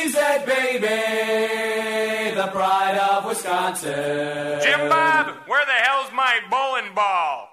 [0.00, 4.58] A cheesehead baby, the pride of Wisconsin.
[4.62, 7.50] Jim Bob, where the hell's my bowling ball?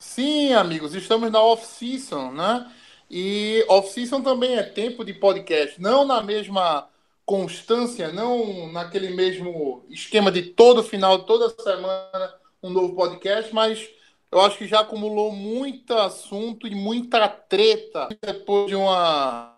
[0.00, 2.66] Sim, amigos, estamos na off-season, né?
[3.10, 6.88] E off-season também é tempo de podcast, não na mesma
[7.26, 12.32] constância, não naquele mesmo esquema de todo final, toda semana,
[12.62, 13.86] um novo podcast, mas
[14.30, 19.51] eu acho que já acumulou muito assunto e muita treta depois de uma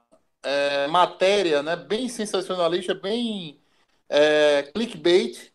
[0.44, 3.58] é, matéria né, bem sensacionalista, bem
[4.08, 5.52] é, clickbait,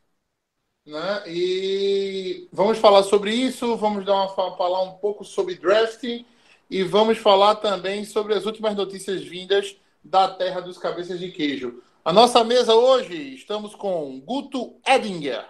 [0.85, 1.23] né?
[1.27, 6.25] E vamos falar sobre isso, vamos dar uma, falar um pouco sobre drafting
[6.69, 11.81] e vamos falar também sobre as últimas notícias vindas da terra dos cabeças de queijo.
[12.03, 15.45] A nossa mesa hoje estamos com Guto Edinger.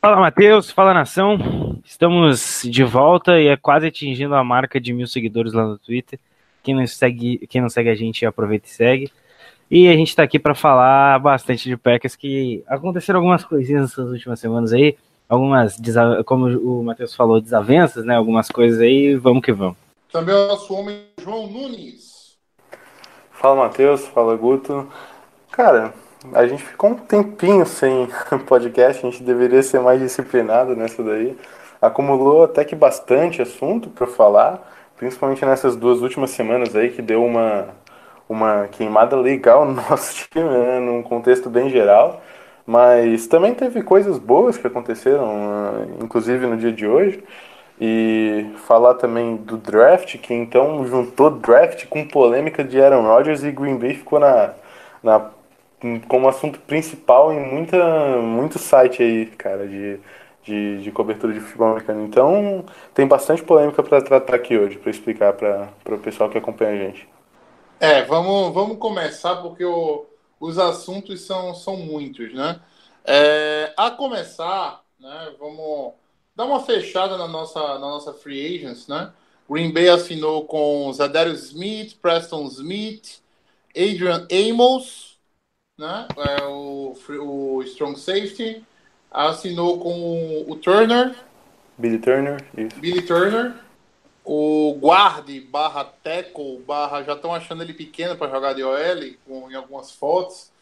[0.00, 1.78] Fala Matheus, fala nação.
[1.84, 6.18] Estamos de volta e é quase atingindo a marca de mil seguidores lá no Twitter.
[6.62, 9.12] Quem não segue, quem não segue a gente, aproveita e segue.
[9.70, 14.10] E a gente está aqui para falar bastante de Packers, que aconteceram algumas coisinhas nessas
[14.10, 14.96] últimas semanas aí,
[15.28, 15.76] algumas,
[16.26, 18.16] como o Matheus falou, desavenças, né?
[18.16, 19.76] Algumas coisas aí, vamos que vamos.
[20.10, 22.36] Também o nosso homem João Nunes.
[23.30, 24.88] Fala Matheus, fala Guto.
[25.52, 25.94] Cara,
[26.34, 28.08] a gente ficou um tempinho sem
[28.46, 31.38] podcast, a gente deveria ser mais disciplinado nessa daí.
[31.80, 37.24] Acumulou até que bastante assunto para falar, principalmente nessas duas últimas semanas aí que deu
[37.24, 37.68] uma,
[38.28, 42.22] uma queimada legal no nosso time, né, num contexto bem geral.
[42.66, 47.24] Mas também teve coisas boas que aconteceram, ah, inclusive no dia de hoje.
[47.80, 53.50] E falar também do draft, que então juntou draft com polêmica de Aaron Rodgers e
[53.50, 54.52] Green Bay ficou na,
[55.02, 55.30] na,
[56.06, 57.78] como assunto principal em muita,
[58.18, 59.98] muito site aí, cara, de,
[60.44, 62.04] de, de cobertura de futebol americano.
[62.06, 62.64] Então
[62.94, 66.76] tem bastante polêmica para tratar aqui hoje, para explicar para o pessoal que acompanha a
[66.88, 67.08] gente.
[67.78, 70.06] É, vamos, vamos começar porque o-
[70.38, 72.60] os assuntos são, são muitos, né?
[73.04, 75.94] É, a começar, né, vamos
[76.36, 79.12] dar uma fechada na nossa, na nossa free agents, né?
[79.48, 83.20] Green Bay assinou com Zadarius Smith, Preston Smith,
[83.76, 85.18] Adrian Amos,
[85.78, 86.08] né?
[86.18, 86.94] É, o,
[87.58, 88.64] o Strong Safety,
[89.10, 91.14] assinou com o Turner,
[91.80, 92.78] Billy Turner, isso.
[92.78, 93.54] Billy Turner,
[94.24, 99.50] o guarde barra tackle barra já estão achando ele pequeno para jogar de OL com,
[99.50, 100.52] em algumas fotos.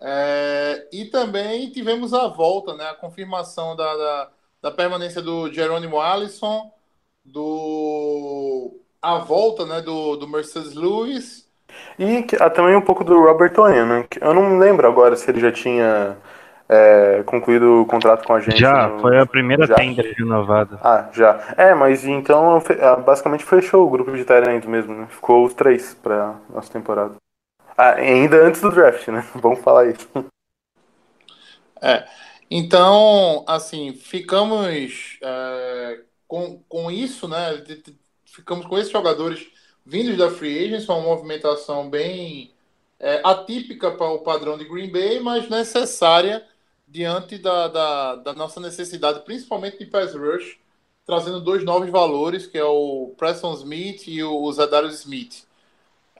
[0.00, 4.30] É, e também tivemos a volta, né, a confirmação da, da,
[4.62, 6.72] da permanência do Jerônimo Allison,
[7.24, 11.48] do a volta né, do, do Mercedes Lewis.
[11.98, 14.06] E ah, também um pouco do Robert Tonyan, né?
[14.20, 16.16] Eu não lembro agora se ele já tinha
[16.68, 18.58] é, concluído o contrato com a gente.
[18.58, 19.74] Já, no- foi a primeira Já?
[19.74, 20.78] tender renovada.
[20.82, 21.54] Ah, já.
[21.56, 25.06] É, mas então ah, basicamente fechou o grupo de Tyrant mesmo, né?
[25.10, 27.14] Ficou os três pra nossa temporada.
[27.76, 29.24] Ah, ainda antes do draft, né?
[29.34, 30.08] Vamos falar isso.
[31.82, 32.06] É.
[32.50, 37.62] Então, assim, ficamos é, com, com isso, né?
[38.24, 39.46] Ficamos com esses jogadores
[39.84, 42.52] vindos da Free Agents, uma movimentação bem
[42.98, 46.44] é, atípica para o padrão de Green Bay, mas necessária
[46.94, 50.56] diante da, da, da nossa necessidade, principalmente de pass rush,
[51.04, 55.42] trazendo dois novos valores, que é o Preston Smith e o Zadarius Smith.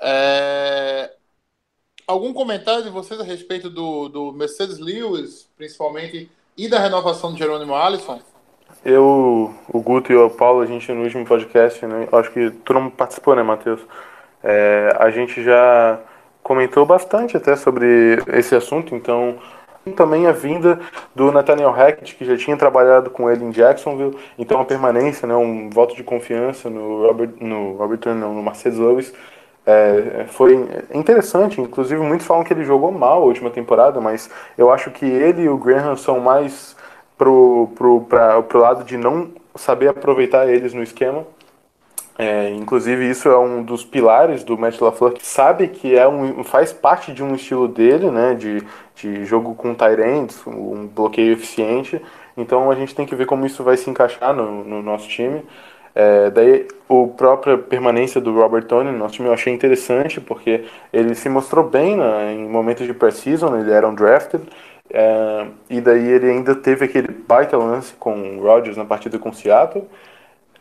[0.02, 1.12] É,
[2.08, 7.38] algum comentário de vocês a respeito do, do Mercedes Lewis, principalmente, e da renovação do
[7.38, 8.20] Jerônimo Allison?
[8.84, 12.08] Eu, o Guto e o Paulo, a gente no último podcast, né?
[12.10, 13.80] Acho que tu não participou, né, Matheus?
[14.42, 16.00] É, a gente já
[16.42, 19.38] comentou bastante até sobre esse assunto, então
[19.92, 20.80] também a vinda
[21.14, 25.34] do Nathaniel Hackett, que já tinha trabalhado com ele em Jacksonville, então a permanência, né,
[25.34, 29.12] um voto de confiança no Robert, no Robert não, no Mercedes Lewis,
[29.66, 30.54] é, foi
[30.92, 31.60] interessante.
[31.60, 35.42] Inclusive, muitos falam que ele jogou mal a última temporada, mas eu acho que ele
[35.42, 36.76] e o Graham são mais
[37.16, 41.24] pro, pro, pra, pro lado de não saber aproveitar eles no esquema.
[42.16, 46.44] É, inclusive, isso é um dos pilares do Matt LaFleur, que sabe que é um,
[46.44, 48.62] faz parte de um estilo dele, né, de,
[48.94, 49.74] de jogo com
[50.06, 52.00] ends, um bloqueio eficiente.
[52.36, 55.42] Então, a gente tem que ver como isso vai se encaixar no, no nosso time.
[55.94, 60.64] É, daí, o própria permanência do Robert Tony no nosso time eu achei interessante, porque
[60.92, 64.42] ele se mostrou bem né, em momentos de pré-season, ele era um drafted,
[64.90, 69.30] é, e daí ele ainda teve aquele baita lance com o Rodgers na partida com
[69.30, 69.84] o Seattle.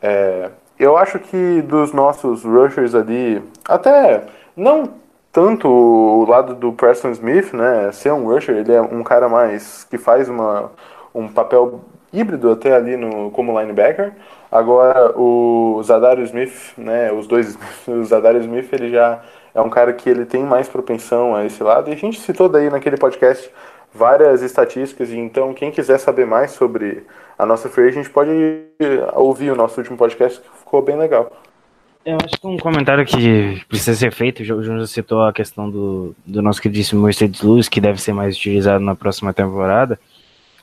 [0.01, 0.51] É,
[0.83, 4.23] eu acho que dos nossos rushers ali, até
[4.55, 4.89] não
[5.31, 9.83] tanto o lado do Preston Smith, né, ser um rusher, ele é um cara mais
[9.85, 10.71] que faz uma,
[11.13, 11.81] um papel
[12.13, 14.13] híbrido até ali no, como linebacker.
[14.51, 17.57] Agora o Zadario Smith, né, os dois,
[17.87, 19.21] o Zadario Smith, ele já
[19.55, 21.89] é um cara que ele tem mais propensão a esse lado.
[21.89, 23.51] E a gente citou daí naquele podcast
[23.93, 27.05] várias estatísticas, e então quem quiser saber mais sobre
[27.37, 28.31] a nossa free agent pode
[29.13, 31.31] ouvir o nosso último podcast que ficou bem legal.
[32.05, 36.13] Eu acho que um comentário que precisa ser feito, o João citou a questão do,
[36.25, 39.97] do nosso queridíssimo Mercedes Lewis, que deve ser mais utilizado na próxima temporada,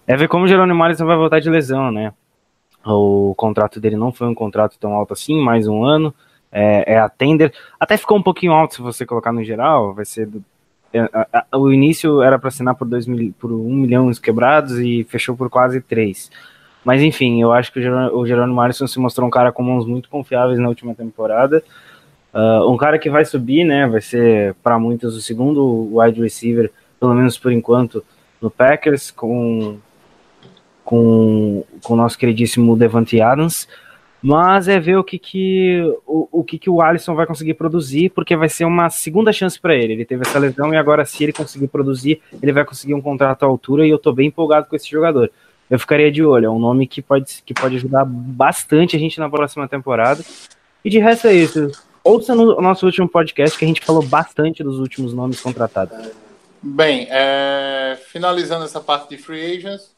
[0.07, 2.13] é ver como o Jerônimo Alisson vai voltar de lesão, né?
[2.85, 6.15] O contrato dele não foi um contrato tão alto assim, mais um ano,
[6.53, 10.05] é, é a tender, até ficou um pouquinho alto se você colocar no geral, vai
[10.05, 10.29] ser
[11.53, 15.49] o início era para assinar por, dois mil, por um milhão quebrados e fechou por
[15.49, 16.31] quase três.
[16.85, 20.09] Mas enfim, eu acho que o Jerônimo Alisson se mostrou um cara com mãos muito
[20.09, 21.63] confiáveis na última temporada.
[22.33, 23.87] Uh, um cara que vai subir, né?
[23.87, 28.05] Vai ser para muitos o segundo wide receiver, pelo menos por enquanto,
[28.41, 29.79] no Packers, com
[30.85, 33.69] com, com o nosso queridíssimo Devante Adams
[34.23, 38.11] mas é ver o que que o, o que que o Alisson vai conseguir produzir,
[38.11, 39.95] porque vai ser uma segunda chance para ele.
[39.95, 43.45] Ele teve essa lesão e agora se ele conseguir produzir, ele vai conseguir um contrato
[43.45, 45.31] à altura e eu tô bem empolgado com esse jogador.
[45.71, 49.19] Eu ficaria de olho, é um nome que pode, que pode ajudar bastante a gente
[49.19, 50.23] na próxima temporada.
[50.85, 51.71] E de resto é isso.
[52.03, 56.11] Ouça no nosso último podcast que a gente falou bastante dos últimos nomes contratados.
[56.63, 59.95] Bem, é, finalizando essa parte de free agents,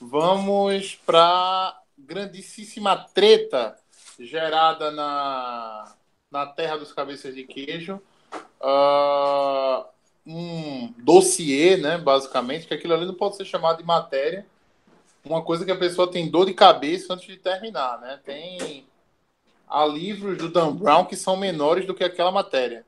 [0.00, 1.74] vamos para
[2.12, 3.74] grandíssima treta
[4.20, 5.94] gerada na,
[6.30, 8.00] na terra dos cabeças de queijo.
[8.60, 9.84] Uh,
[10.26, 14.46] um dossiê, né, basicamente, que aquilo ali não pode ser chamado de matéria.
[15.24, 18.20] Uma coisa que a pessoa tem dor de cabeça antes de terminar, né?
[18.24, 18.86] Tem
[19.68, 22.84] há livros do Dan Brown que são menores do que aquela matéria.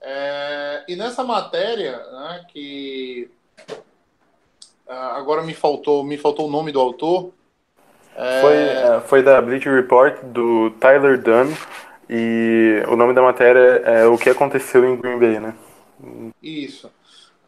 [0.00, 3.30] É, e nessa matéria, né, que
[4.88, 7.34] uh, agora me faltou, me faltou o nome do autor.
[8.40, 11.54] Foi, é, foi da Bleacher Report do Tyler Dunn
[12.08, 15.54] e o nome da matéria é O que aconteceu em Green Bay, né?
[16.42, 16.90] Isso.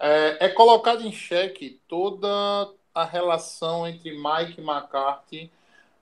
[0.00, 2.28] É, é colocado em xeque toda
[2.94, 5.50] a relação entre Mike McCarthy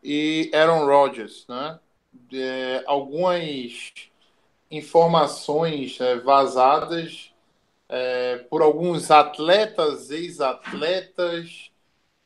[0.03, 1.79] e Aaron Rodgers, né?
[2.13, 3.93] De, algumas
[4.71, 7.33] informações é, vazadas
[7.89, 11.70] é, por alguns atletas, ex-atletas,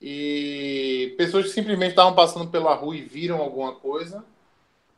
[0.06, 4.22] e pessoas que simplesmente estavam passando pela rua e viram alguma coisa,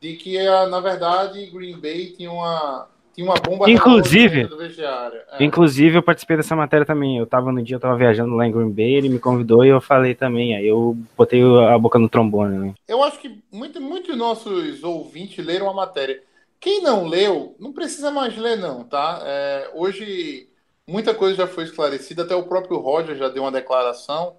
[0.01, 0.37] de que
[0.69, 5.17] na verdade Green Bay tinha uma tinha uma bomba inclusive do vestiário.
[5.31, 5.41] É.
[5.41, 7.17] Inclusive eu participei dessa matéria também.
[7.17, 9.69] Eu tava no dia, eu tava viajando lá em Green Bay, ele me convidou e
[9.69, 10.57] eu falei também.
[10.57, 12.57] Aí eu botei a boca no trombone.
[12.57, 12.73] Né?
[12.85, 16.21] Eu acho que muitos muito nossos ouvintes leram a matéria.
[16.59, 19.21] Quem não leu, não precisa mais ler, não, tá?
[19.23, 20.49] É, hoje
[20.85, 24.35] muita coisa já foi esclarecida, até o próprio Roger já deu uma declaração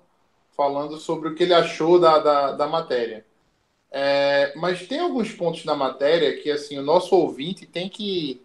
[0.59, 3.25] falando sobre o que ele achou da, da, da matéria.
[3.93, 8.43] É, mas tem alguns pontos na matéria que assim o nosso ouvinte tem que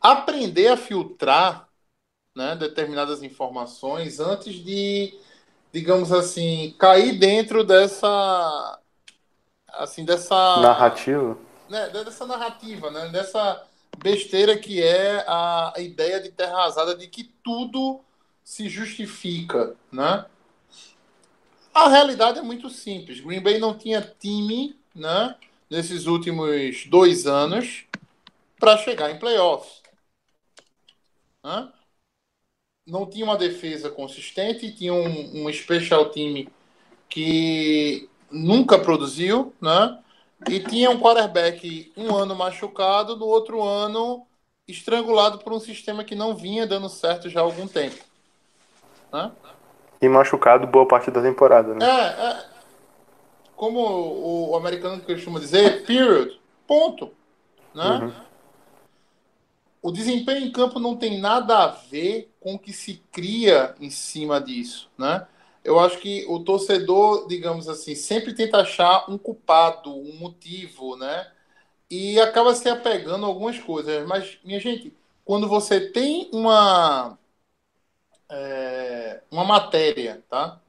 [0.00, 1.68] aprender a filtrar
[2.34, 5.14] né, determinadas informações antes de,
[5.72, 8.80] digamos assim, cair dentro dessa
[9.68, 11.38] assim dessa narrativa,
[11.68, 13.62] né, dessa narrativa, né, dessa
[13.98, 18.00] besteira que é a ideia de terra arrasada de que tudo
[18.42, 20.24] se justifica, né?
[21.76, 23.20] A realidade é muito simples.
[23.20, 25.36] Green Bay não tinha time, né,
[25.68, 27.84] nesses últimos dois anos
[28.58, 29.82] para chegar em playoffs.
[31.44, 31.70] Né?
[32.86, 36.48] Não tinha uma defesa consistente, tinha um, um special time
[37.10, 40.02] que nunca produziu, né?
[40.48, 44.26] E tinha um quarterback um ano machucado, no outro ano
[44.66, 48.02] estrangulado por um sistema que não vinha dando certo já há algum tempo.
[49.12, 49.30] Né?
[50.00, 51.84] E machucado boa parte da temporada, né?
[51.84, 52.44] É, é.
[53.54, 56.38] Como o, o americano costuma dizer, period.
[56.66, 57.12] Ponto.
[57.74, 57.84] Né?
[57.84, 58.12] Uhum.
[59.82, 63.88] O desempenho em campo não tem nada a ver com o que se cria em
[63.88, 65.26] cima disso, né?
[65.62, 71.26] Eu acho que o torcedor, digamos assim, sempre tenta achar um culpado, um motivo, né?
[71.90, 74.06] E acaba se apegando a algumas coisas.
[74.06, 74.92] Mas, minha gente,
[75.24, 77.18] quando você tem uma
[78.28, 80.60] é, uma matéria, tá?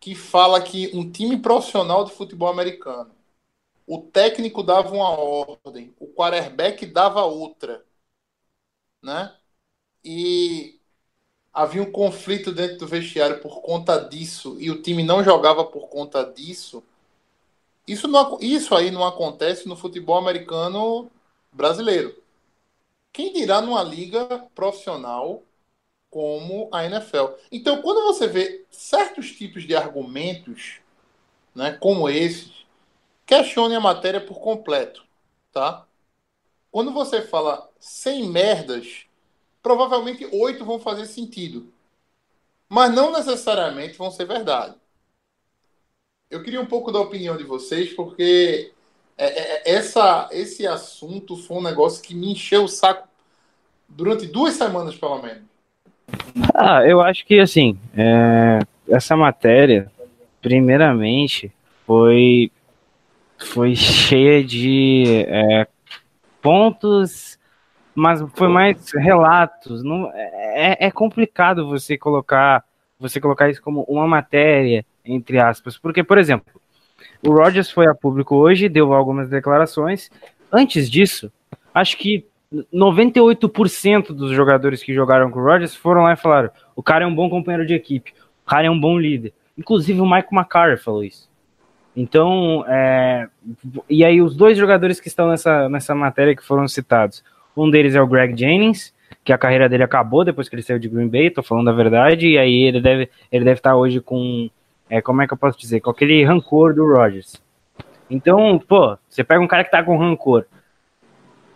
[0.00, 3.14] Que fala que um time profissional de futebol americano,
[3.86, 7.84] o técnico dava uma ordem, o quarterback dava outra,
[9.02, 9.34] né?
[10.04, 10.80] E
[11.52, 15.88] havia um conflito dentro do vestiário por conta disso e o time não jogava por
[15.88, 16.84] conta disso.
[17.86, 21.10] Isso, não, isso aí não acontece no futebol americano
[21.52, 22.16] brasileiro.
[23.12, 25.42] Quem dirá numa liga profissional
[26.12, 27.36] como a NFL?
[27.50, 30.80] Então, quando você vê certos tipos de argumentos,
[31.54, 32.66] né, como esses,
[33.24, 35.02] questione a matéria por completo,
[35.50, 35.86] tá?
[36.70, 39.06] Quando você fala sem merdas,
[39.62, 41.72] provavelmente oito vão fazer sentido,
[42.68, 44.76] mas não necessariamente vão ser verdade.
[46.30, 48.70] Eu queria um pouco da opinião de vocês, porque
[49.16, 53.08] é, é, é, essa, esse assunto foi um negócio que me encheu o saco
[53.88, 55.51] durante duas semanas, pelo menos.
[56.54, 59.90] Ah, eu acho que assim, é, essa matéria,
[60.40, 61.52] primeiramente,
[61.86, 62.50] foi
[63.38, 65.66] foi cheia de é,
[66.40, 67.38] pontos,
[67.94, 69.82] mas foi mais relatos.
[69.82, 72.64] Não, é, é complicado você colocar
[72.98, 75.76] você colocar isso como uma matéria entre aspas.
[75.76, 76.60] Porque, por exemplo,
[77.26, 80.10] o Rogers foi a público hoje, deu algumas declarações.
[80.50, 81.32] Antes disso,
[81.74, 82.26] acho que
[82.72, 87.06] 98% dos jogadores que jogaram com o Rogers foram lá e falaram: o cara é
[87.06, 88.12] um bom companheiro de equipe,
[88.44, 89.32] o cara é um bom líder.
[89.56, 91.30] Inclusive o Michael McCarr falou isso.
[91.94, 93.28] Então, é...
[93.88, 97.22] e aí os dois jogadores que estão nessa, nessa matéria que foram citados,
[97.56, 100.78] um deles é o Greg Jennings, que a carreira dele acabou depois que ele saiu
[100.78, 104.00] de Green Bay, tô falando a verdade, e aí ele deve, ele deve estar hoje
[104.00, 104.48] com
[104.88, 107.40] é, como é que eu posso dizer, com aquele rancor do Rodgers.
[108.10, 110.44] Então, pô, você pega um cara que tá com rancor.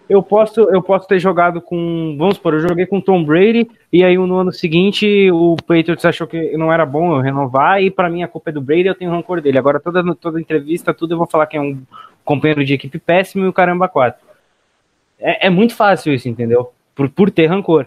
[0.09, 4.05] Eu posso, eu posso ter jogado com, vamos supor, eu joguei com Tom Brady e
[4.05, 8.09] aí no ano seguinte o Patriots achou que não era bom eu renovar e para
[8.09, 9.59] mim a culpa é do Brady, eu tenho rancor dele.
[9.59, 11.83] Agora toda toda entrevista, tudo eu vou falar que é um
[12.25, 14.25] companheiro de equipe péssimo e o caramba quatro.
[15.19, 16.73] É, é muito fácil isso, entendeu?
[16.95, 17.87] Por, por ter rancor.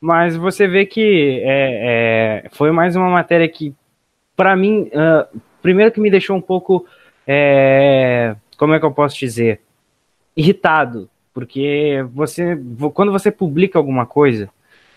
[0.00, 3.74] Mas você vê que é, é, foi mais uma matéria que
[4.40, 6.86] para mim, uh, primeiro que me deixou um pouco,
[7.26, 9.60] é, como é que eu posso dizer,
[10.34, 12.58] irritado, porque você,
[12.94, 14.48] quando você publica alguma coisa,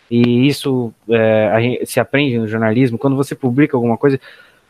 [0.09, 4.19] e isso é, se aprende no jornalismo, quando você publica alguma coisa,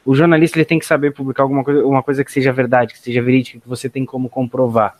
[0.06, 3.00] o jornalista ele tem que saber publicar alguma coisa, uma coisa que seja verdade, que
[3.00, 4.96] seja verídica, que você tem como comprovar.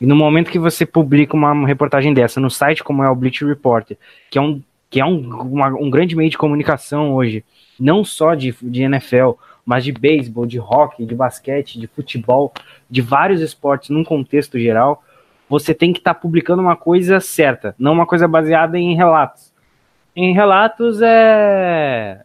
[0.00, 3.44] E no momento que você publica uma reportagem dessa no site como é o Bleach
[3.44, 3.96] Reporter,
[4.30, 7.44] que é um, que é um, uma, um grande meio de comunicação hoje,
[7.78, 9.32] não só de, de NFL,
[9.64, 12.52] mas de beisebol, de hockey, de basquete, de futebol,
[12.88, 15.02] de vários esportes num contexto geral,
[15.48, 19.52] você tem que estar tá publicando uma coisa certa, não uma coisa baseada em relatos.
[20.14, 22.20] Em relatos é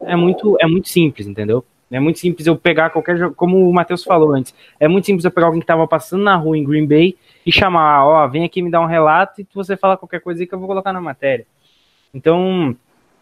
[0.00, 1.64] é muito é muito simples, entendeu?
[1.90, 5.24] É muito simples eu pegar qualquer jogo, como o Matheus falou antes, é muito simples
[5.24, 8.44] eu pegar alguém que estava passando na rua em Green Bay e chamar, ó, vem
[8.44, 10.92] aqui me dar um relato e você fala qualquer coisa aí que eu vou colocar
[10.92, 11.46] na matéria.
[12.12, 12.76] Então,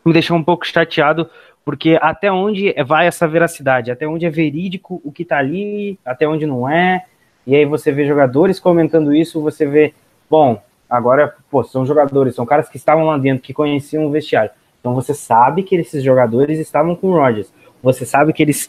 [0.05, 1.29] me deixou um pouco chateado,
[1.65, 3.91] porque até onde vai essa veracidade?
[3.91, 7.05] Até onde é verídico o que tá ali, até onde não é.
[7.47, 9.95] E aí você vê jogadores comentando isso, você vê,
[10.31, 14.51] bom, agora, pô, são jogadores, são caras que estavam lá dentro, que conheciam o vestiário.
[14.81, 17.53] Então você sabe que esses jogadores estavam com o Rodgers.
[17.83, 18.69] Você sabe que eles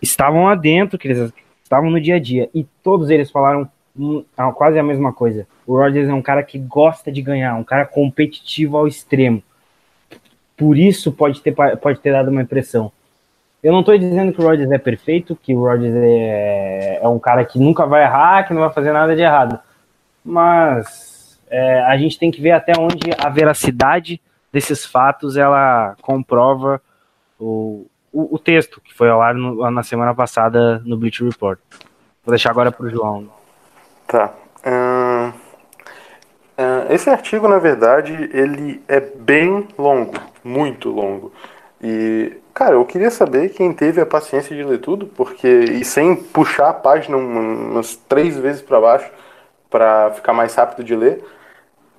[0.00, 2.48] estavam lá dentro, que eles estavam no dia a dia.
[2.54, 3.68] E todos eles falaram
[4.54, 5.46] quase a mesma coisa.
[5.66, 9.42] O Rodgers é um cara que gosta de ganhar, um cara competitivo ao extremo
[10.58, 12.90] por isso pode ter, pode ter dado uma impressão.
[13.62, 17.18] Eu não estou dizendo que o Rodgers é perfeito, que o Rodgers é, é, um
[17.18, 19.58] cara que nunca vai errar, que não vai fazer nada de errado.
[20.24, 24.20] Mas é, a gente tem que ver até onde a veracidade
[24.52, 26.80] desses fatos ela comprova
[27.38, 31.58] o, o, o texto que foi ao ar no, na semana passada no Bleach Report.
[32.24, 33.28] Vou deixar agora para o João.
[34.06, 34.32] Tá.
[36.90, 40.14] Esse artigo, na verdade, ele é bem longo
[40.48, 41.32] muito longo.
[41.82, 46.16] E, cara, eu queria saber quem teve a paciência de ler tudo, porque e sem
[46.16, 49.08] puxar a página umas três vezes para baixo
[49.70, 51.24] para ficar mais rápido de ler,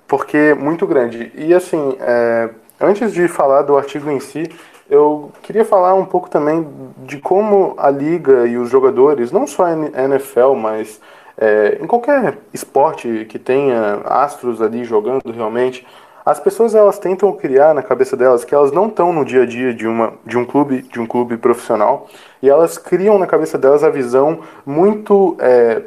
[0.06, 1.32] porque é muito grande.
[1.34, 4.50] E assim, é, antes de falar do artigo em si,
[4.90, 6.68] eu queria falar um pouco também
[7.06, 11.00] de como a liga e os jogadores, não só a NFL, mas
[11.38, 15.86] é, em qualquer esporte que tenha astros ali jogando realmente,
[16.30, 19.46] as pessoas elas tentam criar na cabeça delas que elas não estão no dia a
[19.46, 22.08] dia de, uma, de um clube de um clube profissional
[22.42, 25.82] e elas criam na cabeça delas a visão muito é,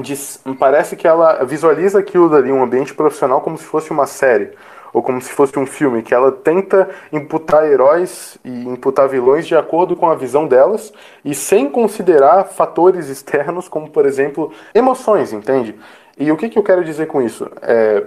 [0.00, 4.50] de- parece que ela visualiza aquilo dali, um ambiente profissional, como se fosse uma série.
[4.92, 9.56] Ou como se fosse um filme, que ela tenta imputar heróis e imputar vilões de
[9.56, 10.92] acordo com a visão delas
[11.24, 15.74] e sem considerar fatores externos, como, por exemplo, emoções, entende?
[16.18, 17.50] E o que, que eu quero dizer com isso?
[17.62, 18.04] É,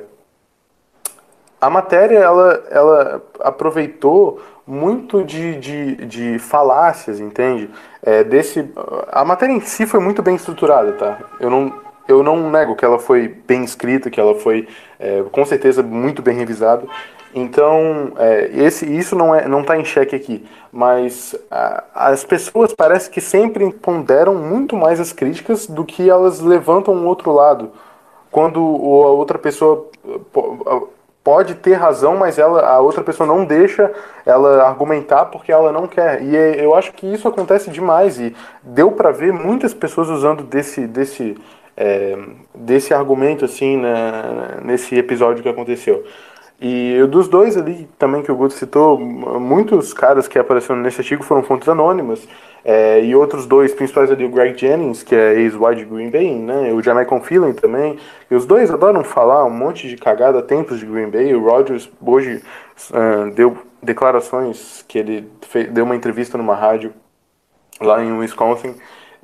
[1.65, 7.69] a matéria ela, ela aproveitou muito de, de, de falácias, entende?
[8.03, 8.69] É, desse,
[9.11, 11.19] a matéria em si foi muito bem estruturada, tá?
[11.39, 11.73] Eu não,
[12.07, 14.67] eu não nego que ela foi bem escrita, que ela foi
[14.99, 16.83] é, com certeza muito bem revisada.
[17.33, 20.45] Então, é, esse, isso não é, não está em xeque aqui.
[20.71, 26.39] Mas a, as pessoas parece que sempre ponderam muito mais as críticas do que elas
[26.39, 27.71] levantam um outro lado
[28.31, 29.87] quando o- a outra pessoa
[31.25, 33.91] pode ter razão, mas ela, a outra pessoa não deixa
[34.25, 36.21] ela argumentar porque ela não quer.
[36.23, 40.43] E é- eu acho que isso acontece demais e deu pra ver muitas pessoas usando
[40.43, 41.35] desse desse
[41.77, 42.17] é,
[42.55, 46.05] desse argumento assim na- nesse episódio que aconteceu.
[46.61, 51.23] E dos dois ali também que o Guto citou, muitos caras que apareceram nesse artigo
[51.23, 52.25] foram fontes anônimas.
[52.67, 56.33] É, e outros dois principais ali, o Greg Jennings, que é ex-wide de Green Bay,
[56.33, 56.73] né?
[56.73, 57.99] O Jamaican Phelan também.
[58.29, 61.35] E os dois adoram falar um monte de cagada tempos de Green Bay.
[61.35, 62.41] O Rodgers hoje
[62.91, 66.91] ah, deu declarações que ele fe- deu uma entrevista numa rádio
[67.79, 68.73] lá em Wisconsin.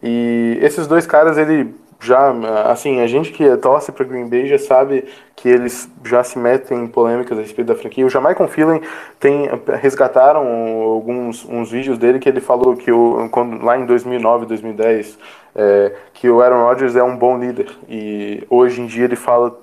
[0.03, 2.31] E esses dois caras, ele já,
[2.65, 5.05] assim, a gente que torce para Green Bay já sabe
[5.35, 8.03] que eles já se metem em polêmicas a respeito da franquia.
[8.03, 8.81] O Jamaican Phelan
[9.19, 9.47] tem
[9.79, 10.43] resgataram
[10.81, 15.19] alguns uns vídeos dele que ele falou que o, quando, lá em 2009, 2010,
[15.55, 19.55] é, que o Aaron Rodgers é um bom líder e hoje em dia ele fala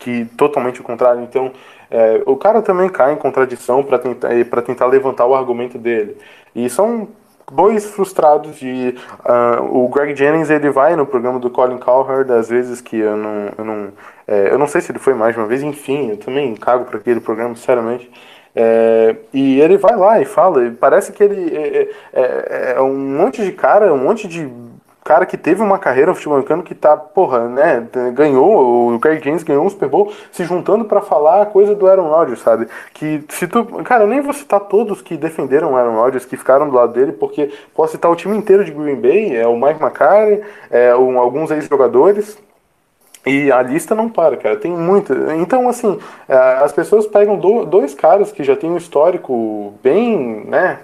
[0.00, 1.22] que totalmente o contrário.
[1.22, 1.52] Então,
[1.90, 6.16] é, o cara também cai em contradição para tentar para tentar levantar o argumento dele.
[6.56, 7.08] E são
[7.52, 12.48] dois frustrados e ah, o Greg Jennings ele vai no programa do Colin Cowherd às
[12.48, 13.88] vezes que eu não eu não
[14.26, 16.84] é, eu não sei se ele foi mais de uma vez enfim eu também cago
[16.84, 18.10] para aquele programa sinceramente.
[18.56, 22.96] É, e ele vai lá e fala e parece que ele é, é- é um
[22.96, 24.50] monte de cara um monte de
[25.08, 29.24] cara que teve uma carreira no futebol americano que tá, porra, né, ganhou, o Greg
[29.24, 32.68] James ganhou um Super Bowl se juntando pra falar a coisa do Aaron Rodgers, sabe?
[32.92, 36.36] Que se tu, cara, eu nem vou citar todos que defenderam o Aaron Rodgers, que
[36.36, 39.56] ficaram do lado dele, porque posso citar o time inteiro de Green Bay, é o
[39.56, 42.36] Mike McCarthy, é alguns ex-jogadores,
[43.26, 44.56] e a lista não para, cara.
[44.56, 45.14] Tem muita.
[45.36, 50.44] Então, assim, é, as pessoas pegam do- dois caras que já têm um histórico bem,
[50.46, 50.80] né,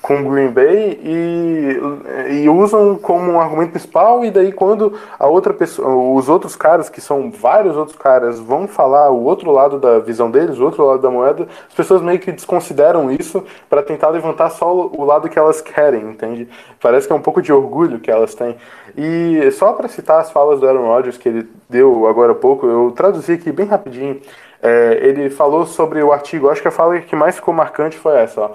[0.00, 4.24] com Green Bay e, e usam como um argumento principal.
[4.24, 8.66] E daí, quando a outra pessoa, os outros caras, que são vários outros caras, vão
[8.66, 12.18] falar o outro lado da visão deles, o outro lado da moeda, as pessoas meio
[12.18, 16.48] que desconsideram isso para tentar levantar só o lado que elas querem, entende?
[16.80, 18.56] Parece que é um pouco de orgulho que elas têm.
[18.96, 22.66] E só para citar as falas do Aaron Rodgers que ele deu agora há pouco,
[22.66, 24.20] eu traduzi aqui bem rapidinho.
[24.60, 28.16] É, ele falou sobre o artigo, acho que a fala que mais ficou marcante foi
[28.16, 28.50] essa, ó.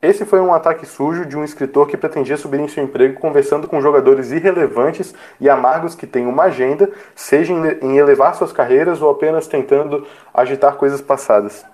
[0.00, 3.66] Esse foi um ataque sujo de um escritor que pretendia subir em seu emprego conversando
[3.66, 9.10] com jogadores irrelevantes e amargos que têm uma agenda, seja em elevar suas carreiras ou
[9.10, 11.64] apenas tentando agitar coisas passadas.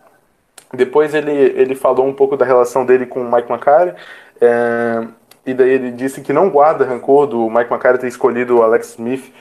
[0.73, 3.95] Depois ele, ele falou um pouco da relação dele com o Mike McCarthy,
[4.41, 5.07] é,
[5.45, 8.93] e daí ele disse que não guarda rancor do Mike McCarthy ter escolhido o Alex
[8.93, 9.33] Smith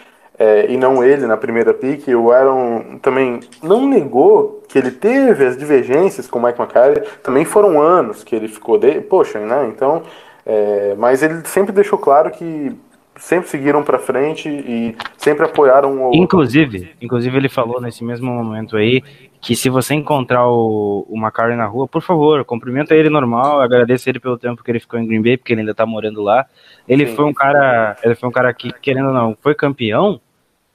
[0.43, 2.10] é, e não ele na primeira pick.
[2.10, 7.01] O Aaron também não negou que ele teve as divergências com o Mike McCarthy.
[7.23, 8.99] Também foram anos que ele ficou de...
[9.01, 9.71] Poxa, né?
[9.73, 10.03] Então,
[10.45, 12.75] é, mas ele sempre deixou claro que
[13.15, 18.75] sempre seguiram pra frente e sempre apoiaram o Inclusive, inclusive ele falou nesse mesmo momento
[18.75, 19.03] aí
[19.39, 24.10] que se você encontrar o, o Macari na rua, por favor, cumprimenta ele normal, agradeça
[24.10, 26.45] ele pelo tempo que ele ficou em Green Bay, porque ele ainda tá morando lá.
[26.88, 27.15] Ele Sim.
[27.15, 30.19] foi um cara, ele foi um cara que, querendo ou não, foi campeão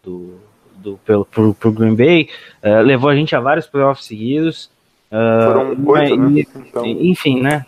[0.08, 0.34] do,
[0.76, 2.28] do pelo pro, pro Green Bay,
[2.62, 4.70] eh, levou a gente a vários playoffs seguidos.
[5.10, 6.42] eh, Foram oito, né?
[6.56, 7.66] Então- Enfim, né?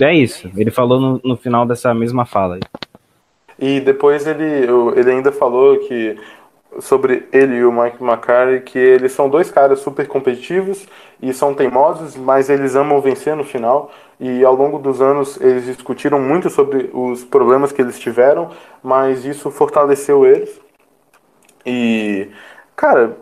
[0.00, 0.50] É isso.
[0.56, 2.58] Ele falou no, no final dessa mesma fala.
[3.58, 6.16] E depois ele, ele ainda falou que
[6.80, 10.86] sobre ele e o Mike McCarthy que eles são dois caras super competitivos
[11.22, 13.90] e são teimosos, mas eles amam vencer no final.
[14.20, 18.50] E ao longo dos anos eles discutiram muito sobre os problemas que eles tiveram,
[18.82, 20.60] mas isso fortaleceu eles.
[21.66, 22.28] E,
[22.76, 23.16] cara,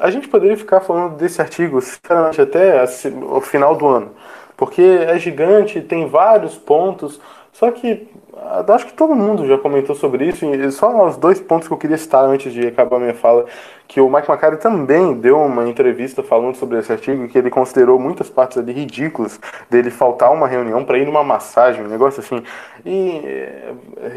[0.00, 4.10] a gente poderia ficar falando desse artigo, sinceramente, até assim, o final do ano.
[4.56, 7.20] Porque é gigante, tem vários pontos.
[7.52, 8.08] Só que
[8.66, 11.74] eu acho que todo mundo já comentou sobre isso, e só os dois pontos que
[11.74, 13.46] eu queria citar antes de acabar minha fala,
[13.86, 17.98] que o Mike McCarthy também deu uma entrevista falando sobre esse artigo, que ele considerou
[17.98, 19.38] muitas partes ali ridículas,
[19.70, 22.42] dele faltar uma reunião para ir numa massagem, um negócio assim,
[22.84, 23.22] e,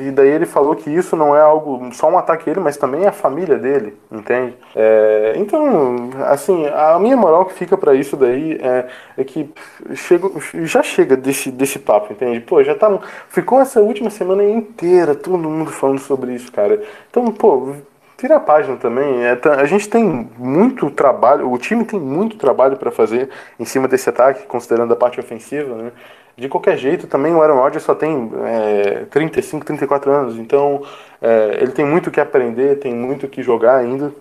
[0.07, 2.75] e daí ele falou que isso não é algo, só um ataque a ele, mas
[2.75, 4.55] também a família dele, entende?
[4.75, 9.49] É, então, assim, a minha moral que fica para isso daí é, é que
[9.95, 10.33] chego,
[10.65, 12.41] já chega desse, desse papo, entende?
[12.41, 12.99] Pô, já tá,
[13.29, 16.81] ficou essa última semana inteira todo mundo falando sobre isso, cara.
[17.09, 17.73] Então, pô,
[18.19, 19.23] Vira a página também.
[19.23, 20.03] É, a gente tem
[20.37, 24.95] muito trabalho, o time tem muito trabalho para fazer em cima desse ataque, considerando a
[24.95, 25.75] parte ofensiva.
[25.75, 25.91] Né?
[26.37, 30.83] De qualquer jeito, também o Aaron Rodgers só tem é, 35, 34 anos, então
[31.19, 34.13] é, ele tem muito que aprender, tem muito que jogar ainda.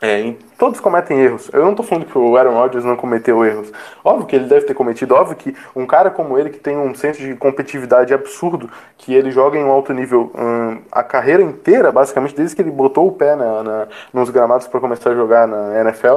[0.00, 1.50] É, todos cometem erros.
[1.52, 3.72] Eu não estou falando que o Aaron Rodgers não cometeu erros.
[4.04, 5.14] Óbvio que ele deve ter cometido.
[5.14, 9.30] Óbvio que um cara como ele, que tem um senso de competitividade absurdo, que ele
[9.30, 13.12] joga em um alto nível hum, a carreira inteira, basicamente, desde que ele botou o
[13.12, 16.16] pé na, na nos gramados para começar a jogar na NFL,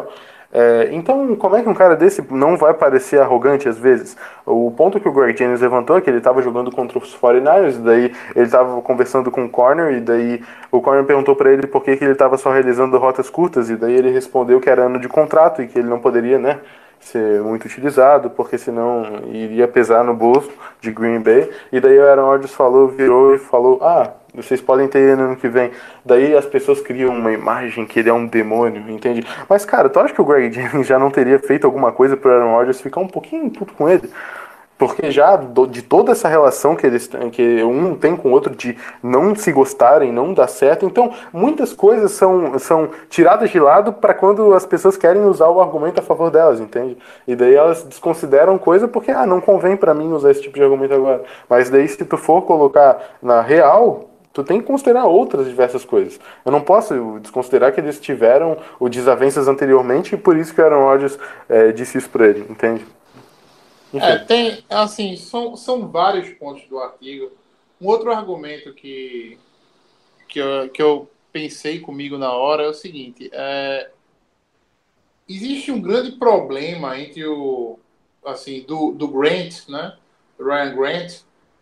[0.51, 4.17] é, então, como é que um cara desse não vai parecer arrogante às vezes?
[4.45, 7.75] O ponto que o Greg Jennings levantou é que ele estava jogando contra os 49ers,
[7.75, 11.67] e daí ele estava conversando com o corner, e daí o corner perguntou para ele
[11.67, 14.83] por que, que ele estava só realizando rotas curtas, e daí ele respondeu que era
[14.83, 16.59] ano de contrato e que ele não poderia, né?
[16.99, 21.49] ser muito utilizado, porque senão iria pesar no bolso de Green Bay.
[21.71, 25.35] E daí o Aaron Rodgers falou, virou e falou: Ah, vocês podem ter no ano
[25.35, 25.71] que vem.
[26.05, 29.25] Daí as pessoas criam uma imagem que ele é um demônio, entende?
[29.47, 32.33] Mas, cara, tu acha que o Greg Jennings já não teria feito alguma coisa para
[32.33, 34.09] Aaron Rodgers ficar um pouquinho puto com ele?
[34.79, 38.77] Porque já de toda essa relação que eles que um tem com o outro de
[39.03, 44.13] não se gostarem, não dar certo, então muitas coisas são, são tiradas de lado para
[44.13, 46.97] quando as pessoas querem usar o argumento a favor delas, entende?
[47.27, 50.63] E daí elas desconsideram coisa porque ah, não convém para mim usar esse tipo de
[50.63, 51.23] argumento agora.
[51.49, 56.19] Mas daí se tu for colocar na real, tu tem que considerar outras diversas coisas.
[56.45, 60.63] Eu não posso desconsiderar que eles tiveram o desavenças anteriormente e por isso que o
[60.63, 62.85] Aaron Rodgers é, disse isso para ele, entende?
[63.93, 67.31] É, tem, assim, são, são vários pontos do artigo.
[67.81, 69.37] Um outro argumento que,
[70.27, 73.89] que, eu, que eu pensei comigo na hora é o seguinte: é,
[75.27, 77.79] existe um grande problema entre o,
[78.23, 79.97] assim, do, do Grant, né,
[80.39, 81.13] Ryan Grant,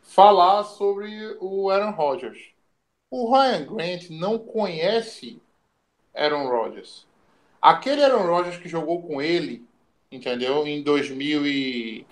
[0.04, 2.57] falar sobre o Aaron Rodgers.
[3.10, 5.42] O Ryan Grant não conhece
[6.14, 7.08] Aaron Rodgers.
[7.62, 9.66] Aquele Aaron Rodgers que jogou com ele,
[10.12, 10.68] entendeu?
[10.68, 12.06] Em 2000 e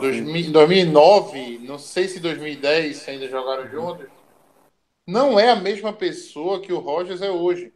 [0.00, 0.52] 2009.
[0.52, 4.06] 2009, não sei se 2010 ainda jogaram juntos.
[5.06, 7.74] Não é a mesma pessoa que o Rogers é hoje,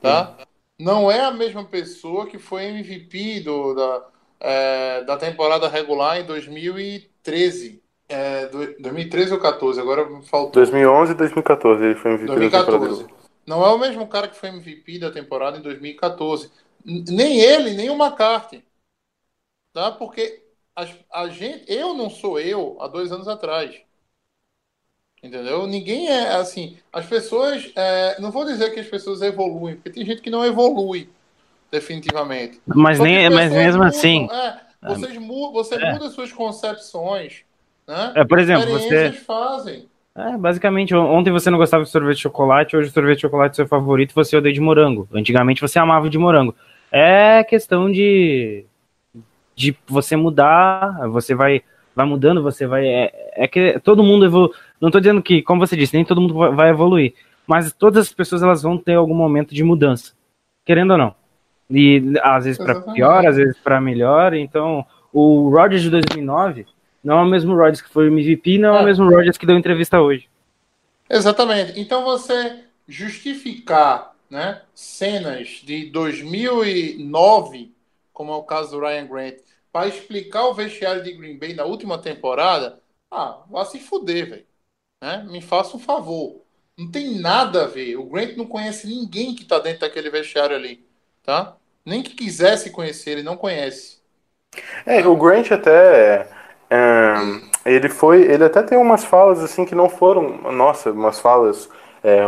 [0.00, 0.36] tá?
[0.38, 0.49] Hum.
[0.80, 4.08] Não é a mesma pessoa que foi MVP do, da,
[4.40, 7.82] é, da temporada regular em 2013.
[8.08, 10.52] É, 2013 ou 14, agora faltou.
[10.52, 13.06] 2011 e 2014 ele foi MVP 2014.
[13.46, 16.50] Não é o mesmo cara que foi MVP da temporada em 2014.
[16.84, 18.64] Nem ele, nem o McCarthy.
[19.72, 19.92] Tá?
[19.92, 20.42] Porque
[20.74, 23.80] a, a gente, eu não sou eu há dois anos atrás.
[25.22, 25.66] Entendeu?
[25.66, 26.76] Ninguém é assim.
[26.92, 27.70] As pessoas.
[27.76, 31.08] É, não vou dizer que as pessoas evoluem, porque tem gente que não evolui,
[31.70, 32.60] definitivamente.
[32.66, 34.28] Mas, nem, mas mesmo mudam, assim.
[34.30, 35.14] É, vocês,
[35.52, 35.92] você é.
[35.92, 37.44] muda suas concepções
[37.90, 38.12] né?
[38.14, 39.10] É, por exemplo, você.
[39.10, 39.86] fazem.
[40.14, 43.52] É, basicamente, ontem você não gostava de sorvete de chocolate, hoje o sorvete de chocolate
[43.52, 45.08] é seu favorito, você odeia de morango.
[45.12, 46.54] Antigamente você amava de morango.
[46.92, 48.64] É questão de
[49.56, 51.62] de você mudar, você vai
[51.94, 54.54] vai mudando, você vai é, é que todo mundo evolu...
[54.80, 57.14] não estou dizendo que, como você disse, nem todo mundo vai evoluir,
[57.46, 60.12] mas todas as pessoas elas vão ter algum momento de mudança,
[60.64, 61.14] querendo ou não.
[61.68, 64.34] E às vezes para pior, às vezes para melhor.
[64.34, 66.66] Então, o Rodgers de 2009
[67.02, 69.46] não é o mesmo Rodgers que foi MVP, não é, é o mesmo Rodgers que
[69.46, 70.28] deu entrevista hoje.
[71.08, 71.78] Exatamente.
[71.80, 77.74] Então você justificar né, cenas de 2009,
[78.12, 79.34] como é o caso do Ryan Grant,
[79.72, 84.49] para explicar o vestiário de Green Bay na última temporada, ah, vá se fuder, velho.
[85.00, 85.26] Né?
[85.28, 86.42] Me faça um favor.
[86.76, 87.96] Não tem nada a ver.
[87.96, 90.86] O Grant não conhece ninguém que está dentro daquele vestiário ali,
[91.22, 91.56] tá?
[91.84, 93.98] Nem que quisesse conhecer, ele não conhece.
[94.86, 96.28] É, o Grant até
[96.70, 101.68] um, ele foi, ele até tem umas falas assim que não foram, nossa, umas falas
[102.02, 102.22] é,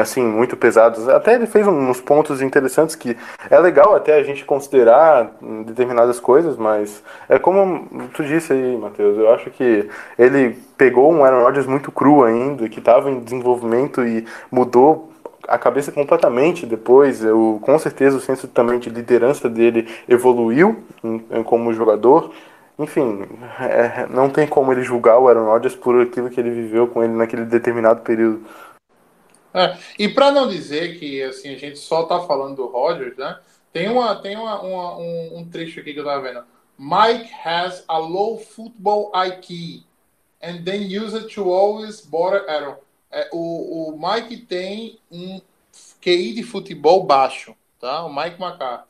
[0.00, 1.08] assim muito pesadas.
[1.08, 3.16] Até ele fez uns pontos interessantes que
[3.50, 5.32] é legal até a gente considerar
[5.66, 9.18] determinadas coisas, mas é como tu disse aí, Matheus.
[9.18, 9.88] Eu acho que
[10.18, 15.10] ele pegou um Aaron Rodgers muito cru ainda, que estava em desenvolvimento e mudou
[15.46, 17.24] a cabeça completamente depois.
[17.24, 20.82] Eu, com certeza o senso também de liderança dele evoluiu
[21.44, 22.30] como jogador.
[22.78, 23.26] Enfim,
[23.60, 27.02] é, não tem como ele julgar o Aaron Rodgers por aquilo que ele viveu com
[27.02, 28.40] ele naquele determinado período.
[29.58, 33.40] É, e para não dizer que assim a gente só tá falando do Rodgers, né?
[33.72, 36.44] Tem uma tem uma, uma, um, um trecho aqui que eu tava vendo.
[36.78, 39.82] Mike has a low football IQ
[40.40, 42.76] and then use it to always bother Aaron.
[43.10, 45.40] É, o, o Mike tem um
[46.00, 48.04] QI de futebol baixo, tá?
[48.04, 48.86] O Mike McCarthy.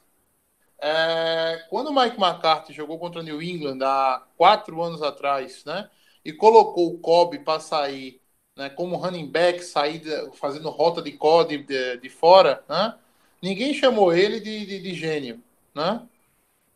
[0.80, 5.88] É, quando o Mike McCarthy jogou contra o New England há quatro anos atrás, né?
[6.22, 8.20] E colocou o Kobe para sair,
[8.58, 8.68] né?
[8.68, 10.02] Como running back, sair
[10.34, 12.94] fazendo rota de Kobe de, de fora, né?
[13.40, 15.40] Ninguém chamou ele de, de, de gênio,
[15.72, 16.02] né?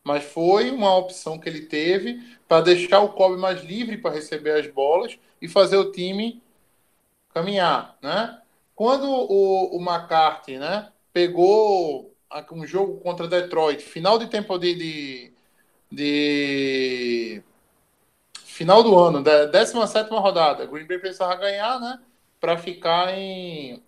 [0.03, 4.51] Mas foi uma opção que ele teve para deixar o Kobe mais livre para receber
[4.51, 6.41] as bolas e fazer o time
[7.33, 8.39] caminhar, né?
[8.75, 12.13] Quando o, o McCarthy, né, pegou
[12.51, 15.33] um jogo contra Detroit, final de tempo de, de,
[15.91, 17.43] de
[18.53, 21.99] final do ano, da 17 rodada, Green Bay precisava ganhar, né,
[22.39, 23.83] para ficar em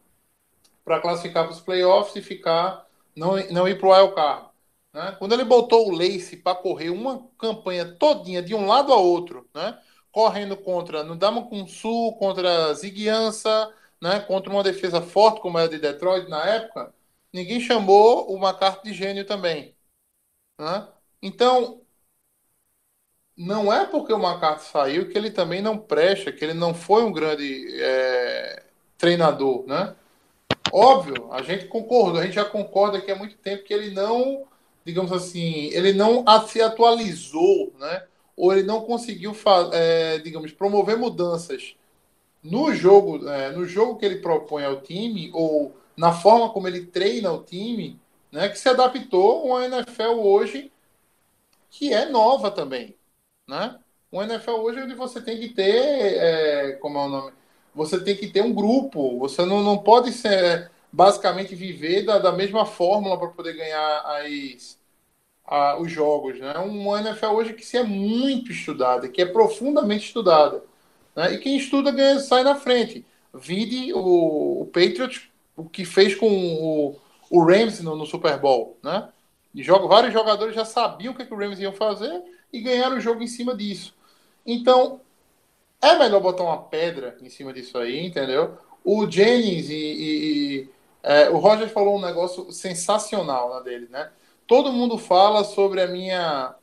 [0.83, 4.49] para classificar para os playoffs e ficar não não ir para o wild card.
[4.93, 5.15] Né?
[5.19, 9.47] Quando ele botou o Lace para correr uma campanha todinha de um lado a outro,
[9.53, 9.79] né?
[10.11, 11.03] correndo contra
[11.49, 16.93] com Sul, contra Ziguiança, né, contra uma defesa forte como era de Detroit na época,
[17.33, 19.75] ninguém chamou o McCarthy de gênio também.
[20.59, 20.87] Né?
[21.21, 21.84] Então,
[23.37, 27.03] não é porque o McCarthy saiu que ele também não presta, que ele não foi
[27.03, 28.63] um grande é,
[28.97, 29.65] treinador.
[29.67, 29.95] Né?
[30.71, 34.45] Óbvio, a gente concorda, a gente já concorda que há muito tempo que ele não,
[34.85, 38.03] digamos assim, ele não se atualizou, né?
[38.37, 39.35] ou ele não conseguiu,
[39.71, 41.75] é, digamos, promover mudanças
[42.43, 46.85] no jogo, é, no jogo que ele propõe ao time, ou na forma como ele
[46.85, 47.99] treina o time,
[48.31, 50.71] né, que se adaptou a uma NFL hoje
[51.69, 52.94] que é nova também.
[53.47, 53.77] Né?
[54.11, 57.33] Uma NFL hoje onde você tem que ter, é, como é o nome?
[57.73, 62.31] Você tem que ter um grupo, você não, não pode ser basicamente viver da, da
[62.31, 64.79] mesma fórmula para poder ganhar as,
[65.45, 66.39] a, os jogos.
[66.39, 66.53] Né?
[66.59, 70.63] Uma NFL hoje que se é muito estudada, que é profundamente estudada.
[71.15, 71.33] Né?
[71.33, 73.05] E quem estuda ganha, sai na frente.
[73.33, 78.77] Vide o, o Patriots, o que fez com o, o Rams no, no Super Bowl.
[78.81, 79.09] Né?
[79.53, 82.23] E joga, vários jogadores já sabiam o que, que o Rams iam fazer
[82.57, 83.93] e ganharam o jogo em cima disso.
[84.45, 85.01] Então,
[85.81, 88.57] é melhor botar uma pedra em cima disso aí, entendeu?
[88.83, 90.69] O Jennings e, e, e
[91.03, 94.09] é, o Roger falou um negócio sensacional na dele, né?
[94.47, 96.55] todo mundo fala sobre a minha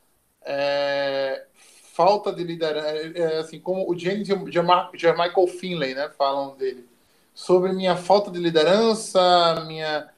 [0.43, 1.45] é,
[1.93, 6.55] falta de liderança, é, é, assim como o James e o Michael Finlay, né, falam
[6.55, 6.87] dele,
[7.33, 10.09] sobre minha falta de liderança, minha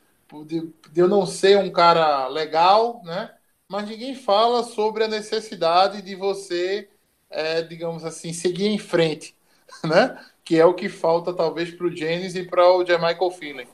[0.45, 0.61] de,
[0.91, 3.31] de, eu não ser um cara legal, né?
[3.75, 6.87] Mas ninguém fala sobre a necessidade de você,
[7.29, 9.35] é, digamos assim, seguir em frente,
[9.83, 10.17] né?
[10.45, 13.67] Que é o que falta talvez para o James e para o Michael Finlay,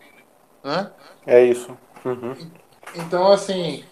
[0.64, 0.92] né?
[1.28, 1.78] É isso.
[2.04, 2.36] Uhum.
[2.96, 3.86] Então, assim,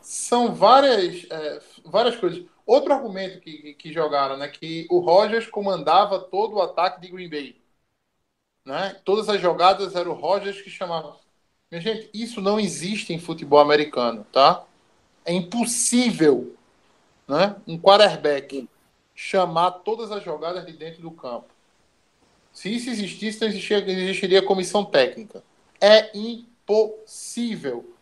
[0.00, 2.44] são várias, é, várias coisas.
[2.64, 4.46] Outro argumento que, que jogaram, né?
[4.46, 7.60] Que o Rogers comandava todo o ataque de Green Bay.
[8.64, 9.00] Né?
[9.04, 11.16] Todas as jogadas eram o Rogers que chamava.
[11.72, 14.64] Minha gente, isso não existe em futebol americano, tá?
[15.26, 16.56] É impossível
[17.28, 17.56] né?
[17.66, 18.68] um quarterback
[19.14, 21.46] chamar todas as jogadas de dentro do campo.
[22.52, 25.42] Se isso existisse, não existiria, comissão técnica.
[25.80, 27.92] É impossível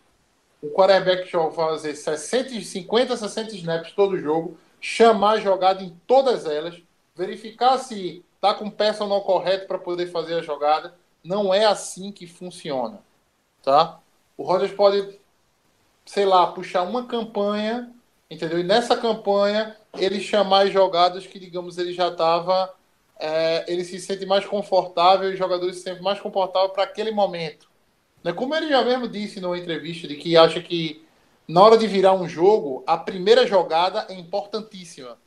[0.63, 6.81] o quarterback fazer 60, 50, 60 snaps todo jogo, chamar a jogada em todas elas,
[7.15, 10.95] verificar se tá com o personal correto para poder fazer a jogada.
[11.23, 13.01] Não é assim que funciona,
[13.63, 13.99] tá?
[14.37, 15.19] O Rodgers pode,
[16.05, 17.91] sei lá, puxar uma campanha,
[18.31, 18.59] entendeu?
[18.59, 22.75] E nessa campanha ele chamar as jogadas que, digamos, ele já estava,
[23.19, 27.69] é, ele se sente mais confortável, os jogadores se sentem mais confortáveis para aquele momento.
[28.23, 28.33] Né?
[28.33, 31.05] Como ele já mesmo disse numa entrevista, de que acha que
[31.47, 35.19] na hora de virar um jogo, a primeira jogada é importantíssima.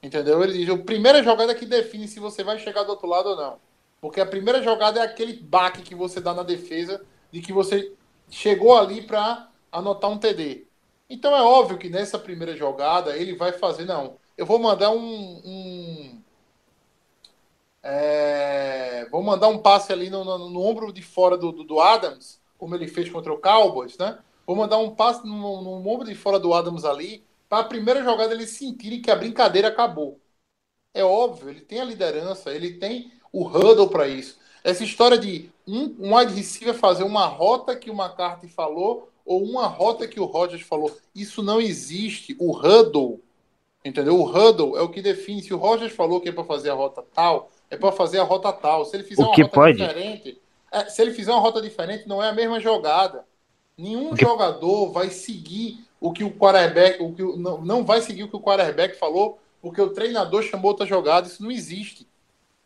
[0.00, 0.42] Entendeu?
[0.42, 3.36] Ele diz, a primeira jogada que define se você vai chegar do outro lado ou
[3.36, 3.58] não.
[4.00, 7.92] Porque a primeira jogada é aquele baque que você dá na defesa de que você
[8.30, 10.66] chegou ali para anotar um TD.
[11.08, 15.40] Então é óbvio que nessa primeira jogada ele vai fazer, não, eu vou mandar um,
[15.44, 16.22] um
[17.82, 21.80] é, vou mandar um passe ali no, no, no ombro de fora do, do, do,
[21.80, 24.18] Adams, como ele fez contra o Cowboys, né?
[24.46, 28.02] Vou mandar um passe no, no ombro de fora do Adams ali, para a primeira
[28.02, 30.20] jogada eles sentirem que a brincadeira acabou.
[30.92, 34.38] É óbvio, ele tem a liderança, ele tem o huddle para isso.
[34.68, 39.42] Essa história de um, um wide receiver fazer uma rota que o McCarthy falou ou
[39.42, 42.36] uma rota que o Rodgers falou, isso não existe.
[42.38, 43.18] O huddle,
[43.84, 44.18] entendeu?
[44.20, 45.42] O huddle é o que define.
[45.42, 48.24] Se o Rodgers falou que é para fazer a rota tal, é para fazer a
[48.24, 48.84] rota tal.
[48.84, 49.78] Se ele fizer O uma que rota pode?
[49.78, 50.38] diferente,
[50.70, 53.24] é, se ele fizer uma rota diferente, não é a mesma jogada.
[53.76, 58.02] Nenhum que- jogador vai seguir o que o quarterback, o que o- não, não vai
[58.02, 61.26] seguir o que o quarterback falou, porque o treinador chamou outra jogada.
[61.26, 62.06] Isso não existe.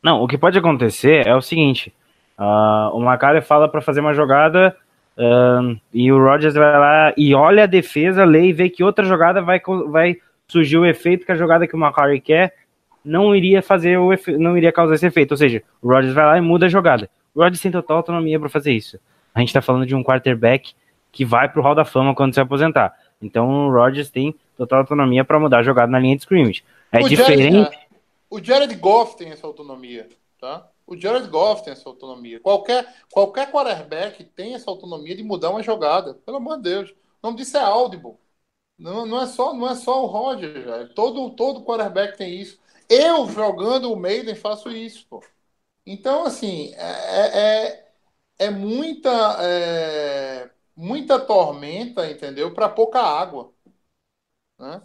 [0.03, 1.93] Não, o que pode acontecer é o seguinte:
[2.37, 4.77] ah, o Macari fala para fazer uma jogada
[5.17, 9.05] ahn, e o Rodgers vai lá e olha a defesa, lê e vê que outra
[9.05, 9.61] jogada vai,
[9.91, 10.17] vai
[10.49, 12.55] surgir o efeito que a jogada que o Macari quer
[13.05, 15.33] não iria fazer o efe- não iria causar esse efeito.
[15.33, 17.09] Ou seja, o Rodgers vai lá e muda a jogada.
[17.35, 18.99] O Rodgers tem total autonomia para fazer isso.
[19.35, 20.73] A gente tá falando de um quarterback
[21.11, 22.93] que vai pro Hall da Fama quando se aposentar.
[23.21, 26.62] Então o Rodgers tem total autonomia para mudar a jogada na linha de scrimmage.
[26.91, 27.57] É o diferente.
[27.57, 27.77] Jared,
[28.33, 30.68] o Jared Goff tem essa autonomia, tá?
[30.87, 32.40] O Jared Goff tem essa autonomia.
[32.40, 36.14] Qualquer, qualquer quarterback tem essa autonomia de mudar uma jogada.
[36.14, 36.90] Pelo amor de Deus.
[36.90, 38.16] O nome disso é audible.
[38.79, 40.95] Não, não, é, só, não é só o velho.
[40.95, 42.59] Todo, todo quarterback tem isso.
[42.88, 45.23] Eu, jogando o Maiden, faço isso, pô.
[45.87, 47.92] Então, assim, é, é,
[48.38, 49.11] é muita,
[49.45, 52.55] é, muita tormenta, entendeu?
[52.55, 53.53] Para pouca água.
[54.59, 54.83] Né?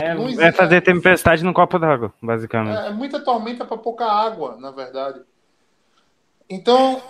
[0.00, 2.84] É, é fazer tempestade no copo d'água, basicamente.
[2.84, 5.22] É, é muita tormenta para pouca água, na verdade.
[6.48, 7.02] Então,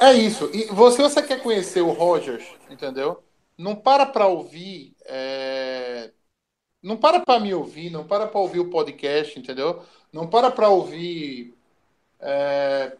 [0.00, 0.12] é.
[0.14, 0.50] isso.
[0.54, 3.22] E você, você quer conhecer o Rogers, entendeu?
[3.56, 4.94] Não para para ouvir.
[5.06, 6.12] é,
[6.82, 9.84] Não para para me ouvir, não para para ouvir o podcast, entendeu?
[10.12, 11.54] Não para para ouvir
[12.20, 12.96] é,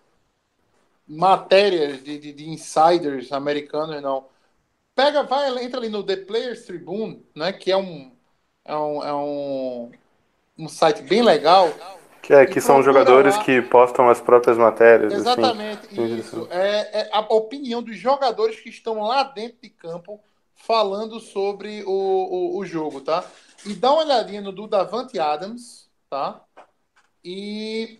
[1.06, 4.28] matérias de, de, de insiders americanos, não.
[4.94, 7.52] Pega, vai, entra ali no The Players Tribune, né?
[7.52, 8.16] Que é um,
[8.68, 9.90] é um, é um,
[10.58, 11.72] um site bem legal.
[12.22, 13.42] Que, é, que são jogadores lá.
[13.42, 15.14] que postam as próprias matérias.
[15.14, 15.22] assim.
[15.22, 16.46] Exatamente, Sim, isso.
[16.50, 20.20] É, é a opinião dos jogadores que estão lá dentro de campo
[20.54, 23.24] falando sobre o, o, o jogo, tá?
[23.64, 26.42] E dá uma olhadinha no do Davante Adams, tá?
[27.24, 27.98] E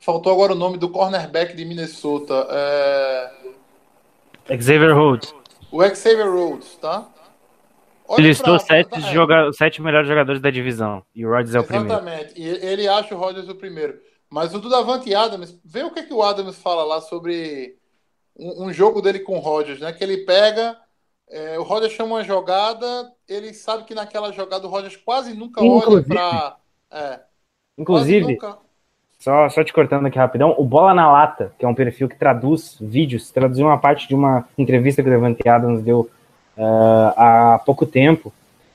[0.00, 3.32] faltou agora o nome do cornerback de Minnesota, é...
[4.48, 5.32] Xavier Rhodes.
[5.70, 7.08] o Xavier Rhodes, tá?
[8.12, 9.48] Olha Ele listou pra- sete, é, joga...
[9.48, 11.02] os sete melhores jogadores da divisão.
[11.14, 11.92] E o Rodgers é o primeiro.
[11.92, 12.32] Exatamente.
[12.36, 14.00] E ele acha o Rodgers o primeiro.
[14.28, 17.76] Mas o do Davante Adams, vê o que, que o Adams fala lá sobre
[18.36, 19.92] um, um jogo dele com o Rodgers, né?
[19.92, 20.76] Que ele pega,
[21.30, 25.60] é, o Rodgers chama uma jogada, ele sabe que naquela jogada o Rodgers quase nunca
[25.60, 26.56] olha Inclusive- pra.
[26.90, 27.20] É,
[27.78, 28.58] Inclusive, nunca-
[29.18, 32.16] só, só te cortando aqui rapidão, o Bola na Lata, que é um perfil que
[32.18, 36.10] traduz vídeos, traduziu uma parte de uma entrevista que o Devante Adams deu
[36.60, 38.32] ah, há pouco tempo.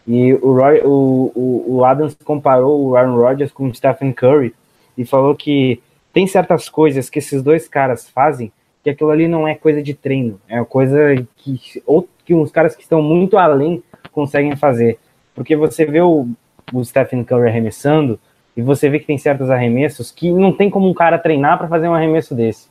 [0.08, 4.54] E o, Roy, o, o, o Adams comparou o Aaron Rodgers com o Stephen Curry
[4.98, 5.82] e falou que
[6.14, 8.52] tem certas coisas que esses dois caras fazem
[8.84, 12.76] que aquilo ali não é coisa de treino, é coisa que, ou, que uns caras
[12.76, 15.00] que estão muito além conseguem fazer.
[15.34, 16.28] Porque você vê o,
[16.72, 18.20] o Stephen Curry arremessando
[18.56, 21.68] e você vê que tem certos arremessos que não tem como um cara treinar para
[21.68, 22.68] fazer um arremesso desse.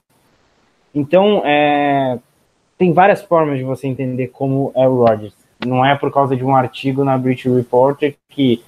[0.94, 2.16] Então, é,
[2.78, 5.34] tem várias formas de você entender como é o Rodgers.
[5.64, 8.62] Não é por causa de um artigo na British Reporter que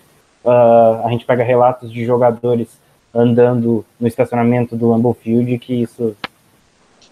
[0.45, 2.69] ah, a gente pega relatos de jogadores
[3.14, 6.16] andando no estacionamento do Lambeau Field que isso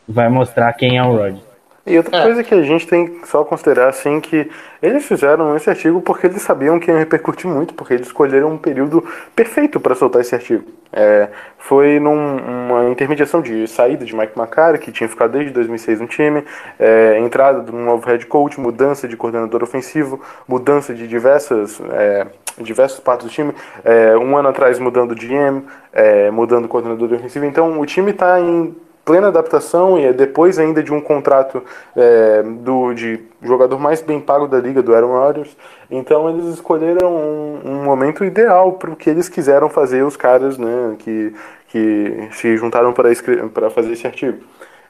[0.08, 1.53] vai mostrar quem é o Rodgers.
[1.86, 2.22] E outra É.
[2.22, 4.50] coisa que a gente tem que só considerar, assim, que
[4.82, 8.56] eles fizeram esse artigo porque eles sabiam que ia repercutir muito, porque eles escolheram um
[8.56, 9.04] período
[9.36, 10.64] perfeito para soltar esse artigo.
[10.90, 16.06] É, foi numa intermediação de saída de Mike McCarthy, que tinha ficado desde 2006 no
[16.06, 16.42] time,
[16.78, 22.26] é, entrada de um novo head coach, mudança de coordenador ofensivo, mudança de diversas, é,
[22.60, 23.52] diversas partes do time,
[23.84, 28.12] é, um ano atrás mudando de GM, é, mudando o coordenador ofensivo, então o time
[28.12, 31.62] está em plena adaptação e é depois ainda de um contrato
[31.94, 35.54] é, do de jogador mais bem pago da liga, do Aaron Rodgers.
[35.90, 40.56] Então eles escolheram um, um momento ideal para o que eles quiseram fazer os caras,
[40.56, 41.34] né, que,
[41.68, 44.42] que se juntaram para fazer esse artigo.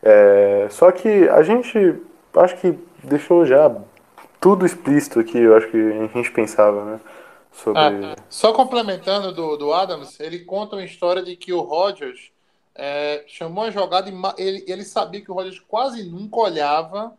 [0.03, 1.97] É, só que a gente
[2.37, 3.75] acho que deixou já
[4.41, 7.01] tudo explícito aqui, eu acho que a gente pensava, né,
[7.51, 12.34] sobre Ah, só complementando do, do Adams, ele conta uma história de que o Rodgers
[12.75, 17.17] é, chamou a jogada e ele, ele sabia que o Rodgers quase nunca olhava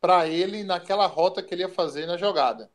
[0.00, 2.70] para ele naquela rota que ele ia fazer na jogada.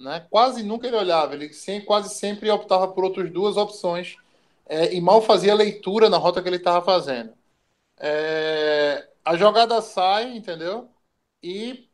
[0.00, 0.26] Né?
[0.30, 4.16] Quase nunca ele olhava, ele sem, quase sempre optava por outras duas opções
[4.66, 7.34] é, e mal fazia leitura na rota que ele estava fazendo.
[7.98, 10.88] É, a jogada sai, entendeu?
[11.42, 11.88] E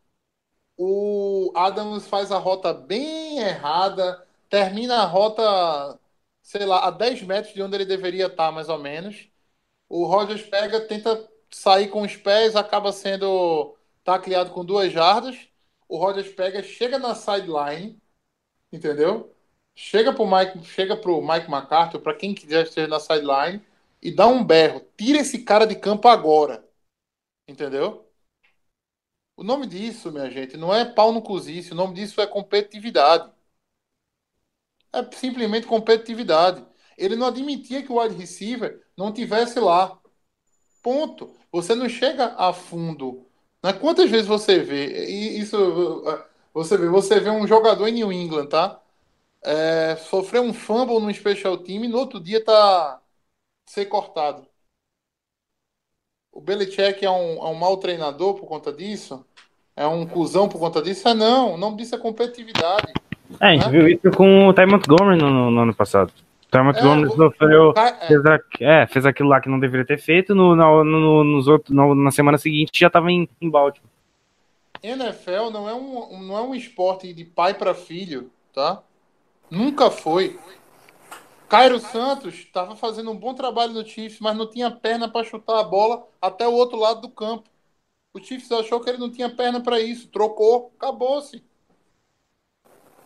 [0.76, 5.98] o Adams faz a rota bem errada, termina a rota,
[6.42, 9.28] sei lá, a 10 metros de onde ele deveria estar, mais ou menos.
[9.88, 15.48] O Rogers pega, tenta sair com os pés, acaba sendo tacleado com duas jardas.
[15.88, 18.00] O Rogers pega, chega na sideline,
[18.72, 19.34] entendeu?
[19.74, 23.62] Chega pro Mike, chega pro Mike McCarthy, para quem quiser esteja na sideline,
[24.02, 24.80] e dá um berro.
[24.96, 26.64] Tira esse cara de campo agora.
[27.48, 28.04] Entendeu?
[29.36, 33.30] O nome disso, minha gente, não é pau no cozice, o nome disso é competitividade.
[34.92, 36.64] É simplesmente competitividade.
[36.96, 39.98] Ele não admitia que o wide receiver não tivesse lá.
[40.82, 41.30] Ponto.
[41.52, 43.26] Você não chega a fundo.
[43.62, 43.72] Né?
[43.72, 45.06] Quantas vezes você vê
[45.38, 46.02] isso
[46.52, 48.80] você vê, você vê um jogador em New England, tá?
[49.42, 53.00] É, sofrer um fumble no special team e no outro dia tá
[53.66, 54.46] ser cortado.
[56.32, 59.24] O Belichick é um, é um mau treinador por conta disso?
[59.76, 61.08] É um cuzão por conta disso?
[61.08, 62.92] É não, o nome disso é competitividade.
[63.40, 63.70] É, a gente né?
[63.70, 66.12] viu isso com o Ty Montgomery no, no, no ano passado.
[66.60, 68.06] O Ty Montgomery o- sofreu, é.
[68.06, 71.48] fez, a- é, fez aquilo lá que não deveria ter feito, no, no- no- nos
[71.48, 73.90] outros, no- na semana seguinte já tava em, em Baltimore.
[74.82, 78.82] NFL não é um, não é um esporte de pai para filho, tá?
[79.50, 80.38] Nunca foi.
[81.48, 85.60] Cairo Santos estava fazendo um bom trabalho no Chiefs, mas não tinha perna para chutar
[85.60, 87.48] a bola até o outro lado do campo.
[88.12, 91.42] O Chiefs achou que ele não tinha perna para isso, trocou, acabou-se.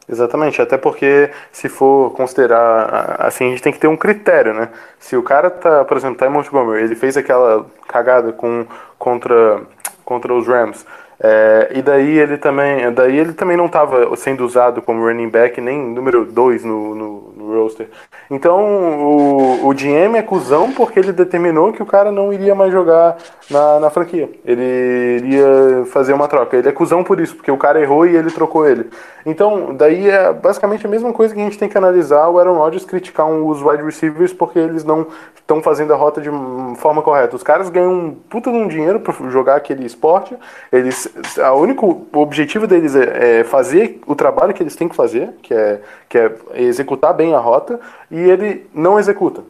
[0.08, 4.70] Exatamente, até porque se for considerar, assim, a gente tem que ter um critério, né?
[4.98, 8.66] Se o cara tá, por exemplo, Ty Montgomery, ele fez aquela cagada com,
[8.98, 9.60] contra,
[10.06, 10.86] contra os Rams,
[11.20, 15.60] é, e daí ele também, daí ele também não estava sendo usado como running back,
[15.60, 17.88] nem número 2 no, no, no roster.
[18.30, 18.58] Então
[19.00, 23.16] o, o GM é cuzão porque ele determinou que o cara não iria mais jogar
[23.50, 24.30] na, na franquia.
[24.44, 26.56] Ele iria fazer uma troca.
[26.56, 28.88] Ele é cuzão por isso, porque o cara errou e ele trocou ele.
[29.24, 32.56] Então, daí é basicamente a mesma coisa que a gente tem que analisar o Aaron
[32.56, 36.30] Rodgers criticar os wide receivers porque eles não estão fazendo a rota de
[36.76, 37.34] forma correta.
[37.34, 40.36] Os caras ganham um puta de um dinheiro para jogar aquele esporte.
[40.70, 45.30] Eles, a único objetivo deles é, é fazer o trabalho que eles têm que fazer,
[45.42, 47.80] que é, que é executar bem a rota,
[48.10, 49.42] e ele não executa.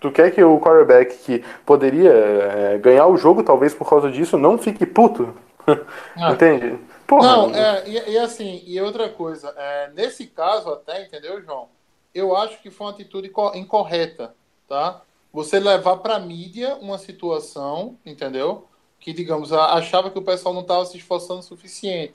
[0.00, 4.36] Tu quer que o quarterback que poderia é, ganhar o jogo, talvez por causa disso,
[4.36, 5.34] não fique puto?
[6.28, 6.78] Entende?
[7.06, 11.68] Porra, Não, é, e, e assim, e outra coisa, é, nesse caso até, entendeu, João?
[12.14, 14.34] Eu acho que foi uma atitude co- incorreta,
[14.68, 15.02] tá?
[15.32, 18.66] Você levar para mídia uma situação, entendeu?
[19.00, 22.14] Que, digamos, achava que o pessoal não estava se esforçando o suficiente.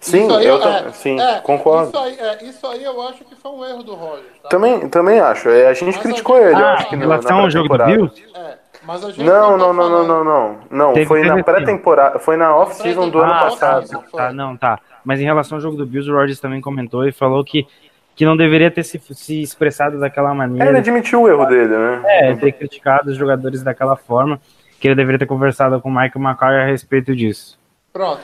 [0.00, 1.88] Sim, Isso aí, eu é, sim, é, concordo.
[1.88, 4.48] Isso aí, é, isso aí eu acho que foi um erro do Rogers, tá?
[4.48, 5.48] Também, também acho.
[5.48, 7.76] É, a gente Mas criticou a gente- ele, Ah, acho que Em relação ao jogo
[7.76, 7.84] do.
[7.84, 8.54] Bills, É,
[8.84, 10.58] mas a gente Não, tá não, não, não, não, não.
[10.70, 11.42] Não, Teve- foi teve na sim.
[11.44, 13.86] pré-temporada, foi na off-season do ano Ah, passado.
[13.86, 13.98] sim.
[14.16, 14.78] Tá, não, tá.
[15.04, 17.66] Mas em relação ao jogo do Bills, o Rodgers também comentou e falou que,
[18.14, 20.78] que não deveria ter se, se expressado daquela É, Ele maneira.
[20.78, 22.02] admitiu o erro dele, né?
[22.04, 24.40] É, ter criticado os jogadores daquela forma,
[24.80, 27.58] que ele deveria ter conversado com o Michael McCarthy a respeito disso.
[27.92, 28.20] Pronto.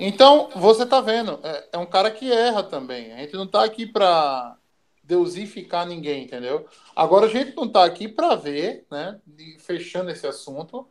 [0.00, 3.12] Então, você tá vendo, é, é um cara que erra também.
[3.12, 4.56] A gente não tá aqui pra
[5.02, 6.66] deusificar ninguém, entendeu?
[6.94, 9.18] Agora, a gente não tá aqui pra ver, né,
[9.58, 10.86] fechando esse assunto,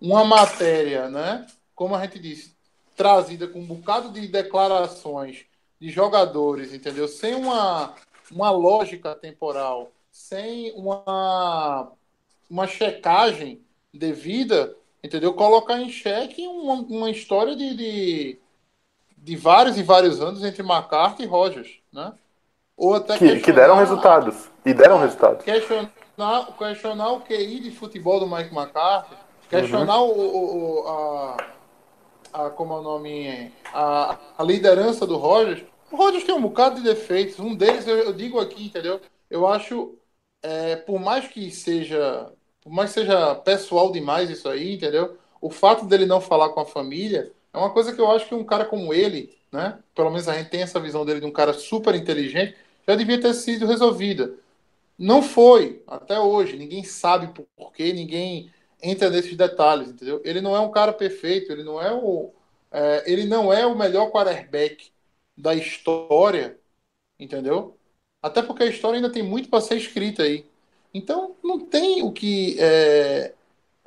[0.00, 2.56] uma matéria, né, como a gente disse,
[2.96, 5.46] trazida com um bocado de declarações
[5.80, 7.06] de jogadores, entendeu?
[7.06, 7.94] Sem uma,
[8.30, 11.92] uma lógica temporal, sem uma,
[12.50, 15.32] uma checagem devida, entendeu?
[15.34, 18.38] Colocar em xeque uma, uma história de, de,
[19.16, 22.12] de vários e vários anos entre McCarthy e Rogers, né?
[22.76, 24.50] Ou até Que, que deram resultados.
[24.64, 25.44] E deram resultados.
[25.44, 29.14] Questionar, questionar o QI de futebol do Mike McCarthy,
[29.48, 31.36] questionar o, o- o- a,
[32.32, 35.62] a- como é o nome, a, a liderança do Rogers.
[35.90, 37.38] O Rogers tem um bocado de defeitos.
[37.40, 39.00] Um deles eu, eu digo aqui, entendeu?
[39.28, 39.94] Eu acho,
[40.42, 42.32] é, por mais que seja,
[42.70, 45.18] por mais que seja pessoal demais isso aí, entendeu?
[45.40, 48.34] O fato dele não falar com a família é uma coisa que eu acho que
[48.34, 49.80] um cara como ele, né?
[49.92, 52.54] Pelo menos a gente tem essa visão dele de um cara super inteligente,
[52.86, 54.34] já devia ter sido resolvida.
[54.96, 56.56] Não foi, até hoje.
[56.56, 60.22] Ninguém sabe por porquê, ninguém entra nesses detalhes, entendeu?
[60.24, 62.30] Ele não é um cara perfeito, ele não é o,
[62.70, 64.92] é, ele não é o melhor quarterback
[65.36, 66.56] da história,
[67.18, 67.76] entendeu?
[68.22, 70.46] Até porque a história ainda tem muito para ser escrita aí.
[70.92, 73.32] Então, não tem o que é,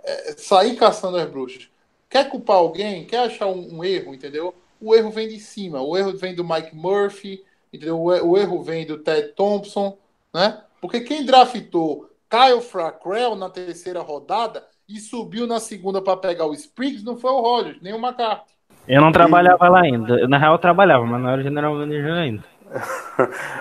[0.04, 1.70] é, sair caçando as bruxas.
[2.10, 3.06] Quer culpar alguém?
[3.06, 4.54] Quer achar um, um erro, entendeu?
[4.80, 5.82] O erro vem de cima.
[5.82, 8.00] O erro vem do Mike Murphy, entendeu?
[8.00, 9.98] O, o erro vem do Ted Thompson,
[10.34, 10.62] né?
[10.80, 16.54] Porque quem draftou Kyle Fracrell na terceira rodada e subiu na segunda para pegar o
[16.54, 18.54] Spriggs não foi o Rodgers, nem o McCarthy.
[18.88, 20.28] Eu não trabalhava lá ainda.
[20.28, 22.44] Na real, eu trabalhava, mas não era general manager ainda.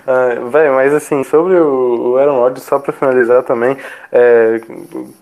[0.03, 3.77] Uh, Velho, mas assim, sobre o, o Aaron Rodgers, só pra finalizar também,
[4.11, 4.61] é,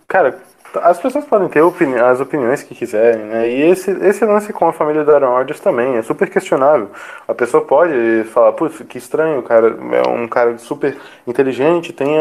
[0.08, 0.38] cara,
[0.76, 3.48] as pessoas podem ter opini as opiniões que quiserem, né?
[3.48, 6.90] E esse, esse lance com a família do Aaron Rodgers também é super questionável.
[7.26, 10.96] A pessoa pode falar, putz, que estranho, cara, é um cara super
[11.26, 12.20] inteligente, tenha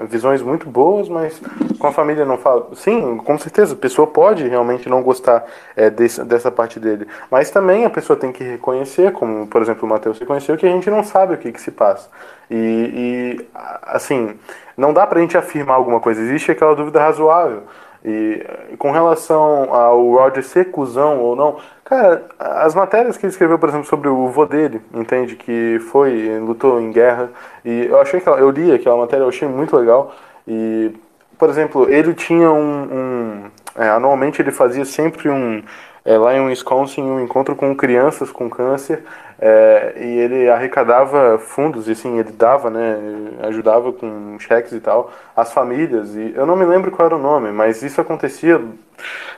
[0.00, 1.40] é, visões muito boas, mas
[1.78, 2.68] com a família não fala.
[2.74, 5.44] Sim, com certeza, a pessoa pode realmente não gostar
[5.76, 7.06] é, desse, dessa parte dele.
[7.30, 10.70] Mas também a pessoa tem que reconhecer, como por exemplo o Matheus reconheceu, que a
[10.70, 12.08] gente não sabe o que, que se passa.
[12.50, 13.46] E, e
[13.82, 14.38] assim,
[14.76, 17.62] não dá pra gente afirmar alguma coisa, existe aquela dúvida razoável.
[18.04, 18.44] E
[18.78, 23.68] com relação ao Roger ser cuzão ou não, cara, as matérias que ele escreveu, por
[23.68, 25.36] exemplo, sobre o vô dele, entende?
[25.36, 27.30] Que foi, lutou em guerra,
[27.64, 30.12] e eu achei que eu li aquela matéria, eu achei muito legal.
[30.48, 30.92] E,
[31.38, 32.82] por exemplo, ele tinha um.
[32.92, 33.42] um
[33.76, 35.62] é, anualmente ele fazia sempre um.
[36.04, 39.04] É, lá em Wisconsin, um encontro com crianças com câncer
[39.44, 42.96] é, e ele arrecadava fundos, e sim, ele dava, né,
[43.42, 47.18] ajudava com cheques e tal, as famílias, e eu não me lembro qual era o
[47.18, 48.60] nome, mas isso acontecia,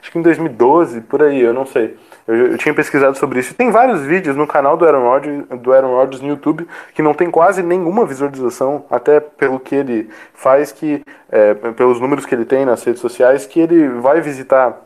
[0.03, 1.97] acho que em 2012, por aí, eu não sei.
[2.29, 3.55] Eu, eu tinha pesquisado sobre isso.
[3.55, 7.13] Tem vários vídeos no canal do Aaron, Rodgers, do Aaron Rodgers no YouTube que não
[7.13, 12.45] tem quase nenhuma visualização, até pelo que ele faz, que é, pelos números que ele
[12.45, 14.84] tem nas redes sociais, que ele vai visitar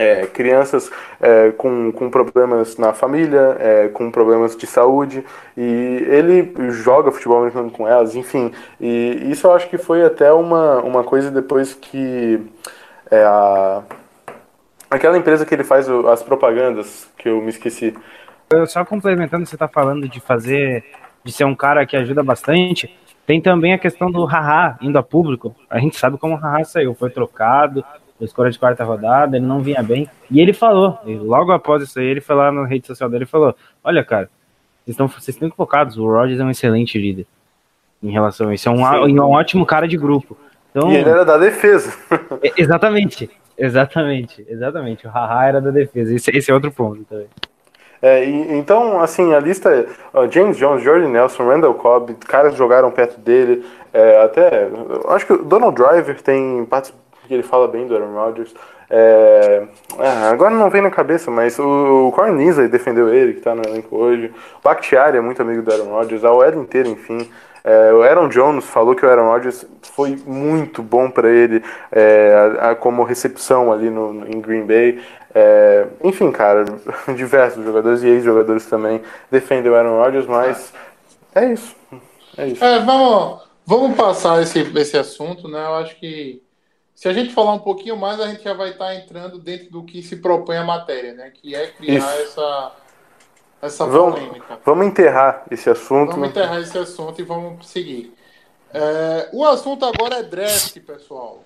[0.00, 0.90] é, crianças
[1.20, 5.22] é, com, com problemas na família, é, com problemas de saúde,
[5.54, 8.50] e ele joga futebol americano com elas, enfim.
[8.80, 12.40] E isso eu acho que foi até uma, uma coisa depois que
[13.10, 13.82] é, a,
[14.90, 17.94] aquela empresa que ele faz o, as propagandas, que eu me esqueci.
[18.68, 20.82] Só complementando, você está falando de fazer,
[21.22, 22.96] de ser um cara que ajuda bastante.
[23.26, 25.54] Tem também a questão do Haha indo a público.
[25.68, 27.84] A gente sabe como o Haha saiu, foi trocado,
[28.24, 30.08] escolha de quarta rodada, ele não vinha bem.
[30.30, 33.26] E ele falou, logo após isso aí, ele foi lá na rede social dele e
[33.26, 34.28] falou: Olha, cara,
[34.84, 37.26] vocês estão, vocês estão equivocados, o Rodgers é um excelente líder
[38.02, 38.68] em relação a isso.
[38.68, 40.36] É um, um ótimo cara de grupo.
[40.70, 41.92] Então, e ele era da defesa.
[42.56, 45.06] exatamente, exatamente, exatamente.
[45.06, 46.14] O Haha era da defesa.
[46.14, 47.26] Esse, esse é outro ponto também.
[48.02, 49.86] É, e, então, assim, a lista é
[50.18, 54.68] uh, James Jones, Jordan Nelson, Randall Cobb, caras jogaram perto dele, é, até,
[55.08, 56.64] acho que o Donald Driver tem
[57.30, 58.52] que ele fala bem do Aaron Rodgers.
[58.90, 59.62] É,
[60.00, 63.96] é, agora não vem na cabeça, mas o, Linsley defendeu ele, que tá no elenco
[63.96, 64.32] hoje.
[64.58, 67.30] O Bakhtiari é muito amigo do Aaron Rodgers, a OL inteira, enfim.
[67.62, 71.62] É, o Aaron Jones falou que o Aaron Rodgers foi muito bom para ele
[71.92, 75.00] é, a, a, como recepção ali no, no em Green Bay.
[75.32, 76.64] É, enfim, cara,
[77.14, 79.00] diversos jogadores e ex-jogadores também
[79.30, 80.72] defendem o Aaron Rodgers, mas
[81.32, 81.76] é isso.
[82.36, 82.64] É isso.
[82.64, 85.64] É, vamos, vamos passar esse, esse assunto, né?
[85.64, 86.42] Eu acho que
[87.00, 89.82] se a gente falar um pouquinho mais, a gente já vai estar entrando dentro do
[89.82, 91.30] que se propõe a matéria, né?
[91.30, 92.72] Que é criar essa,
[93.62, 94.58] essa vamos, polêmica.
[94.66, 96.10] Vamos enterrar esse assunto.
[96.10, 98.12] Vamos enterrar esse assunto e vamos seguir.
[98.70, 101.42] É, o assunto agora é draft, pessoal.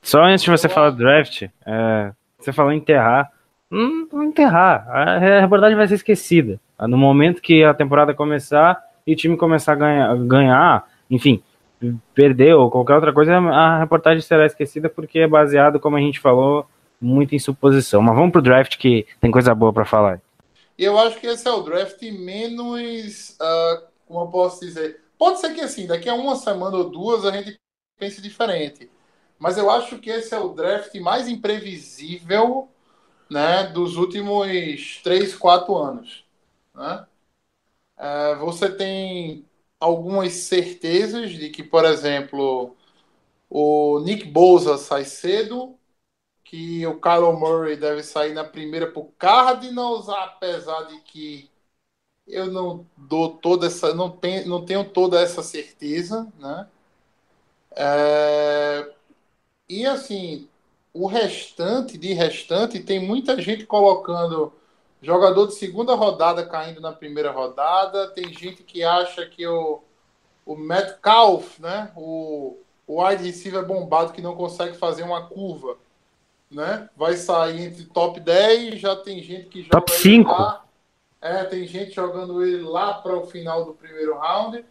[0.00, 3.32] Só antes de você falar draft, é, você falou enterrar.
[3.68, 4.88] Não, não enterrar.
[4.88, 6.60] A reportagem vai ser esquecida.
[6.78, 11.42] No momento que a temporada começar e o time começar a ganhar, ganhar enfim,
[12.14, 16.20] perder ou qualquer outra coisa, a reportagem será esquecida porque é baseado, como a gente
[16.20, 16.66] falou,
[17.00, 18.02] muito em suposição.
[18.02, 20.20] Mas vamos pro draft que tem coisa boa para falar.
[20.76, 25.54] Eu acho que esse é o draft menos, uh, como eu posso dizer, pode ser
[25.54, 27.58] que assim, daqui a uma semana ou duas a gente
[27.98, 28.90] pense diferente.
[29.38, 32.68] Mas eu acho que esse é o draft mais imprevisível
[33.30, 36.24] né, dos últimos 3, 4 anos.
[36.74, 37.06] Né?
[37.98, 39.44] Uh, você tem
[39.84, 42.74] algumas certezas de que, por exemplo,
[43.50, 45.78] o Nick Bosa sai cedo,
[46.44, 51.50] que o Kylo Murray deve sair na primeira para o Cardinals, apesar de que
[52.26, 56.68] eu não dou toda essa, não tenho, não tenho toda essa certeza, né?
[57.76, 58.92] É,
[59.68, 60.48] e assim,
[60.92, 64.52] o restante de restante tem muita gente colocando
[65.04, 68.08] Jogador de segunda rodada caindo na primeira rodada.
[68.08, 69.82] Tem gente que acha que o,
[70.46, 71.92] o Metcalf, né?
[71.94, 75.76] O, o wide receiver bombado que não consegue fazer uma curva,
[76.50, 76.88] né?
[76.96, 78.80] Vai sair entre top 10.
[78.80, 79.72] Já tem gente que joga.
[79.72, 80.30] Top 5.
[80.30, 80.64] Lá.
[81.20, 84.64] É, tem gente jogando ele lá para o final do primeiro round.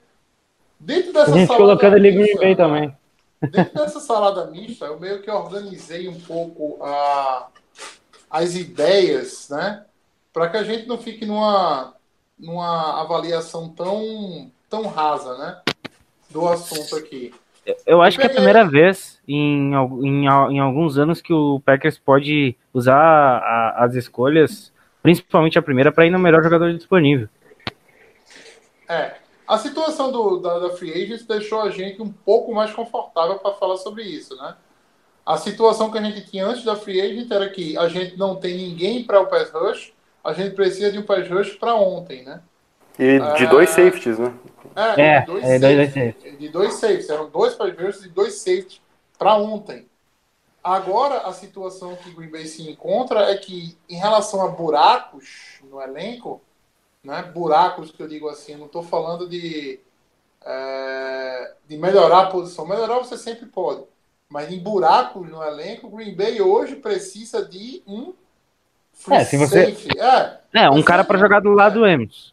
[0.79, 2.97] Dentro dessa a gente colocando ele Bay também.
[3.39, 7.49] Dentro dessa salada mista, eu meio que organizei um pouco a,
[8.31, 9.86] as ideias, né?
[10.34, 11.93] Para que a gente não fique numa,
[12.38, 15.61] numa avaliação tão, tão rasa, né?
[16.29, 17.34] Do assunto aqui.
[17.86, 19.71] Eu acho que é a primeira vez em,
[20.01, 25.91] em, em alguns anos que o Packers pode usar a, as escolhas, principalmente a primeira,
[25.91, 27.29] para ir no melhor jogador disponível.
[28.89, 29.15] É.
[29.47, 33.53] A situação do, da, da Free Agents deixou a gente um pouco mais confortável para
[33.53, 34.55] falar sobre isso, né?
[35.25, 38.36] A situação que a gente tinha antes da Free Agent era que a gente não
[38.36, 39.93] tem ninguém para o pass rush,
[40.24, 42.41] a gente precisa de um pass rush para ontem, né?
[42.97, 43.49] E de Ah.
[43.49, 44.34] dois safeties, né?
[44.76, 46.39] É, de dois é, dois safeties.
[46.39, 47.09] De dois safeties.
[47.09, 48.82] Eram dois pass rushes e dois safeties
[49.17, 49.88] para ontem.
[50.63, 55.59] Agora, a situação que o Green Bay se encontra é que, em relação a buracos
[55.69, 56.41] no elenco,
[57.03, 59.78] né, buracos que eu digo assim, eu não estou falando de,
[60.45, 62.65] é, de melhorar a posição.
[62.65, 63.84] Melhorar você sempre pode.
[64.30, 68.13] Mas em buracos no elenco, o Green Bay hoje precisa de um
[68.94, 70.00] free É, se você- safety.
[70.00, 72.32] É, É, um cara pra jogar do lado do Emerson.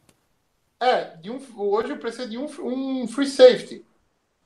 [0.81, 3.85] é, de um, hoje precisa de um, um free safety.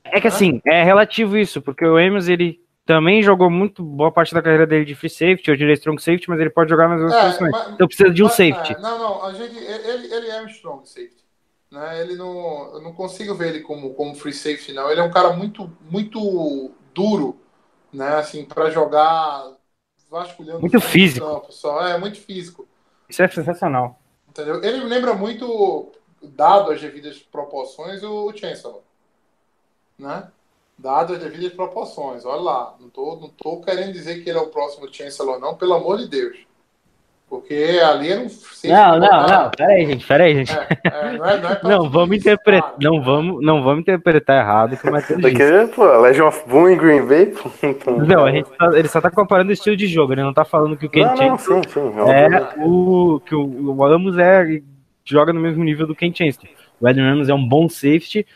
[0.04, 4.34] É que assim, é relativo isso, porque o Emerson, ele também jogou muito boa parte
[4.34, 7.00] da carreira dele de free safety, ou de strong safety, mas ele pode jogar nas
[7.00, 7.50] duas É, posições.
[7.52, 8.72] mas- Então precisa de um Mas, safety.
[8.74, 11.24] é, não, não, a gente, ele, ele é um strong safety.
[11.70, 12.00] Né?
[12.02, 14.90] Ele não, eu não consigo ver ele como, como free safety, não.
[14.90, 17.40] Ele é um cara muito, muito duro,
[17.92, 18.16] né?
[18.16, 19.44] Assim, para jogar
[20.14, 21.26] vasculhando Muito físico.
[21.26, 21.86] campo só.
[21.86, 22.68] É muito físico.
[23.08, 23.98] Isso é sensacional.
[24.28, 24.62] Entendeu?
[24.62, 25.90] Ele lembra muito,
[26.22, 28.80] dado as devidas proporções, o Chancellor.
[29.98, 30.30] Né?
[30.78, 32.24] Dado as devidas proporções.
[32.24, 35.56] Olha lá, não tô, não tô querendo dizer que ele é o próximo Chancellor, não,
[35.56, 36.38] pelo amor de Deus.
[37.28, 38.28] Porque ali era um
[38.64, 39.50] Não, não, não.
[39.50, 40.52] Pera aí, gente, pera aí, gente.
[40.52, 44.74] É, é, não é, não é Não vamos interpretar, não vamos, não vamos interpretar errado
[44.74, 45.38] o que o Matheus disse.
[45.38, 47.26] Daqui, pô, Legion of Boom em Green Bay.
[47.26, 50.22] pô, então- Não, a gente tá- ele só tá comparando o estilo de jogo, ele
[50.22, 52.10] não tá falando que o Ken Não, não, Chancellor sim, sim.
[52.10, 54.62] é o que o, o é
[55.04, 56.48] joga no mesmo nível do Ken Chancellor.
[56.80, 58.26] O Ed Ramos é um bom safety,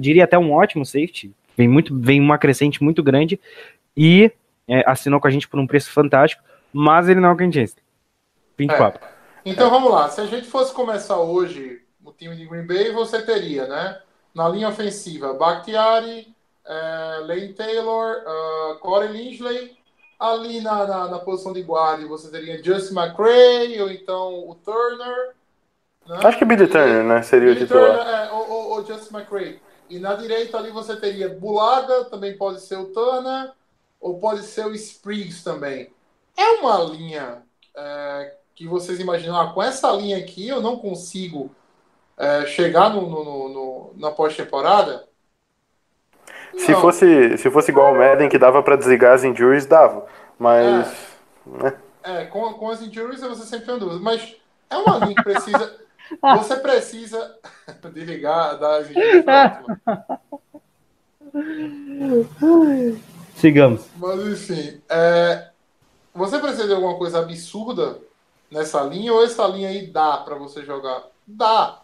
[0.00, 3.38] diria até um ótimo safety, vem muito, vem uma crescente muito grande
[3.96, 4.30] e
[4.68, 7.50] é, assinou com a gente por um preço fantástico, mas ele não é o Ken
[7.52, 7.81] Chancellor.
[8.62, 8.78] Fim de É.
[8.78, 9.00] papo.
[9.44, 10.08] Então vamos lá.
[10.08, 14.00] Se a gente fosse começar hoje o time de Green Bay, você teria, né?
[14.34, 16.32] Na linha ofensiva, Bakhtiari,
[16.64, 19.76] eh, Lane Taylor, uh, Corey Linsley.
[20.18, 25.34] Ali na, na, na posição de guarda, você teria Justin McRae ou então o Turner.
[26.06, 26.20] né?
[26.22, 27.22] Acho que Billy Turner, né?
[27.22, 27.96] Seria o Billy titular.
[27.98, 29.60] Turner, é, ou, ou, ou Justin McRae.
[29.90, 33.50] E na direita ali você teria Bulaga, também pode ser o Turner,
[34.00, 35.90] ou pode ser o Spriggs também.
[36.36, 37.42] É uma linha
[37.76, 41.50] é, que vocês imaginam, ah, com essa linha aqui eu não consigo
[42.16, 45.08] é, chegar no, no- no- no- na pós-temporada?
[46.56, 50.06] Se fosse, se fosse igual o Madden, que dava pra desligar as injuries, dava.
[50.38, 50.86] Mas.
[51.46, 51.74] né?
[52.04, 54.36] É, com, com as injuries você sempre tem dúvida, mas
[54.68, 55.80] é uma linha que precisa.
[56.36, 57.38] Você precisa
[57.94, 59.24] desligar das injuries.
[63.36, 63.86] Sigamos.
[63.96, 65.48] Mas enfim, é,
[66.14, 67.98] você precisa de alguma coisa absurda
[68.52, 71.04] nessa linha ou essa linha aí dá pra você jogar?
[71.26, 71.80] Dá,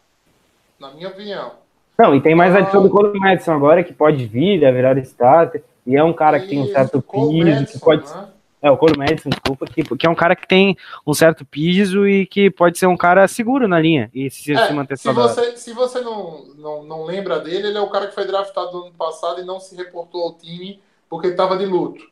[0.78, 1.52] na minha opinião.
[1.98, 2.58] Não, e tem mais Ah.
[2.58, 6.38] adição do Cole Madison agora, que pode vir a virar starter, e é um cara
[6.38, 8.28] que tem um certo piso, que pode né?
[8.60, 12.08] É, o Cole Madison, desculpa, que, que é um cara que tem um certo piso
[12.08, 15.04] e que pode ser um cara seguro na linha e se, É, se manter se
[15.04, 15.28] saudável.
[15.32, 18.72] você, se você não, não, não lembra dele, ele é o cara que foi draftado
[18.72, 22.04] no ano passado e não se reportou ao time porque estava de luto.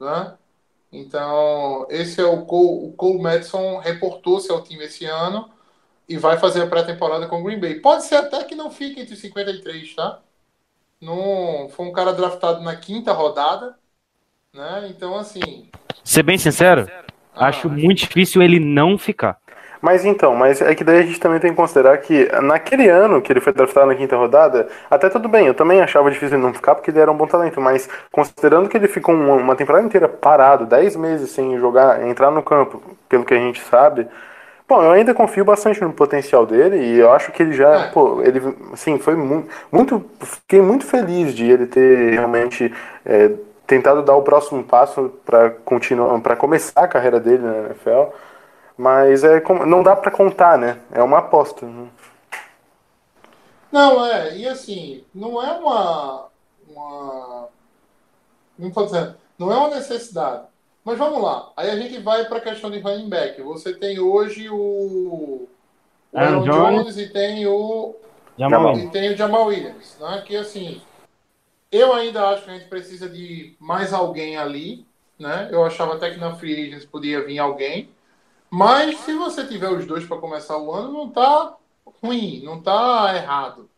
[0.00, 0.32] Né?
[0.90, 5.50] Então, esse é o Cole, o Cole Madison reportou-se ao time esse ano
[6.08, 7.80] e vai fazer a pré-temporada com o Green Bay.
[7.80, 10.20] Pode ser até que não fique entre os 53, tá?
[11.00, 13.76] Não, foi um cara draftado na quinta rodada,
[14.52, 14.88] né?
[14.90, 15.70] Então, assim.
[16.02, 16.90] Ser bem sincero,
[17.34, 19.38] ah, acho muito difícil ele não ficar.
[19.80, 23.22] Mas então, mas é que daí a gente também tem que considerar que naquele ano
[23.22, 26.44] que ele foi draftado na quinta rodada, até tudo bem, eu também achava difícil ele
[26.44, 29.84] não ficar porque ele era um bom talento, mas considerando que ele ficou uma, temporada
[29.86, 34.06] inteira parado, 10 meses sem jogar, entrar no campo, pelo que a gente sabe,
[34.68, 37.88] bom, eu ainda confio bastante no potencial dele e eu acho que ele já, É.
[37.90, 38.40] pô, ele,
[38.72, 42.72] assim, foi mu muito, fiquei muito feliz de ele ter realmente
[43.04, 43.30] é,
[43.66, 48.12] tentado dar o próximo passo para continuar, para começar a carreira dele na NFL.
[48.78, 50.80] Mas é não dá pra contar, né?
[50.92, 51.66] É uma aposta.
[51.66, 51.88] né?
[53.72, 56.28] Não, é, e assim, não é uma.
[56.68, 57.48] uma
[58.56, 60.46] não tô dizendo, não é uma necessidade.
[60.84, 61.52] Mas vamos lá.
[61.56, 63.42] Aí a gente vai para a questão de running back.
[63.42, 65.48] Você tem hoje o, o
[66.14, 66.78] Aaron Jones.
[66.78, 67.96] Jones e tem o,
[68.38, 69.98] Jamal e tem o Jamal Williams.
[70.00, 70.22] Né?
[70.24, 70.80] Que assim,
[71.70, 74.86] eu ainda acho que a gente precisa de mais alguém ali.
[75.18, 75.48] Né?
[75.50, 77.90] Eu achava até que na Free Agents podia vir alguém.
[78.50, 81.56] Mas se você tiver os dois para começar o ano, não tá
[82.02, 83.68] ruim, não tá errado.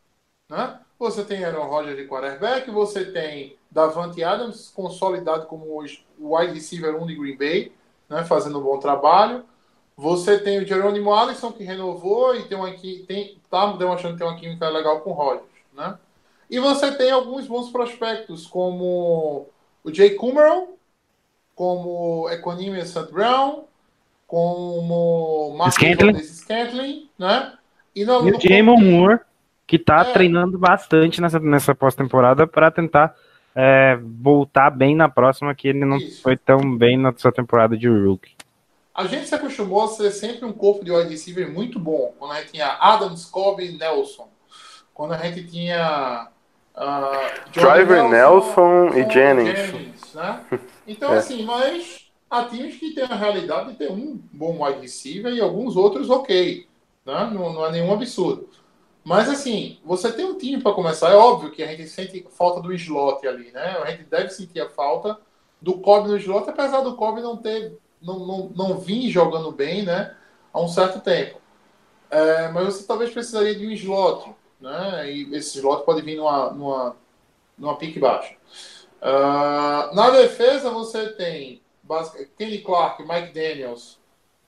[0.48, 0.78] Né?
[0.98, 5.64] Você tem Aaron Rodgers de quarterback, você tem Davante Adams consolidado como
[6.18, 7.72] o wide receiver 1 de Green Bay,
[8.08, 8.24] né?
[8.24, 9.44] fazendo um bom trabalho.
[9.96, 12.70] Você tem o Jerônimo Alisson, que renovou e tem uma,
[13.06, 15.98] tem, tá demonstrando ter uma química legal com o Rodgers, né?
[16.48, 19.46] E você tem alguns bons prospectos, como
[19.84, 20.76] o Jay Kummerow,
[21.54, 23.12] como Equanimous St.
[23.12, 23.64] Brown,
[24.30, 26.18] como Marcus Scantling.
[26.22, 27.52] Scantling, né?
[27.94, 29.18] E, no, E no- o Jamon Moore,
[29.66, 30.12] que tá É.
[30.12, 33.14] treinando bastante nessa, nessa pós-temporada para tentar
[33.54, 36.22] é, voltar bem na próxima, que ele não Isso.
[36.22, 38.30] foi tão bem na sua temporada de rookie.
[38.94, 42.14] A gente se acostumou a ser sempre um corpo de wide receiver muito bom.
[42.16, 44.28] Quando a gente tinha Adams, Cobb e Nelson.
[44.94, 46.28] Quando a gente tinha.
[47.52, 50.14] Jordan Driver Nelson e com Jennings.
[50.14, 50.40] né?
[50.86, 51.18] Então, É.
[51.18, 55.40] assim, mas há times que têm a realidade de ter um bom wide receiver e
[55.40, 56.66] alguns outros ok.
[57.04, 57.30] Né?
[57.34, 58.48] Não, não é nenhum absurdo.
[59.02, 61.10] Mas, assim, você tem um time para começar.
[61.10, 63.78] É óbvio que a gente sente falta do slot ali, né?
[63.82, 65.18] A gente deve sentir a falta
[65.60, 69.84] do Cobb no slot, apesar do Cobb não ter não, não, não vir jogando bem,
[69.84, 70.14] né?
[70.52, 71.40] Há um certo tempo.
[72.10, 75.10] É, mas você talvez precisaria de um slot, né?
[75.10, 76.96] E esse slot pode vir numa, numa,
[77.56, 78.34] numa pique baixa.
[79.00, 81.62] Ah, na defesa você tem
[82.38, 83.98] Kenny Clark, Mike Daniels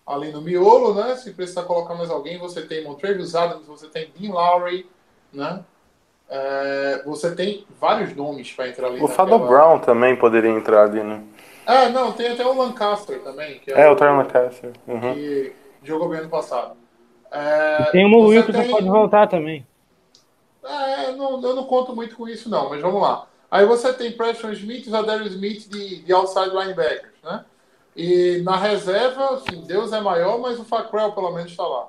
[0.06, 1.16] ali no miolo, né?
[1.16, 4.88] Se precisar colocar mais alguém, você tem Montrevious Adams, você tem Dean Lowry,
[5.32, 5.64] né?
[6.28, 9.02] É, você tem vários nomes para entrar ali.
[9.02, 11.22] O Fado naquela- Brown também poderia entrar ali, né?
[11.66, 14.72] É, não, tem até o Lancaster também, que É, o Tyron Lancaster.
[14.88, 15.14] Uhum.
[15.14, 15.52] que
[15.84, 16.76] jogou bem ano passado.
[17.30, 19.64] É, Tem o Wilson que tem- pode voltar também.
[20.64, 23.26] É, eu não, eu não conto muito com isso, não, mas vamos lá.
[23.50, 27.11] Aí você tem Preston Smith e Zadarius Smith de, de outside linebackers, né?
[27.96, 31.88] E na reserva, assim, Deus é maior, mas o Facrell pelo menos está lá.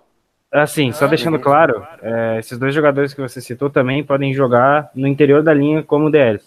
[0.51, 4.91] Assim, só Ah, deixando claro, é, esses dois jogadores que você citou também podem jogar
[4.93, 6.45] no interior da linha como DLs.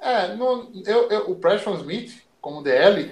[0.00, 3.10] É, não, eu, eu- o Preston Smith, como DL,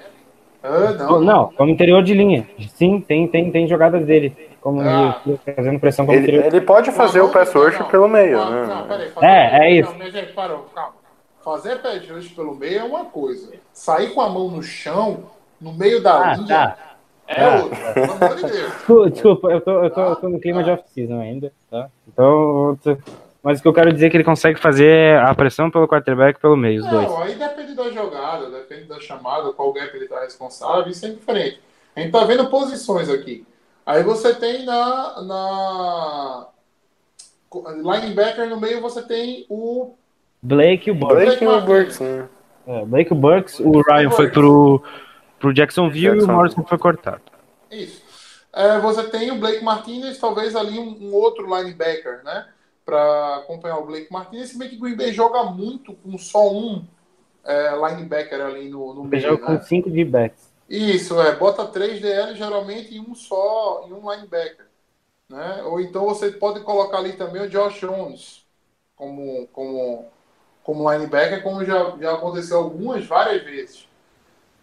[0.63, 1.21] ah, não.
[1.21, 2.49] Não, como interior de linha.
[2.75, 4.37] Sim, tem, tem, tem jogadas dele.
[4.61, 5.21] Como Ah.
[5.25, 6.45] de- fazendo pressão como Ele, interior.
[6.47, 8.67] ele pode fazer o pass rush Não, pelo meio, não, né?
[8.67, 9.95] Não, peraí, fazer- É, é isso.
[9.97, 10.96] Não, calma.
[11.47, 13.53] Fazer pass rush pelo meio é uma coisa.
[13.73, 15.31] Sair com a mão no chão,
[15.61, 16.97] no meio da Ah, linha, tá.
[17.29, 17.63] é Ah.
[17.63, 17.93] outra.
[17.93, 18.73] Pelo amor de Deus.
[19.15, 21.89] Desculpa, eu tô, eu tô, eu tô no clima de off-season ainda, tá?
[22.09, 22.77] Então,
[23.45, 26.41] mas o que eu quero dizer é que ele consegue fazer a pressão pelo quarterback
[26.41, 27.07] pelo meio, os dois.
[27.09, 31.11] Não, aí depende da jogada, depende da chamada, qual gap ele está responsável, isso é
[31.11, 31.61] diferente.
[31.95, 33.47] A gente tá vendo posições aqui.
[33.87, 36.47] Aí você tem na, na
[37.85, 39.95] linebacker no meio, você tem o
[40.47, 41.39] Blake e o Burks.
[41.39, 41.61] Blake e o.
[41.61, 42.29] Burks, né?
[42.67, 44.83] É, Blake e o Burks, o Ryan foi pro,
[45.39, 46.27] pro Jacksonville e o.
[46.27, 47.23] Morrison foi cortado.
[47.71, 48.03] Isso.
[48.53, 52.47] É, você tem o Blake Martinez, talvez ali um, um outro linebacker, né?
[52.85, 54.51] Para acompanhar o Blake Martinez.
[54.51, 56.85] Se bem que Green Bay joga muito com só um
[57.45, 59.23] é, linebacker ali no, no Ele meio.
[59.23, 59.59] joga Né?
[59.59, 60.53] com 5 de backs.
[60.69, 61.35] Isso, é.
[61.37, 64.67] Bota três DL geralmente em um só, em um linebacker.
[65.29, 65.63] Né?
[65.65, 68.47] Ou então você pode colocar ali também o Josh Jones
[68.97, 70.07] como, como,
[70.67, 73.89] como linebacker, como já, já aconteceu algumas, várias vezes.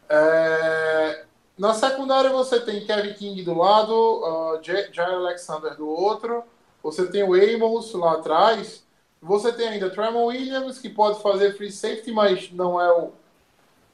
[0.10, 1.24] É,
[1.58, 6.44] na secundária você tem Kevin King do lado, uh, Jair Alexander do outro,
[6.84, 8.86] você tem o Amos lá atrás,
[9.22, 13.14] você tem ainda Tremon Williams, que pode fazer free safety, mas não é o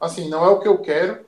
[0.00, 1.24] assim, não é o que eu quero.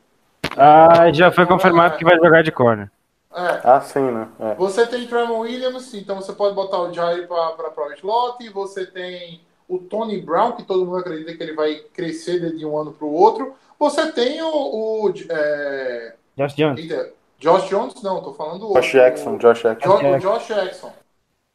[0.56, 2.90] Ah, já foi confirmado que vai jogar de corner.
[3.32, 4.28] É, Ah, sim, né?
[4.40, 4.54] É.
[4.56, 8.48] Você tem Tremon Williams, então você pode botar o Jair para o slot.
[8.48, 9.40] Você tem
[9.74, 13.06] o Tony Brown, que todo mundo acredita que ele vai crescer de um ano para
[13.06, 13.54] o outro.
[13.78, 14.48] Você tem o,
[15.06, 16.80] o é, Josh Jones.
[16.80, 19.88] eita, Josh Jones, não, tô falando o Josh Jackson, o, Josh Jackson.
[19.90, 20.18] O.
[20.18, 20.92] Josh Jackson.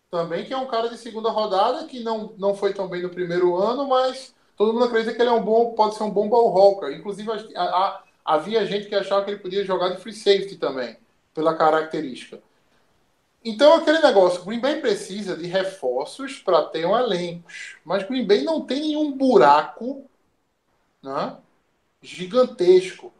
[0.09, 3.09] Também que é um cara de segunda rodada que não, não foi tão bem no
[3.09, 6.27] primeiro ano, mas todo mundo acredita que ele é um bom, pode ser um bom
[6.27, 6.91] ball hawker.
[6.91, 10.97] Inclusive, a- a- havia gente que achava que ele podia jogar de free safety também,
[11.33, 12.39] pela característica.
[13.49, 17.47] Então, aquele negócio, Green Bay precisa de reforços para ter um elenco.
[17.85, 20.05] Mas Green Bay não tem nenhum buraco
[21.03, 21.37] né,
[22.01, 23.13] gigantesco.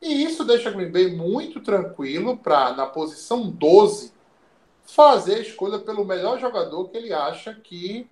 [0.00, 4.12] E isso deixa Green Bay muito tranquilo para, na posição 12,
[4.84, 8.08] fazer a escolha pelo melhor jogador que ele acha que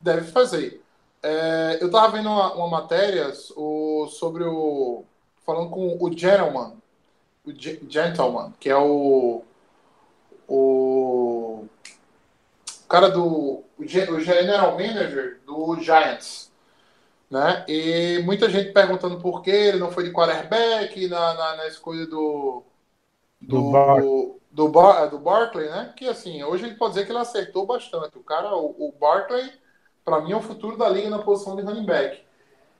[0.00, 0.82] deve fazer.
[1.22, 5.04] É, eu estava vendo uma, uma matéria o- sobre o.
[5.46, 6.74] falando com o Gentleman,
[7.44, 9.42] o Ge- Gentleman, que é o.
[10.54, 11.68] o
[12.88, 13.64] cara do.
[13.78, 16.50] o ge- o general manager do Giants.
[17.30, 17.64] Né?
[17.66, 22.06] E muita gente perguntando por que ele não foi de quarterback na, na, na escolha
[22.06, 22.62] do.
[23.40, 25.92] Do Bar- do, do, Bar, do Barkley, né?
[25.96, 28.16] Que assim, hoje gente pode dizer que ele acertou bastante.
[28.18, 29.50] O cara, o, o Barkley,
[30.04, 32.20] para mim, é o futuro da liga na posição de running back.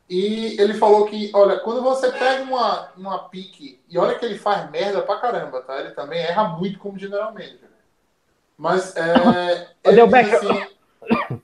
[0.08, 4.38] E ele falou que, olha, quando você pega uma, uma pique, e olha que ele
[4.38, 5.80] faz merda pra caramba, tá?
[5.80, 7.61] Ele também erra muito como general manager.
[8.56, 9.68] Mas é.
[10.06, 10.66] back- assim,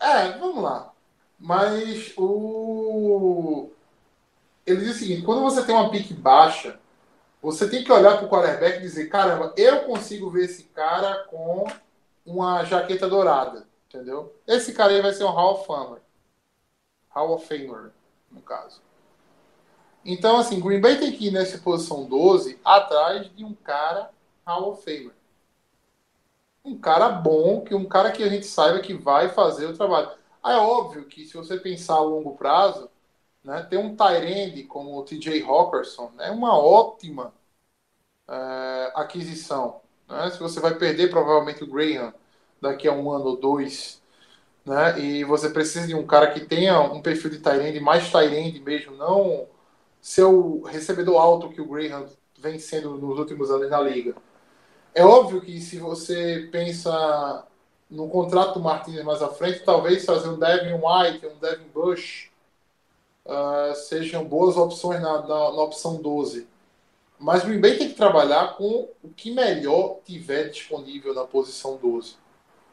[0.00, 0.92] é, vamos lá.
[1.38, 3.70] Mas o.
[4.66, 6.78] Ele diz o seguinte: quando você tem uma pique baixa,
[7.42, 11.24] você tem que olhar para o quarterback e dizer: caramba, eu consigo ver esse cara
[11.24, 11.66] com
[12.24, 13.66] uma jaqueta dourada.
[13.88, 14.32] Entendeu?
[14.46, 16.00] Esse cara aí vai ser um Hall of Famer.
[17.08, 17.90] Hall of Famer,
[18.30, 18.80] no caso.
[20.04, 24.10] Então, assim, Green Bay tem que ir nessa posição 12 atrás de um cara
[24.46, 25.12] Hall of Famer.
[26.70, 30.10] Um cara bom, que um cara que a gente saiba que vai fazer o trabalho.
[30.44, 32.88] É óbvio que se você pensar a longo prazo,
[33.44, 37.32] né, ter um Tyrande como o TJ Hawkinson é uma ótima
[38.28, 39.80] é, aquisição.
[40.08, 40.30] Né?
[40.30, 42.14] Se você vai perder provavelmente o Graham
[42.60, 44.00] daqui a um ano ou dois,
[44.64, 44.98] né?
[45.00, 48.96] E você precisa de um cara que tenha um perfil de Tyrande, mais Tyrande mesmo,
[48.96, 49.48] não
[50.00, 52.06] ser o recebedor alto que o Graham
[52.38, 54.14] vem sendo nos últimos anos na liga.
[54.94, 57.46] É óbvio que se você pensa
[57.90, 62.30] no contrato do Martinez mais à frente, talvez fazer um Devin White, um Devin Bush
[63.24, 66.46] uh, sejam boas opções na, na, na opção 12.
[67.18, 71.76] Mas o Green Bay tem que trabalhar com o que melhor tiver disponível na posição
[71.76, 72.14] 12.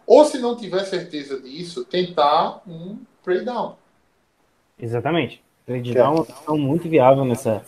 [0.06, 3.76] Ou se não tiver certeza disso, tentar um trade down.
[4.80, 5.44] Exatamente.
[5.66, 7.66] Trade down é uma opção muito viável nessa,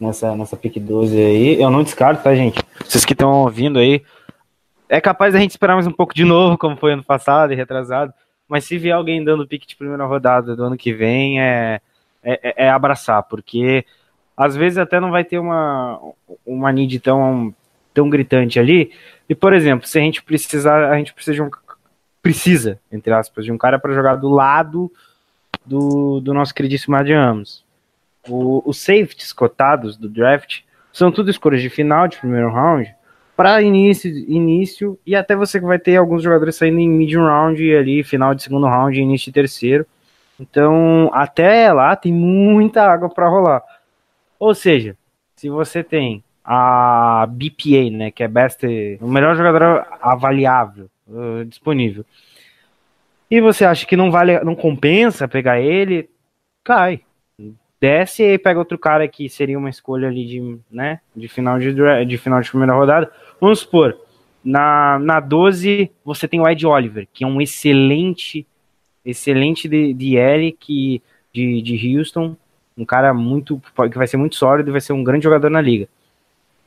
[0.00, 1.60] nessa, nessa pick 12 aí.
[1.60, 2.60] Eu não descarto, tá, gente?
[2.84, 4.02] Vocês que estão ouvindo aí,
[4.88, 7.56] é capaz da gente esperar mais um pouco de novo, como foi ano passado e
[7.56, 8.12] retrasado.
[8.48, 11.80] Mas se vier alguém dando pick de primeira rodada do ano que vem, é,
[12.22, 13.84] é, é abraçar, porque
[14.36, 16.00] às vezes até não vai ter uma,
[16.44, 17.52] uma need tão,
[17.92, 18.92] tão gritante ali.
[19.28, 21.50] E, por exemplo, se a gente precisar, a gente precisa de um.
[22.22, 24.90] Precisa, entre aspas, de um cara para jogar do lado
[25.64, 27.65] do, do nosso queridíssimo Adiamos.
[28.28, 30.60] O, os safeties cotados do draft
[30.92, 32.94] são tudo escolhas de final, de primeiro round,
[33.36, 38.02] para início, início, e até você vai ter alguns jogadores saindo em medium round ali,
[38.02, 39.86] final de segundo round, início de terceiro.
[40.40, 43.62] Então, até lá tem muita água para rolar.
[44.38, 44.96] Ou seja,
[45.34, 48.64] se você tem a BPA, né, que é best,
[49.00, 52.06] o melhor jogador avaliável uh, disponível,
[53.30, 56.08] e você acha que não vale, não compensa pegar ele,
[56.62, 57.00] cai.
[57.80, 61.74] Desce e pega outro cara que seria uma escolha ali de, né, de final de,
[62.06, 63.10] de final de primeira rodada.
[63.40, 63.98] Vamos supor,
[64.42, 68.46] na, na 12 você tem o Ed Oliver, que é um excelente
[69.04, 70.56] excelente de, de L
[71.32, 72.36] de, de Houston,
[72.76, 73.60] um cara muito
[73.90, 75.88] que vai ser muito sólido e vai ser um grande jogador na liga.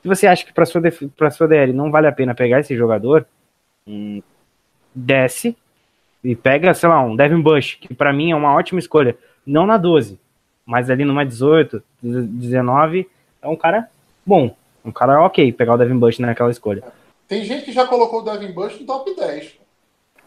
[0.02, 0.82] Se você acha que para sua
[1.18, 3.26] para sua DL não vale a pena pegar esse jogador,
[3.86, 4.22] hum,
[4.96, 5.56] desce
[6.24, 9.66] e pega, sei lá, um Devin Bush, que para mim é uma ótima escolha, não
[9.66, 10.20] na 12,
[10.70, 13.10] mas ali numa 18, 19,
[13.42, 13.90] é um cara
[14.24, 14.56] bom,
[14.86, 16.84] um cara ok pegar o Devin Bush naquela escolha.
[17.28, 19.58] Tem gente que já colocou o Devin Bush no top 10.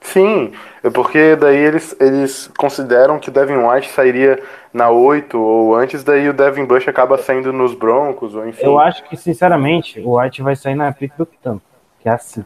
[0.00, 0.50] Sim,
[0.82, 4.42] é porque daí eles, eles consideram que o Devin White sairia
[4.74, 8.64] na 8 ou antes, daí o Devin Bush acaba saindo nos Broncos, ou enfim.
[8.64, 11.62] Eu acho que, sinceramente, o White vai sair na pick do Tampa,
[12.00, 12.44] que é assim.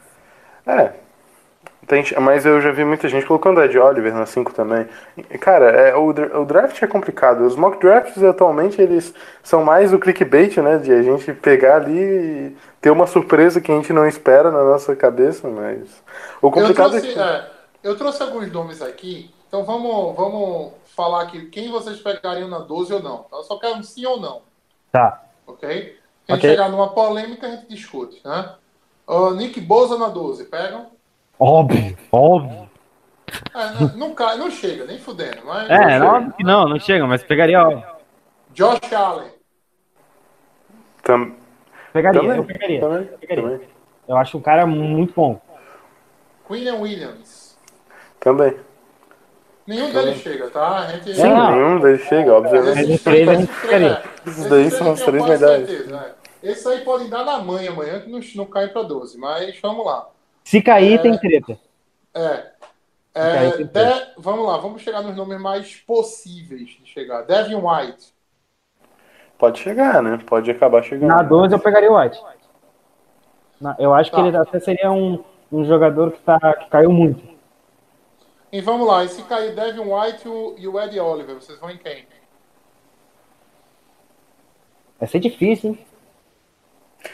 [0.66, 0.92] É,
[1.86, 4.86] tem, mas eu já vi muita gente colocando Ed Oliver na 5 também.
[5.40, 7.42] Cara, é, o, o draft é complicado.
[7.46, 10.78] Os mock drafts atualmente eles são mais o clickbait, né?
[10.78, 11.98] De a gente pegar ali
[12.52, 16.02] e ter uma surpresa que a gente não espera na nossa cabeça, mas.
[16.42, 17.18] O Eu complicado trouxe, é que.
[17.20, 17.50] é,
[17.82, 22.92] eu trouxe alguns nomes aqui, então vamos, vamos falar aqui quem vocês pegariam na 12
[22.94, 23.26] ou não.
[23.32, 24.42] Eu só quero um sim ou não,
[24.90, 25.22] Tá.
[25.46, 25.98] ok?
[26.26, 26.46] Se a gente Ok.
[26.46, 28.56] chegar numa polêmica, a gente discute, né?
[29.06, 30.95] Ó, Nick Boza na 12, pegam?
[31.38, 32.66] Óbvio, óbvio.
[33.54, 35.38] É, não, não cai, não chega, nem fudendo.
[35.44, 37.82] Mas É, não, óbvio que não, não chega, mas pegaria, ó.
[38.52, 39.30] Josh Allen.
[41.02, 41.34] Tam,
[41.92, 42.80] Pegaria, também, eu pegaria.
[42.80, 43.42] também, pegaria.
[43.44, 43.68] também,
[44.08, 45.40] Eu acho um cara muito bom.
[46.46, 47.58] Quillian Williams.
[48.20, 48.56] também.
[49.66, 50.78] Nenhum deles chega, tá?
[50.78, 51.50] A gente, Sim, Ah.
[51.50, 52.80] nenhum deles chega, obviamente.
[52.82, 54.02] Esses três a gente pegaria.
[54.24, 55.68] Esses daí são as três medalhas.
[56.42, 59.18] Esses aí podem dar na mãe amanhã, que não, não cai pra 12.
[59.18, 60.08] Mas vamos lá.
[60.46, 60.98] Se cair, É.
[60.98, 61.58] tem treta.
[62.14, 62.52] É.
[63.12, 67.22] É, tem De- vamos lá, vamos chegar nos nomes mais possíveis de chegar.
[67.22, 68.14] Devin White.
[69.36, 70.22] Pode chegar, né?
[70.24, 71.08] Pode acabar chegando.
[71.08, 72.22] Na 12 eu pegaria o White.
[73.60, 74.24] Na- eu acho que Tá.
[74.28, 77.20] ele até seria um, um jogador que, tá, que caiu muito.
[78.52, 81.58] E vamos lá, e se cair Devin White e o- e o Eddie Oliver, vocês
[81.58, 82.06] vão em quem?
[85.00, 85.86] Vai ser difícil, hein?
[87.02, 87.10] Se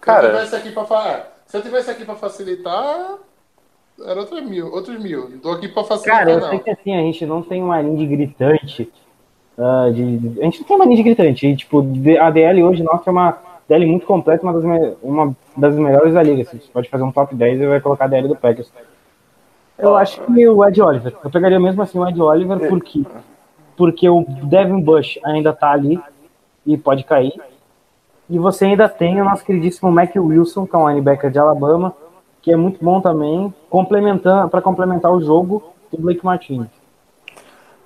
[0.00, 3.18] Cara- eu tivesse aqui pra fa- se eu tivesse aqui para facilitar,
[4.06, 5.28] era outros mil, outros mil.
[5.28, 6.48] Não tô aqui para facilitar Cara, eu não.
[6.48, 8.90] sei que assim, a gente não tem uma linha gritante
[9.58, 11.46] ah, de, de- a gente não tem mania de gritante.
[11.46, 13.36] E, tipo, de- a DL hoje nossa é uma
[13.68, 16.40] DL muito completa, uma das, me- uma das melhores da liga.
[16.40, 16.58] assim.
[16.58, 18.72] Você pode fazer um top 10 e vai colocar a DL do Packers.
[19.78, 21.14] Eu acho que o Ed Oliver.
[21.22, 23.02] Eu pegaria mesmo assim o Ed Oliver, por quê?
[23.76, 26.00] Porque o Devin Bush ainda tá ali
[26.64, 27.34] e pode cair.
[28.32, 31.94] E você ainda tem o nosso queridíssimo Mac Wilson, que é um linebacker de Alabama,
[32.40, 35.62] que é muito bom também, complementando para complementar o jogo
[35.92, 36.70] do Blake Martinez.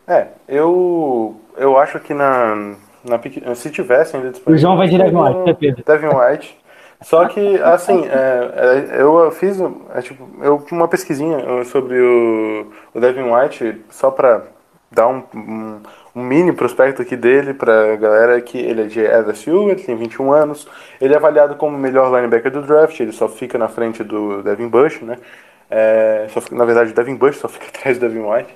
[0.06, 4.54] É, eu, eu acho que na, na se tivesse ainda disponível.
[4.54, 5.82] O João vai de Devin White, eu- certeza.
[5.84, 6.58] Devin White.
[7.02, 13.00] Só que, assim, é, é, eu fiz é, tipo, eu, uma pesquisinha sobre o, o
[13.00, 14.42] Devin White, só pra
[14.92, 15.80] dar um, um,
[16.16, 20.32] um mini prospecto aqui dele pra galera, que ele é de LSU, ele tem 21
[20.32, 20.68] anos,
[21.00, 24.42] ele é avaliado como o melhor linebacker do draft, ele só fica na frente do
[24.42, 25.18] Devin Bush, né?
[25.70, 28.54] É, só fica- na verdade, o Devin Bush só fica atrás do Devin White.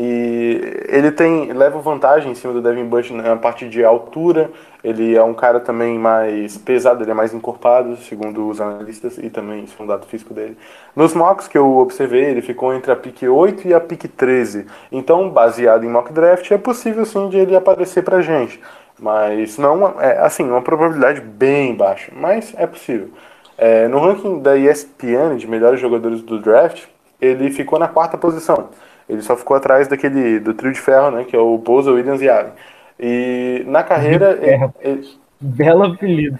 [0.00, 4.48] E ele tem leva vantagem em cima do Devin Bush na parte de altura.
[4.84, 9.28] Ele é um cara também mais pesado, ele é mais encorpado, segundo os analistas, e
[9.28, 10.56] também segundo o dado físico dele.
[10.94, 14.66] Nos mocks que eu observei, ele ficou entre a pick 8 e a pick 13.
[14.92, 18.60] Então, baseado em mock draft, é possível sim de ele aparecer pra gente.
[19.00, 23.10] Mas não é assim, uma probabilidade bem baixa, mas é possível.
[23.56, 26.84] É, no ranking da ESPN de melhores jogadores do draft,
[27.20, 28.68] ele ficou na quarta posição.
[29.08, 32.20] Ele só ficou atrás daquele do trio de ferro, né, que é o Boza, Williams
[32.20, 32.52] e Allen.
[32.98, 35.08] E na carreira ele, ele-
[35.40, 36.38] Belo apelido.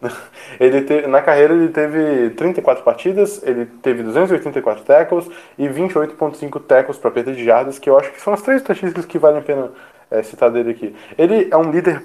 [0.60, 6.98] ele te- na carreira ele teve 34 partidas, ele teve 284 tackles e 28.5 tackles
[6.98, 9.42] para perda de jardas, que eu acho que são as três estatísticas que valem a
[9.42, 9.70] pena
[10.10, 10.94] é, citar dele aqui.
[11.16, 12.02] Ele é um líder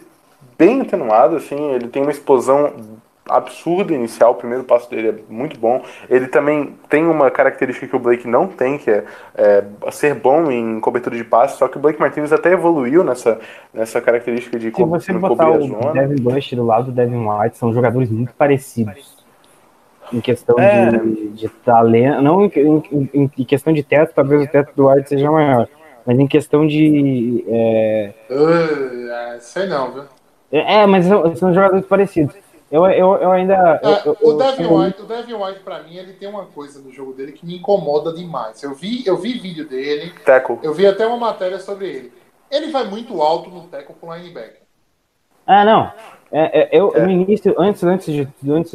[0.57, 2.73] bem atenuado, assim, ele tem uma explosão
[3.29, 5.81] absurda inicial, o primeiro passo dele é muito bom.
[6.09, 9.03] Ele também tem uma característica que o Blake não tem, que é,
[9.35, 13.39] é, ser bom em cobertura de passe, só que o Blake Martinez até evoluiu nessa,
[13.73, 15.91] nessa característica de Se você botar o zona.
[15.93, 19.17] Devin Bush do lado do Devin White, são jogadores muito parecidos.
[20.11, 20.89] Em questão É.
[20.89, 22.51] de, de talento, não em,
[23.13, 25.67] em- em- questão de teto, talvez o teto do White seja maior,
[26.03, 27.45] mas em questão de.
[27.47, 30.03] É, Ah, sei não, viu?
[30.51, 32.35] é mas são, são jogadores parecidos.
[32.71, 33.79] Eu, eu, eu ainda.
[33.83, 36.79] É, eu- o Devin eu- White, o Devin White para mim, ele tem uma coisa
[36.79, 38.61] no jogo dele que me incomoda demais.
[38.61, 40.59] Eu vi, eu vi vídeo dele, Tackle.
[40.61, 42.13] eu vi até uma matéria sobre ele.
[42.51, 44.61] Ele vai muito alto no tackle com linebacker.
[45.47, 45.91] Ah, não.
[46.31, 46.99] É, é, eu, É.
[47.03, 48.73] no início, antes, antes de, antes,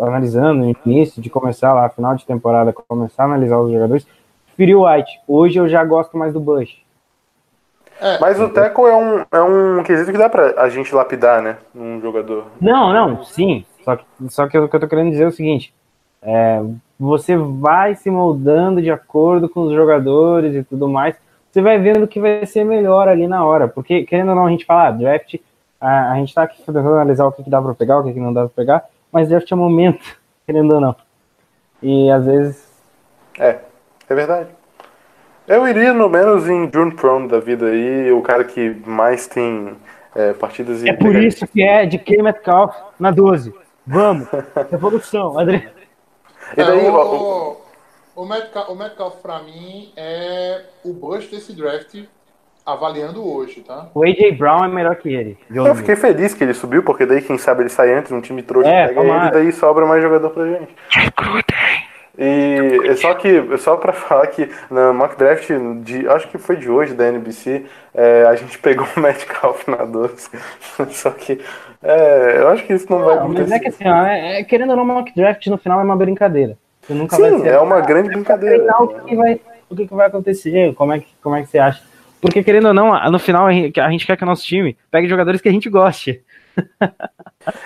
[0.00, 4.06] analisando, no início de começar lá, final de temporada, começar a analisar os jogadores,
[4.46, 5.20] preferi o White.
[5.28, 6.78] Hoje eu já gosto mais do Bush.
[8.00, 11.40] É, Mas o tackle é um, é um quesito que dá pra a gente lapidar,
[11.40, 11.56] né?
[11.74, 12.46] Num jogador.
[12.60, 13.64] Não, não, sim.
[13.84, 15.72] Só que, só que o que eu tô querendo dizer é o seguinte:
[16.22, 16.60] é,
[16.98, 21.16] você vai se moldando de acordo com os jogadores e tudo mais.
[21.50, 23.66] Você vai vendo o que vai ser melhor ali na hora.
[23.68, 25.36] Porque, querendo ou não, a gente fala, ah, draft,
[25.80, 28.12] a, a gente tá aqui tentando analisar o que, que dá pra pegar, o que,
[28.12, 30.04] que não dá pra pegar, mas draft é momento,
[30.44, 30.96] querendo ou não.
[31.82, 32.68] E às vezes.
[33.38, 33.58] É,
[34.08, 34.55] é verdade.
[35.48, 39.76] Eu iria no menos em June Prone da vida aí, o cara que mais tem
[40.14, 42.22] é, partidas e É por isso que é de K.
[42.22, 43.54] Metcalf na 12.
[43.86, 44.26] Vamos,
[44.70, 45.68] revolução, Adri.
[46.56, 51.52] E daí, É, o, o, o Metcalf, o Metcalf para mim é o Bush desse
[51.52, 51.94] draft
[52.64, 53.88] avaliando hoje, tá?
[53.94, 54.32] O A.J.
[54.32, 55.38] Brown é melhor que ele.
[55.48, 58.42] eu fiquei feliz que ele subiu, porque daí quem sabe ele sai antes, um time
[58.42, 60.74] trouxa É, pega ele, e daí sobra mais jogador pra gente.
[62.18, 65.50] E é só que, só pra falar que na mock draft,
[65.82, 69.84] de, acho que foi de hoje da NBC, é, a gente pegou o Metcalf na
[69.84, 70.28] 12.
[70.90, 71.40] só que
[71.82, 73.54] é, eu acho que isso não, vai Não, mas acontecer.
[73.54, 75.96] é que assim, ó, é, é- querendo ou não, mock draft no final é uma
[75.96, 76.56] brincadeira.
[76.82, 77.48] Você nunca vai Sim, ser.
[77.48, 78.56] é uma grande brincadeira.
[78.56, 81.58] Treinar o que, vai, o que, vai acontecer, como é, que, como é que você
[81.58, 81.82] acha.
[82.20, 85.40] Porque querendo ou não, no final a gente quer que o nosso time pegue jogadores
[85.40, 86.22] que a gente goste.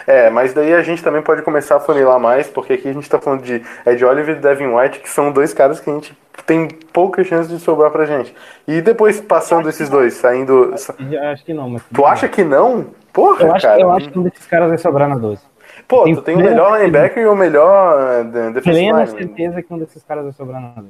[0.07, 3.09] É, mas daí a gente também pode começar a funilar mais, porque aqui a gente
[3.09, 6.17] tá falando de Ed Oliver e Devin White, que são dois caras que a gente
[6.45, 8.35] tem pouca chance de sobrar pra gente.
[8.69, 10.75] E depois, passando esses dois, saindo.
[10.75, 11.83] Acho que não, mas.
[11.93, 12.87] Tu acha que não?
[13.13, 13.81] Porra, Eu acho, cara.
[13.81, 15.43] eu acho que um desses caras vai sobrar na 12.
[15.89, 19.73] Pô, tem tu tem o melhor linebacker e o melhor de- defensive Plena certeza que
[19.75, 20.89] um desses caras vai sobrar na 12.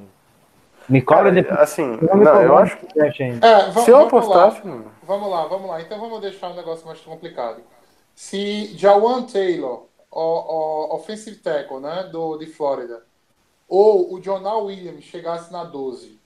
[0.89, 1.59] Me cobra Cara, depois.
[1.59, 2.99] assim, Não eu acho que.
[2.99, 4.61] É, va- se eu vamos apostasse.
[5.03, 5.81] Vamos lá, vamos lá.
[5.81, 7.57] Então vamos deixar um negócio mais complicado.
[8.23, 13.01] Se Jawan Taylor, o, o offensive tackle, né, do, de Flórida,
[13.67, 16.19] ou o Jonah Williams chegasse na 12,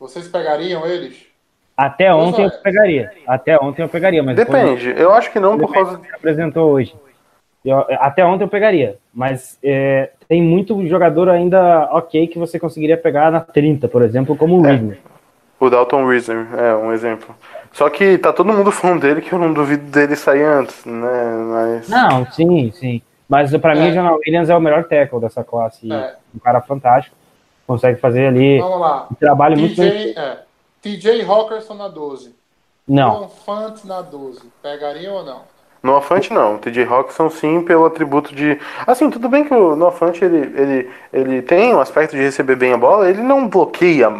[0.00, 1.26] vocês pegariam eles?
[1.76, 3.12] Até ontem eu Mas, olha- pegaria.
[3.26, 5.98] Até ontem eu pegaria, mas depois Depende, eu acho que não por causa.
[5.98, 6.96] que apresentou hoje.
[7.62, 12.96] Eu- até ontem eu pegaria, mas é, tem muito jogador ainda ok que você conseguiria
[12.96, 14.70] pegar na 30, por exemplo, como o É.
[14.72, 14.98] Ridley.
[15.60, 17.34] O Dalton Reason é um exemplo.
[17.74, 21.34] Só que tá todo mundo falando dele que eu não duvido dele sair antes, né?
[21.50, 21.88] Mas.
[21.88, 23.02] Não, sim, sim.
[23.28, 23.90] Mas pra mim É.
[23.90, 25.92] o Jonah Williams é o melhor tackle dessa classe.
[25.92, 26.14] É.
[26.34, 27.16] Um cara fantástico.
[27.66, 29.06] Consegue fazer ali Vamos lá.
[29.10, 29.90] um trabalho muito bem.
[29.90, 30.38] TJ, é,
[30.82, 32.34] TJ Hawkerson na 12.
[32.86, 34.40] Não, Fant na 12.
[34.62, 35.40] Pegariam ou não?
[35.82, 38.58] No Afante não, o TJ Rockson sim pelo atributo de.
[38.86, 42.56] Assim, tudo bem que o no Afante ele, ele, ele tem um aspecto de receber
[42.56, 44.10] bem a bola, ele não bloqueia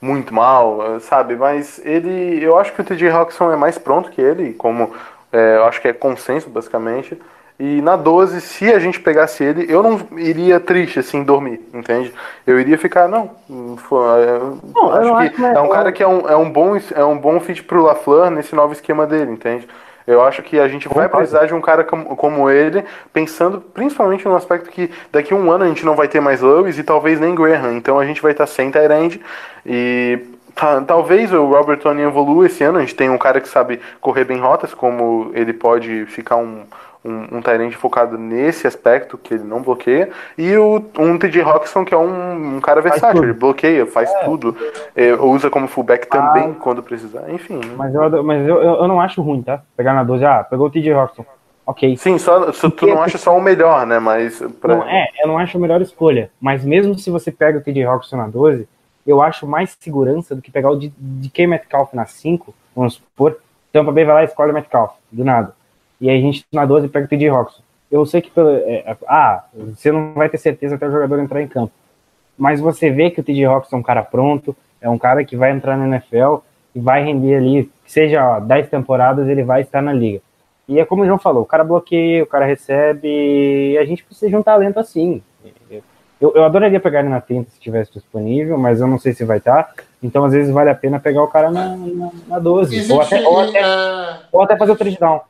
[0.00, 1.36] muito mal, sabe?
[1.36, 2.42] Mas ele.
[2.42, 4.92] Eu acho que o TJ Rockson é mais pronto que ele, como
[5.32, 7.20] é, eu acho que é consenso basicamente.
[7.58, 12.10] E na 12, se a gente pegasse ele, eu não iria triste, assim, dormir, entende?
[12.46, 13.30] Eu iria ficar, não.
[13.48, 17.04] eu Não, acho que que- é um cara que é um, é um, bom, é
[17.04, 19.68] um bom fit pro LaFleur nesse novo esquema dele, entende?
[20.10, 24.34] Eu acho que a gente vai precisar de um cara como, ele, pensando principalmente no
[24.34, 27.20] aspecto que daqui a um ano a gente não vai ter mais Lewis e talvez
[27.20, 29.20] nem Graham, então a gente vai estar sem Tyrande
[29.64, 30.18] e
[30.54, 33.80] ta- talvez o Robert Tony evolua esse ano, a gente tem um cara que sabe
[34.00, 36.64] correr bem rotas, como ele pode ficar um,
[37.04, 41.84] um, um Tyrande focado nesse aspecto, que ele não bloqueia, e o, um TJ Rockson,
[41.84, 44.56] que é um, um cara versátil, ele bloqueia, faz tudo,
[44.94, 47.56] é, usa como fullback também quando precisar, enfim.
[47.56, 47.74] né?
[47.76, 49.62] mas, eu, mas eu, eu, não acho ruim, tá?
[49.76, 51.24] Pegar na 12, ah, pegou o TJ Rockson.
[51.66, 51.96] Ok.
[51.96, 54.00] Sim, só, só- tu não acha só o melhor, né?
[54.00, 54.42] Mas.
[54.60, 54.76] Pra...
[54.76, 56.28] Não, é, eu não acho a melhor escolha.
[56.40, 58.66] Mas mesmo se você pega o TJ Rockson na 12,
[59.06, 62.94] eu acho mais segurança do que pegar o de, de K Metcalf na 5, vamos
[62.94, 63.38] supor.
[63.72, 65.54] Tampa Bay vai lá e escolhe o Metcalf, do nada.
[66.00, 67.62] E aí a gente na 12 pega o TJ Rockson.
[67.90, 71.18] Eu sei que pelo, é, é, ah, você não vai ter certeza até o jogador
[71.18, 71.72] entrar em campo.
[72.38, 75.36] Mas você vê que o TJ Rockson é um cara pronto, é um cara que
[75.36, 76.36] vai entrar na NFL
[76.74, 80.22] e vai render ali, seja ó, 10 temporadas, ele vai estar na liga.
[80.68, 84.04] E é como o João falou, o cara bloqueia, o cara recebe, e a gente
[84.04, 85.20] precisa de um talento assim.
[86.20, 89.24] Eu, eu adoraria pegar ele na 30 se estivesse disponível, mas eu não sei se
[89.24, 89.72] vai estar.
[90.02, 92.76] Então, às vezes, vale a pena pegar o cara na, na, na 12.
[92.76, 95.20] Existe, Ou até, ou, até, é, ou até fazer o trade down.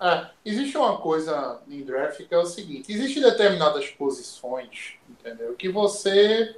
[0.00, 5.54] É, existe uma coisa em draft que é o seguinte: existem determinadas posições, entendeu?
[5.54, 6.56] Que você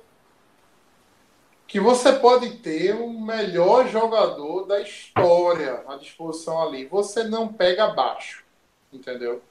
[1.66, 6.84] que você pode ter o melhor jogador da história à disposição ali.
[6.84, 8.45] Você não pega abaixo,
[8.93, 9.43] entendeu?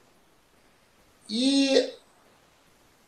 [1.27, 1.93] E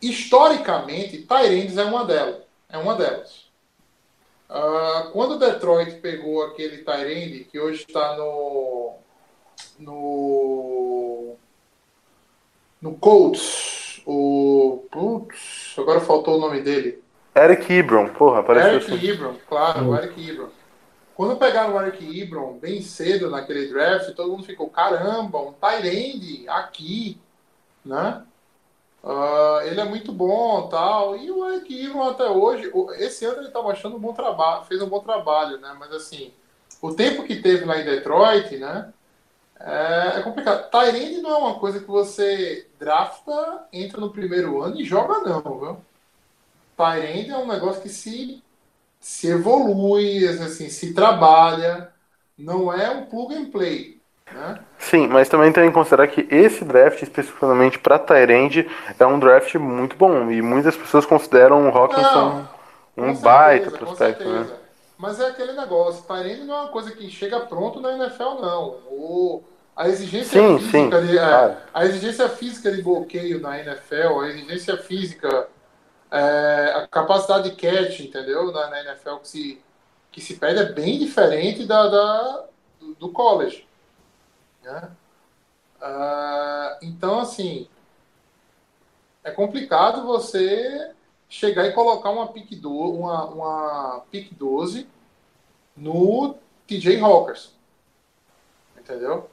[0.01, 2.41] historicamente, Tyrands é uma delas.
[2.67, 3.45] É uma delas.
[4.49, 8.97] Ah, quando Detroit pegou aquele Tyrande que hoje está no
[9.79, 11.35] no
[12.81, 17.01] no Colts, o putz, agora faltou o nome dele.
[17.35, 19.07] Eric Ibron, porra, apareceu Eric assim.
[19.07, 20.49] Ebron, claro, o Eric Ebron.
[21.15, 26.47] Quando pegaram o Eric Ebron bem cedo naquele draft, todo mundo ficou, caramba, um Tyrande
[26.49, 27.17] aqui,
[27.85, 28.23] né?
[29.03, 31.17] Ah, ele é muito bom tal.
[31.17, 34.81] E o Eric Ebron até hoje, esse ano ele tá mostrando um bom trabalho, fez
[34.81, 35.75] um bom trabalho, né?
[35.79, 36.31] Mas assim,
[36.81, 38.93] o tempo que teve lá em Detroit, né?
[39.63, 40.69] É, é complicado.
[40.69, 45.41] Tyrande não é uma coisa que você drafta, entra no primeiro ano e joga, não,
[45.41, 45.77] viu?
[46.75, 48.43] Tyrande é um negócio que se,
[48.99, 51.93] se evolui, assim, se trabalha,
[52.37, 54.59] não é um plug and play, né?
[54.77, 59.55] Sim, mas também tem que considerar que esse draft, especificamente pra Tyrande, é um draft
[59.55, 60.29] muito bom.
[60.29, 62.45] E muitas pessoas consideram o Hawkinson
[62.97, 64.45] um baita prospecto, né?
[64.97, 68.77] Mas é aquele negócio, Tyrande não é uma coisa que chega pronto na NFL, não.
[68.89, 69.43] O,
[69.75, 71.57] a exigência Sim, física sim, de, é, claro.
[71.73, 75.47] a exigência física de bloqueio na NFL, a exigência física,
[76.11, 78.51] é, a capacidade de catch, entendeu?
[78.51, 79.61] Na, na NFL que se,
[80.11, 82.45] que se pede é bem diferente da, da
[82.99, 83.67] do, college.
[84.61, 84.91] Né?
[85.81, 87.67] Ah, então, assim,
[89.23, 90.91] é complicado você
[91.27, 94.87] chegar e colocar uma pick, do, uma, uma pick 12
[95.75, 96.35] no
[96.67, 97.55] TJ Hawkers.
[98.77, 99.32] Entendeu?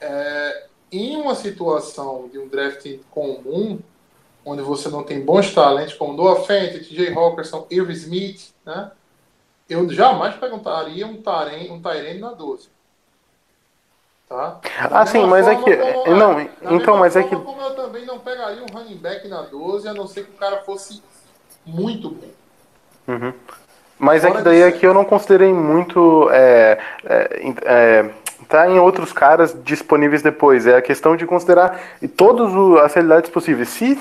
[0.00, 3.78] É, em uma situação de um draft comum,
[4.44, 8.90] onde você não tem bons talentos como Noah Fent, TJ Hawkerson, Irv Smith, né?
[9.68, 12.68] Eu jamais perguntaria um Tyrene um Tyrene na 12.
[14.28, 14.60] Tá?
[14.90, 16.40] Da Ah, sim, mesma mas é que- como- não,
[16.74, 19.94] então, mas é que- como eu também não pegaria um running back na 12, a
[19.94, 21.02] não ser que o cara fosse
[21.64, 23.32] muito bom.
[23.98, 26.28] Mas é Fora que daí aqui eu não considerei muito.
[26.30, 28.14] É, é, é,
[28.48, 30.66] tá em outros caras disponíveis depois.
[30.66, 31.78] É a questão de considerar
[32.16, 33.68] todas o- as realidades possíveis.
[33.68, 33.96] Se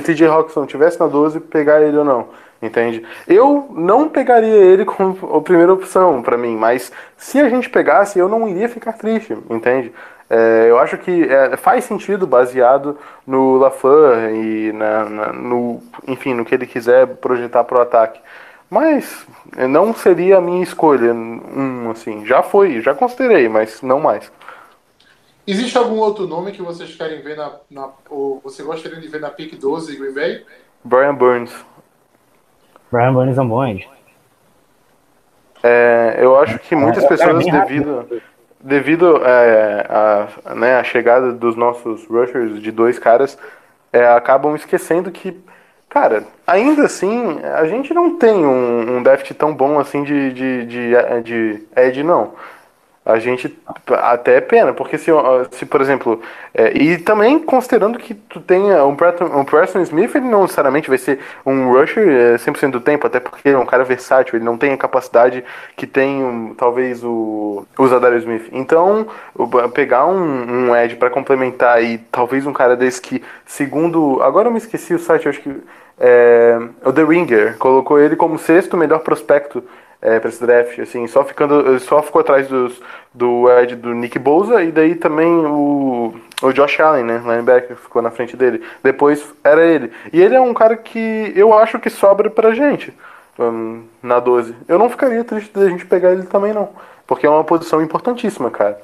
[0.00, 2.28] TJ Rockson tivesse na 12, pegar ele ou não.
[2.62, 3.02] Entende?
[3.26, 8.18] Eu não pegaria ele como a primeira opção pra mim, mas se a gente pegasse,
[8.18, 9.90] eu não iria ficar triste, entende?
[10.28, 16.34] É, eu acho que é, faz sentido baseado no LaFleur e na, na- no, enfim,
[16.34, 18.20] no que ele quiser projetar pro ataque.
[18.70, 19.26] Mas
[19.68, 22.24] não seria a minha escolha, um assim.
[22.24, 24.30] Já foi, já considerei, mas não mais.
[25.46, 29.20] Existe algum outro nome que vocês querem ver na, na ou você gostaria de ver
[29.20, 30.46] na pick 12 Green Bay?
[30.84, 31.64] Brian Burns.
[32.90, 33.88] Brian Burns é um bom end.
[35.62, 37.60] É, eu acho que muitas É, é pessoas, rápido.
[37.66, 38.22] devido,
[38.60, 43.38] devido é, a, né, a chegada dos nossos rushers de dois caras,
[43.92, 45.38] é, acabam esquecendo que,
[45.90, 50.66] cara, ainda assim, a gente não tem um, um deft tão bom assim de, de,
[50.66, 50.92] de,
[51.22, 52.32] de Ed, não.
[53.04, 53.58] A gente
[53.98, 55.10] até é pena, porque se,
[55.52, 56.20] se por exemplo,
[56.54, 60.88] é, e também considerando que tu tenha um Preston, um Preston Smith, ele não necessariamente
[60.88, 64.36] vai ser um rusher é, 100% do tempo, até porque ele é um cara versátil,
[64.36, 65.42] ele não tem a capacidade
[65.76, 68.48] que tem um, talvez o, o Zadarius Smith.
[68.52, 69.06] Então,
[69.72, 74.52] pegar um, um edge para complementar e talvez um cara desse que, segundo, agora eu
[74.52, 75.50] me esqueci o site, acho que
[76.00, 79.62] é, o The Ringer colocou ele como sexto melhor prospecto
[80.00, 82.80] é, para esse draft, assim, só ficando, só ficou atrás dos,
[83.12, 88.00] do Ed do Nick Bosa e daí também o, o Josh Allen, né, linebacker, ficou
[88.00, 88.62] na frente dele.
[88.82, 89.92] Depois era ele.
[90.10, 92.94] E ele é um cara que eu acho que sobra pra gente
[93.38, 94.54] hum, na 12.
[94.66, 96.70] Eu não ficaria triste da gente pegar ele também não,
[97.06, 98.80] porque é uma posição importantíssima, cara.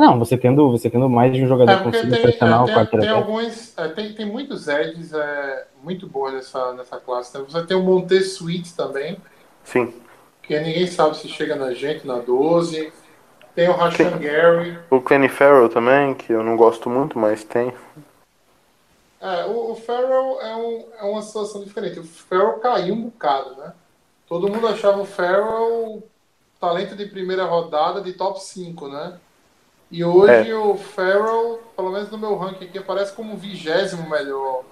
[0.00, 2.74] Não, você tendo, você tendo mais de um jogador É, tem, pressionar é, o tem,
[2.74, 3.06] quarterback.
[3.06, 3.78] tem alguns.
[3.78, 7.36] é, tem, tem muitos edges é, muito bons nessa, nessa classe.
[7.36, 7.44] né?
[7.46, 9.18] Você tem o Monte Sweet também,
[9.62, 9.92] Sim.
[10.42, 12.90] que ninguém sabe se chega na gente na 12.
[13.54, 14.78] Tem o Rashan Gary.
[14.88, 17.70] O Kenny Farrell também, que eu não gosto muito, mas tem.
[19.20, 22.00] É, o, o Farrell é, um, é uma situação diferente.
[22.00, 23.74] O Farrell caiu um bocado, né?
[24.26, 26.02] Todo mundo achava o Farrell
[26.58, 29.18] talento de primeira rodada de top 5, né?
[29.90, 30.54] E hoje É.
[30.54, 34.62] o Farrell, pelo menos no meu ranking aqui, aparece como o vigésimo melhor.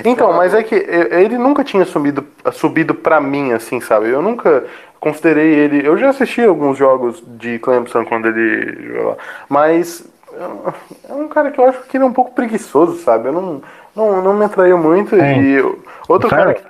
[0.00, 0.36] Então, Jogador.
[0.36, 4.08] mas é que ele nunca tinha subido, subido pra mim, assim, sabe?
[4.08, 4.64] Eu nunca
[4.98, 5.86] considerei ele.
[5.86, 9.18] Eu já assisti alguns jogos de Clemson quando ele jogava,
[9.48, 10.06] mas
[11.08, 13.28] é um cara que eu acho que ele é um pouco preguiçoso, sabe?
[13.28, 13.62] Eu não,
[13.94, 15.14] não, não me atraiu muito.
[15.16, 15.36] É.
[15.38, 15.60] E
[16.08, 16.54] outro cara.
[16.54, 16.62] Que-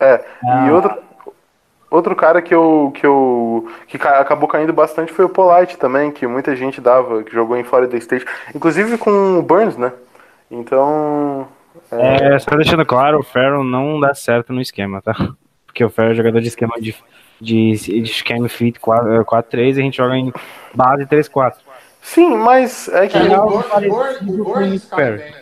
[0.00, 0.66] É, Ah.
[0.66, 0.92] e outro.
[1.90, 6.10] Outro cara que eu, que eu que ca- acabou caindo bastante foi o Polite também,
[6.10, 9.92] que muita gente dava, que jogou em Florida State, inclusive com o Burns, né?
[10.50, 11.46] Então,
[11.90, 15.14] É, só deixando claro, o Farrell não dá certo no esquema, tá?
[15.66, 16.94] Porque o Farrell é jogador de esquema de,
[17.40, 20.32] de, de esquema fit 4 4-3 e a gente joga em
[20.74, 21.54] base 3-4.
[22.02, 24.98] sim, mas é que É, o Burns- o Burns- o com o Burns Nick cai
[25.04, 25.18] Perry.
[25.18, 25.38] bem, né?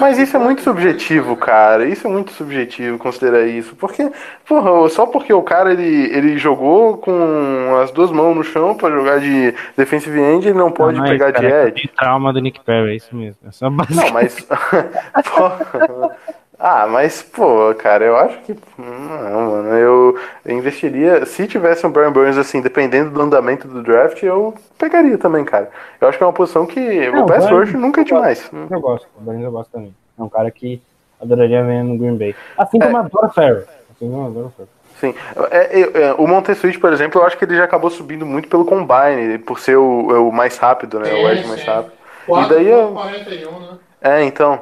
[0.00, 1.84] Mas isso é muito subjetivo, cara.
[1.86, 3.74] Isso é muito subjetivo considerar isso.
[3.76, 4.10] Porque,
[4.46, 8.90] porra, só porque o cara ele, ele jogou com as duas mãos no chão pra
[8.90, 11.82] jogar de defensive end, ele não pode Não, mas, pegar de cara, edge.
[11.82, 13.40] tem trauma do Nick Perry, é isso mesmo.
[13.46, 13.70] É só.
[13.70, 14.46] Não, mas.
[16.64, 18.56] Ah, mas, pô, cara, eu acho que.
[18.78, 19.68] Não, mano.
[19.76, 20.16] Eu
[20.46, 21.26] investiria.
[21.26, 25.68] Se tivesse um Brian Burns, assim, dependendo do andamento do draft, eu pegaria também, cara.
[26.00, 28.48] Eu acho que é uma posição que Não, o pass rush nunca é demais.
[28.70, 29.92] Eu gosto, o Burns eu gosto também.
[30.16, 30.80] É um cara que
[31.20, 32.36] adoraria ver no Green Bay.
[32.56, 32.84] Assim É.
[32.84, 33.64] como eu adoro o Farrell.
[33.90, 34.68] Assim como eu adoro o Farrell.
[35.00, 35.14] Sim.
[35.50, 38.48] É, é, é, o Montessuit, por exemplo, eu acho que ele já acabou subindo muito
[38.48, 41.12] pelo combine, por ser o, o mais rápido, né?
[41.12, 41.66] o edge Sim, mais sim.
[41.66, 41.92] rápido.
[42.24, 43.78] Quatro E daí eu- por 41, né?
[44.00, 44.60] É, então.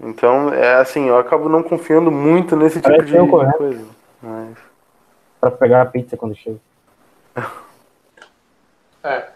[0.00, 3.58] Então, é assim, eu acabo não confiando muito nesse tipo Parece de eu correto.
[3.58, 3.84] coisa.
[4.22, 4.56] Mas.
[5.40, 6.58] Pra pegar a pizza quando chega.
[9.02, 9.26] É.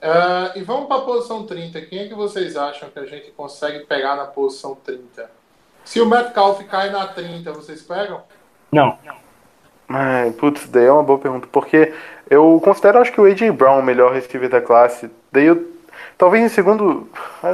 [0.00, 1.80] Ah, e vamos para a posição 30.
[1.82, 5.30] Quem é que vocês acham que a gente consegue pegar na posição 30?
[5.84, 8.22] Se o Metcalf cai na 30, vocês pegam?
[8.70, 8.98] Não.
[9.88, 11.92] Ai, putz, daí é uma boa pergunta, porque
[12.30, 13.50] eu considero, acho que o A.J.
[13.52, 15.10] Brown o melhor receiver da classe.
[15.30, 15.70] Daí eu,
[16.16, 17.08] talvez em segundo,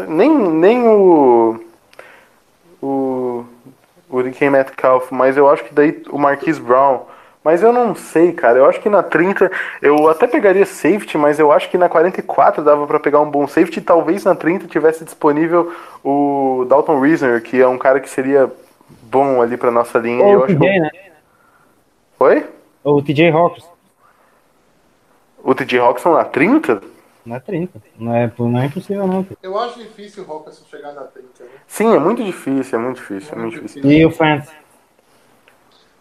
[0.07, 1.61] nem, nem o,
[2.83, 3.45] o,
[4.09, 7.01] o DK Metcalf, mas eu acho que daí o Marquise Brown.
[7.45, 8.59] Mas eu não sei, cara.
[8.59, 9.51] Eu acho que na 30
[9.81, 13.47] eu até pegaria safety, mas eu acho que na 44 dava pra pegar um bom
[13.47, 13.81] safety.
[13.81, 15.73] Talvez na 30 tivesse disponível
[16.05, 18.51] o Dalton Reasoner, que é um cara que seria
[19.03, 20.25] bom ali pra nossa linha.
[20.25, 20.91] Ou eu o TJ, né?
[22.21, 22.47] Oi?
[22.85, 23.65] Ou o TJ Hawkins.
[25.43, 26.83] O TJ Rockson na 30?
[27.29, 27.83] Não é 30.
[27.99, 29.23] Não é, não é impossível, não.
[29.23, 29.37] cara.
[29.43, 31.45] Eu acho difícil o Rockets chegar na 30.
[31.45, 31.51] Né?
[31.67, 33.85] Sim, é muito difícil, é muito difícil, é muito difícil.
[33.91, 34.47] E o Fant.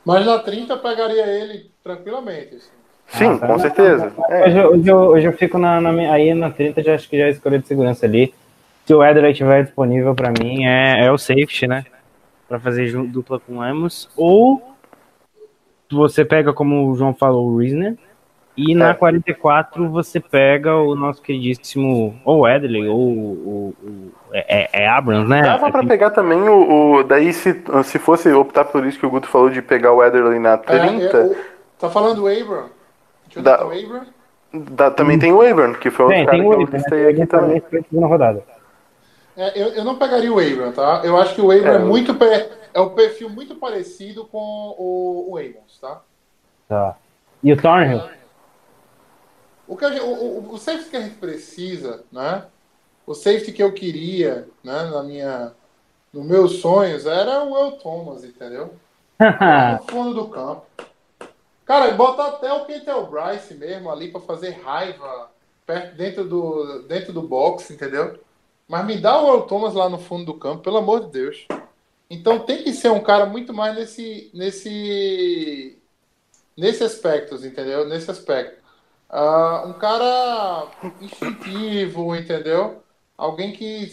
[0.06, 2.56] Mas na 30 eu pegaria ele tranquilamente.
[2.56, 2.70] assim.
[3.10, 3.48] Sim, Ah, tá.
[3.48, 4.14] com certeza.
[4.30, 4.46] É.
[4.48, 7.10] Hoje, eu- hoje, eu, hoje eu fico na, na minha- aí na 30, já acho
[7.10, 8.34] que já é escolha de segurança ali.
[8.86, 11.86] Se o Edler estiver disponível pra mim, é, é o safety, né?
[12.48, 14.10] Pra fazer dupla com o Amos.
[14.16, 14.62] Ou
[15.92, 17.98] você pega, como o João falou, o Reasoner.
[18.58, 18.94] E na É.
[18.96, 25.30] 44 você pega o nosso queridíssimo ou Edley ou o, o- é, é- é Abrams,
[25.30, 25.44] né?
[25.44, 29.10] Dava pra pegar também o, o- Daí, se, se fosse optar por isso que o
[29.12, 31.36] Guto falou de pegar o Ederley na 30, É, é, o-
[31.78, 32.66] tá falando do Abram?
[33.38, 34.02] Da- Jonathan Abram?
[34.72, 36.68] dá- também tem o Abram, que foi outro Tem, cara tem que o eu né?
[36.74, 37.62] listei aqui também.
[37.70, 38.44] Segunda rodada.
[39.38, 41.02] É, eu, eu não pegaria o Abram, tá?
[41.04, 44.40] Eu acho que o Abram É, é, muito pe- é um perfil muito parecido com
[44.40, 46.02] o, o Abrams, tá?
[46.68, 46.96] Tá.
[47.44, 48.02] E o Thornhill?
[49.68, 52.46] O, que gente- o, o, o safety que a gente precisa, né?
[53.06, 54.86] O safety que eu queria, né?
[54.86, 55.54] Na minha,
[56.14, 58.76] nos meus sonhos era o El Thomas, entendeu?
[59.66, 60.66] No fundo do campo.
[61.66, 65.30] Cara, bota até o Kentel Bryce mesmo ali pra fazer raiva
[65.66, 68.18] perto, dentro, do, dentro do box, entendeu?
[68.68, 71.46] Mas me dá o El Thomas lá no fundo do campo, pelo amor de Deus.
[72.10, 75.78] Então tem que ser um cara muito mais nesse nesse
[76.58, 77.88] nesse aspecto, entendeu?
[77.88, 78.62] Nesse aspecto.
[79.10, 80.68] Ah, um cara
[81.02, 82.84] instintivo, entendeu?
[83.18, 83.92] Alguém que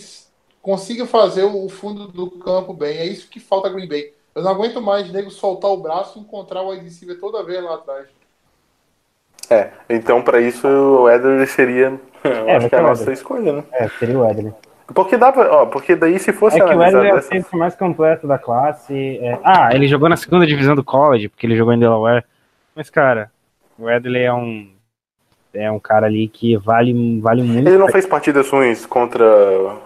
[0.60, 2.96] consiga fazer o fundo do campo bem.
[2.98, 4.12] É isso que falta a Green Bay.
[4.34, 7.62] Eu não aguento mais nego soltar o braço e encontrar o wide receiver toda vez
[7.62, 8.08] lá atrás.
[9.50, 13.64] É, então pra isso o Ederley seria, É, acho que é a nossa escolha, né?
[13.72, 14.52] É, seria o Edley.
[14.86, 17.58] Porque dá pra, ó, porque daí se fosse É que o Edley é o centro
[17.58, 19.18] mais completo da classe.
[19.18, 22.24] é- Ah, ele jogou na segunda divisão do college, porque ele jogou em Delaware.
[22.74, 23.30] Mas, cara,
[23.78, 24.73] o Edley é um.
[25.54, 27.68] É um cara ali que vale, vale muito.
[27.68, 29.24] Ele não fez partidas ruins contra,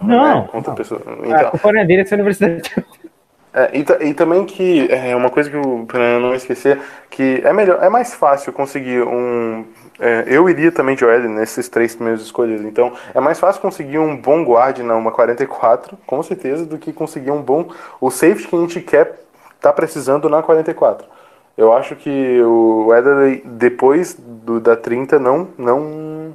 [0.03, 0.77] Não, né, contra não.
[0.77, 1.03] pessoas.
[1.07, 2.73] A Então, culpa não é dele, essa universidade.
[3.53, 6.79] É, e, e também que é uma coisa que eu pra não esquecer
[7.11, 9.65] que é melhor é mais fácil conseguir um
[9.99, 13.99] é, eu iria também de Eden nesses três primeiros escolhas então é mais fácil conseguir
[13.99, 17.69] um bom guard na uma 44 com certeza do que conseguir um bom
[17.99, 19.19] o safety que a gente quer
[19.63, 21.07] tá precisando na 44
[21.59, 26.35] eu acho que o Ederley depois do, da 30 não não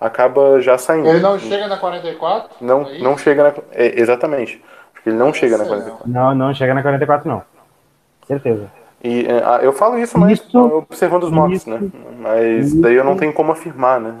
[0.00, 2.56] acaba já saindo Ele não chega na 44?
[2.60, 3.04] não é isso?
[3.04, 4.62] não chega na é, exatamente
[4.92, 7.42] porque ele não chega na Sei 44 Não, não chega na 44, não.
[8.26, 8.70] Certeza.
[9.02, 11.80] E é, ah, eu falo isso mais Isso- observando os mocks, isso- né?
[12.20, 14.14] Mas daí eu não tenho como afirmar, né?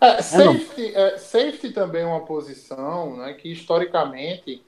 [0.00, 4.64] É, safety, é, safety também é uma posição né, que historicamente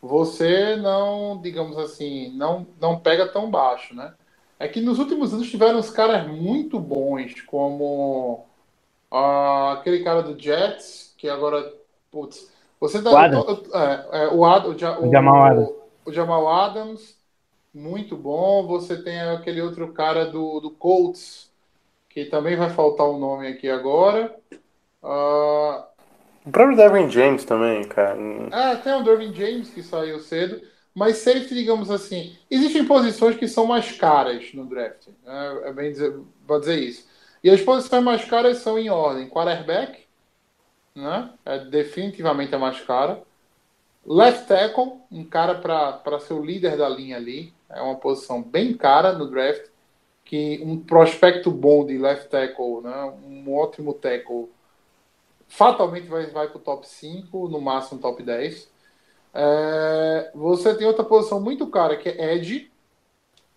[0.00, 4.12] você não, digamos assim, não, não pega tão baixo, né?
[4.62, 8.46] É que nos últimos anos tiveram uns caras muito bons, como
[9.10, 11.72] ah, aquele cara do Jets, que agora,
[12.10, 13.16] putz, você dá O
[13.74, 15.70] é, é, o, Ad, o, Ja- O Jamal Adams.
[16.06, 17.18] o Jamal Adams,
[17.74, 18.66] muito bom.
[18.68, 21.52] Você tem aquele outro cara do, do Colts,
[22.10, 24.36] que também vai faltar o nome aqui agora.
[25.02, 25.88] Ah,
[26.46, 28.16] O próprio Devin James também, cara.
[28.50, 30.60] ah, tem o Dervin James que saiu cedo,
[30.94, 35.60] mas safety, digamos assim, existem posições que são mais caras no draft, né?
[35.64, 37.06] é bem dizer, vou dizer isso.
[37.42, 40.04] E as posições mais caras são em ordem: quarterback,
[40.94, 41.30] né?
[41.44, 43.22] É definitivamente a mais cara.
[44.04, 48.74] Left tackle, um cara para ser o líder da linha ali, é uma posição bem
[48.74, 49.70] cara no draft.
[50.24, 53.12] Que um prospecto bom de left tackle, né?
[53.24, 54.48] um ótimo tackle,
[55.48, 58.70] fatalmente vai, vai para o top 5, no máximo top 10.
[59.34, 59.81] É,
[60.34, 62.70] você tem outra posição muito cara, que é Edge,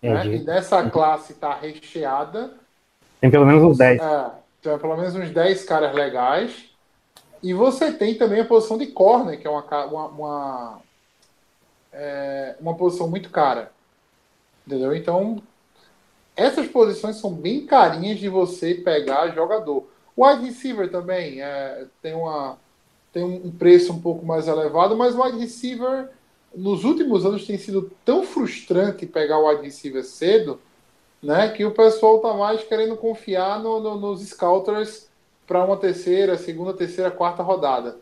[0.02, 0.26] né?
[0.26, 2.54] E nessa classe está recheada.
[3.20, 4.00] Tem pelo menos uns 10.
[4.00, 4.30] É,
[4.62, 6.70] tem pelo menos uns 10 caras legais.
[7.42, 10.80] E você tem também a posição de corner, que é uma, uma, uma,
[11.92, 13.70] é, uma posição muito cara.
[14.66, 14.94] Entendeu?
[14.94, 15.42] Então,
[16.34, 19.88] essas posições são bem carinhas de você pegar jogador.
[20.16, 22.58] O wide receiver também é, tem, uma,
[23.12, 26.10] tem um preço um pouco mais elevado, mas o wide receiver,
[26.56, 30.58] nos últimos anos, tem sido tão frustrante pegar o receiver cedo
[31.22, 35.08] né, que o pessoal tá mais querendo confiar no- no- nos scouters
[35.46, 37.98] para uma terceira, segunda, terceira, quarta rodada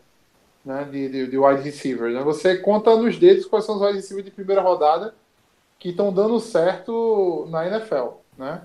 [0.64, 2.10] né, de, de, de wide receiver.
[2.12, 2.22] Né?
[2.22, 5.14] Você conta nos dedos quais são os wide receivers de primeira rodada
[5.78, 8.16] que estão dando certo na NFL.
[8.39, 8.62] Né?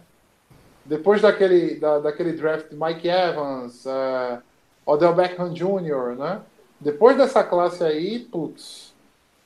[0.86, 4.42] Depois daquele, da, daquele draft de Mike Evans, uh,
[4.86, 6.42] Odell Beckham Jr., né?
[6.80, 8.89] depois dessa classe aí, putz,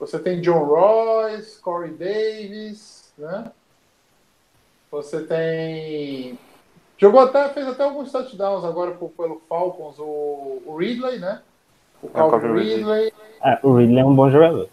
[0.05, 3.51] você tem John Royce, Corey Davis, né?
[4.91, 6.37] Você tem.
[6.97, 11.41] Jogou até, fez até alguns touchdowns agora por- pelo Falcons, o, o Ridley, né?
[12.01, 12.75] O Calvin Calvin Ridley.
[12.77, 13.13] Ridley.
[13.43, 14.69] É, o Ridley é um bom jogador.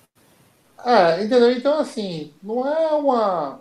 [0.84, 1.50] É, entendeu?
[1.52, 3.60] Então, assim, não é uma.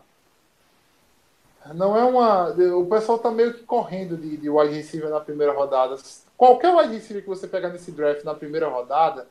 [1.74, 2.50] Não é uma.
[2.76, 5.96] O pessoal tá meio que correndo de, de wide receiver na primeira rodada.
[6.38, 9.28] Qualquer wide receiver que você pegar nesse draft na primeira rodada,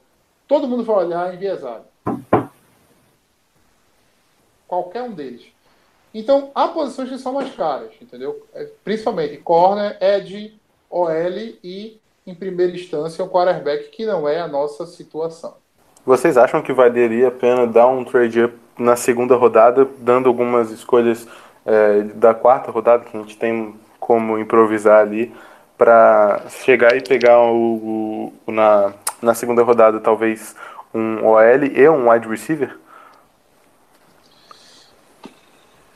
[0.46, 1.84] todo mundo vai olhar enviesado.
[4.66, 5.46] Qualquer um deles.
[6.12, 8.42] Então, há posições que são mais caras, entendeu?
[8.54, 10.58] É, Principalmente corner, edge,
[10.90, 11.10] OL
[11.62, 15.54] e, em primeira instância, o quarterback, que não é a nossa situação.
[16.04, 20.70] Vocês acham que valeria a pena dar um trade up na segunda rodada, dando algumas
[20.70, 21.26] escolhas
[21.66, 25.34] é, da quarta rodada que a gente tem como improvisar ali,
[25.76, 30.56] para chegar e pegar o- o- na, na segunda rodada talvez
[30.94, 32.76] um OL e um wide receiver?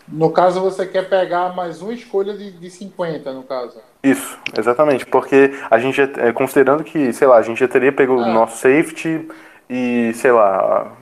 [0.08, 3.80] No caso, você quer pegar mais uma escolha de, de 50, no caso.
[4.02, 8.16] Isso, exatamente, porque a gente, é, considerando que, sei lá, a gente já teria pego
[8.16, 8.26] o Ah.
[8.32, 9.26] nosso safety
[9.70, 10.92] e, sei lá,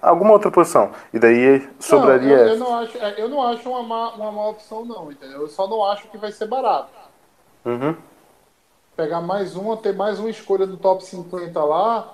[0.00, 3.68] alguma outra posição, e daí sobraria não, eu, eu não acho, é, eu não acho
[3.68, 5.40] uma má, uma má opção, não, entendeu?
[5.40, 6.90] Eu só não acho que vai ser barato.
[7.64, 7.96] Uhum.
[8.94, 12.12] Pegar mais uma, ter mais uma escolha do top 50 lá,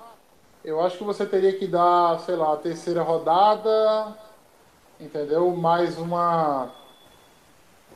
[0.63, 4.15] eu acho que você teria que dar, sei lá, a terceira rodada,
[4.99, 5.49] entendeu?
[5.51, 6.69] Mais uma.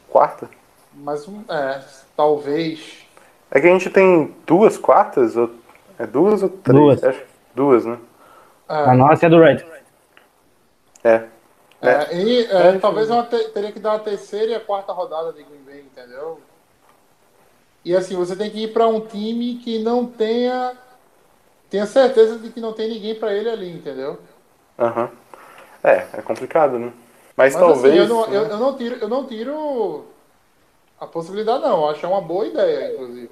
[0.09, 0.49] Quarta?
[0.93, 1.43] Mais um.
[1.49, 1.83] É,
[2.15, 3.05] talvez.
[3.51, 5.51] É que a gente tem duas quartas, ou,
[5.99, 6.79] é duas ou três?
[6.79, 7.03] Duas.
[7.03, 7.23] Acho,
[7.53, 7.99] duas, né?
[8.67, 9.63] A nossa é do Red.
[11.03, 11.27] É.
[11.81, 15.31] É, e é, talvez eu te- teria que dar a terceira e a quarta rodada
[15.31, 16.39] de Green Bay, entendeu?
[17.83, 20.75] E assim, você tem que ir para um time que não tenha.
[21.69, 24.19] Tenha certeza de que não tem ninguém para ele ali, entendeu?
[24.77, 25.09] Aham.
[25.83, 26.91] É, é complicado, né?
[27.35, 27.93] Mas, Mas talvez.
[27.93, 28.37] assim, eu não, né?
[28.37, 30.05] eu, eu não tiro, eu não tiro
[30.99, 31.81] a possibilidade, não.
[31.83, 33.29] Eu acho uma boa ideia, inclusive.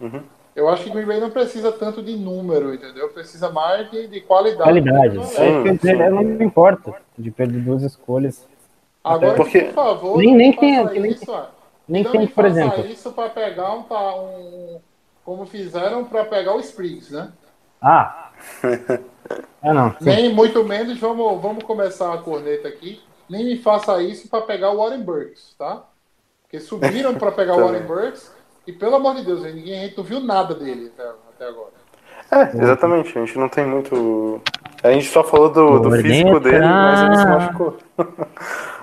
[0.00, 0.22] Uhum.
[0.54, 3.08] Eu acho que Green Bay não precisa tanto de número, entendeu?
[3.08, 4.62] Precisa mais de, de qualidade.
[4.62, 5.14] Qualidade.
[5.16, 5.26] Não é.
[5.26, 5.78] Sim.
[5.78, 5.92] Sim.
[6.10, 8.46] não me importa de perder duas escolhas.
[9.02, 11.36] Agora, Porque- por favor, Nem- nem tem- nem- isso.
[11.88, 12.86] Nem não tem, por exemplo.
[12.86, 14.80] isso para pegar um, um-
[15.24, 17.30] como fizeram para pegar o Spriggs, né?
[17.84, 18.30] Ah.
[19.62, 19.90] Ah, não.
[19.92, 20.04] Sim.
[20.04, 23.02] Nem muito menos, vamos, vamos começar a corneta aqui.
[23.28, 25.84] Nem me faça isso para pegar o Warren Burks, tá?
[26.42, 27.60] Porque subiram para pegar o.
[27.64, 28.34] Warren Burks
[28.66, 31.72] e pelo amor de Deus, ninguém a gente não viu nada dele até, até agora.
[32.30, 33.18] É, exatamente.
[33.18, 34.40] A gente não tem muito.
[34.82, 37.76] A gente só falou do, do físico dele, mas ele se machucou.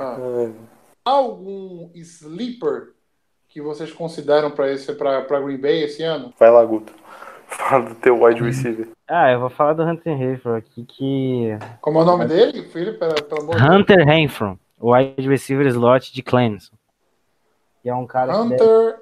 [0.03, 0.17] Ah.
[0.19, 0.49] É.
[1.05, 2.93] Há algum sleeper
[3.47, 6.33] que vocês consideram para esse para Green Bay esse ano?
[6.39, 6.91] Vai lá, Guto.
[7.51, 8.87] Fala do teu wide receiver.
[9.07, 11.49] Ah, eu vou falar do Hunter Renfro aqui, que...
[11.81, 12.97] Como é o nome dele, filho?
[12.97, 13.55] Pelo, pelo amor.
[13.61, 16.73] Hunter Renfro, o wide receiver slot de Clemson.
[17.83, 18.95] Que é um cara que deve- Hunter.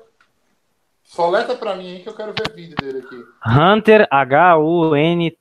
[1.03, 3.23] Soleta pra mim aí que eu quero ver vídeo dele aqui.
[3.47, 5.39] Hunter, H-U-N-T-R,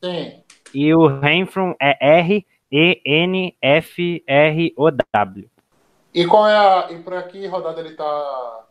[0.00, 0.44] Tem.
[0.72, 1.96] e o Renfro é
[4.36, 5.50] R-E-N-F-R-O-W.
[6.14, 6.86] E qual é a.
[6.92, 8.64] E pra que rodada ele tá.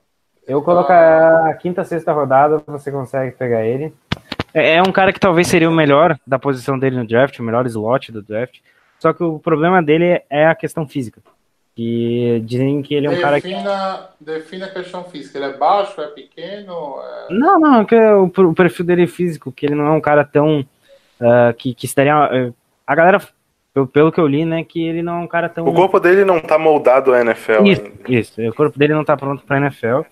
[0.47, 3.93] Eu colocar a quinta, sexta rodada, você consegue pegar ele.
[4.53, 7.43] É, é um cara que talvez seria o melhor da posição dele no draft, o
[7.43, 8.59] melhor slot do draft.
[8.99, 11.22] Só que o problema dele é a questão física.
[11.76, 13.49] Que dizem que ele é um cara que.
[13.49, 15.38] defina, defina a questão física.
[15.38, 16.95] Ele é baixo, é pequeno.
[17.30, 17.34] É...
[17.34, 19.99] Não, não, é que o, o perfil dele é físico, que ele não é um
[19.99, 20.65] cara tão.
[21.19, 22.15] ah, que, que estaria.
[22.15, 22.53] ah,
[22.88, 23.22] a galera,
[23.73, 25.67] pelo, pelo que eu li, né, que ele não é um cara tão.
[25.67, 27.91] O corpo dele não tá moldado à NFL Isso, ainda.
[28.07, 28.41] isso.
[28.41, 30.03] O corpo dele não tá pronto pra NFL.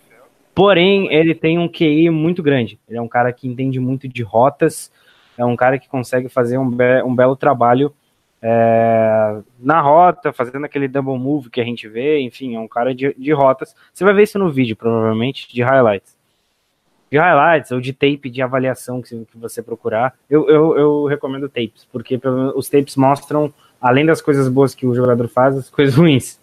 [0.56, 2.80] Porém, ele tem um QI muito grande.
[2.88, 4.92] Ele é um cara que entende muito de rotas.
[5.38, 7.92] É um cara que consegue fazer um, be- um belo trabalho
[8.40, 12.20] é, na rota, fazendo aquele double move que a gente vê.
[12.20, 13.76] Enfim, é um cara de, de rotas.
[13.92, 16.16] Você vai ver isso no vídeo, provavelmente, de highlights.
[17.12, 20.14] De highlights ou de tape de avaliação que, que você procurar.
[20.30, 22.20] Eu, eu, eu recomendo tapes, porque
[22.56, 23.52] os tapes mostram,
[23.82, 26.40] além das coisas boas que o jogador faz, as coisas ruins.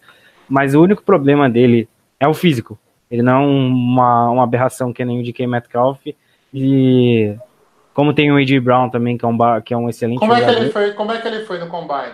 [0.49, 1.87] Mas o único problema dele
[2.19, 2.77] é o físico.
[3.11, 5.99] Ele não é uma, uma aberração que nem o DK Metcalf.
[6.53, 7.35] E
[7.93, 8.59] como tem o A.J.
[8.61, 10.61] Brown também, que é um, que é um excelente Como, é que jogador.
[10.61, 12.13] ele foi, como é que ele foi no combine?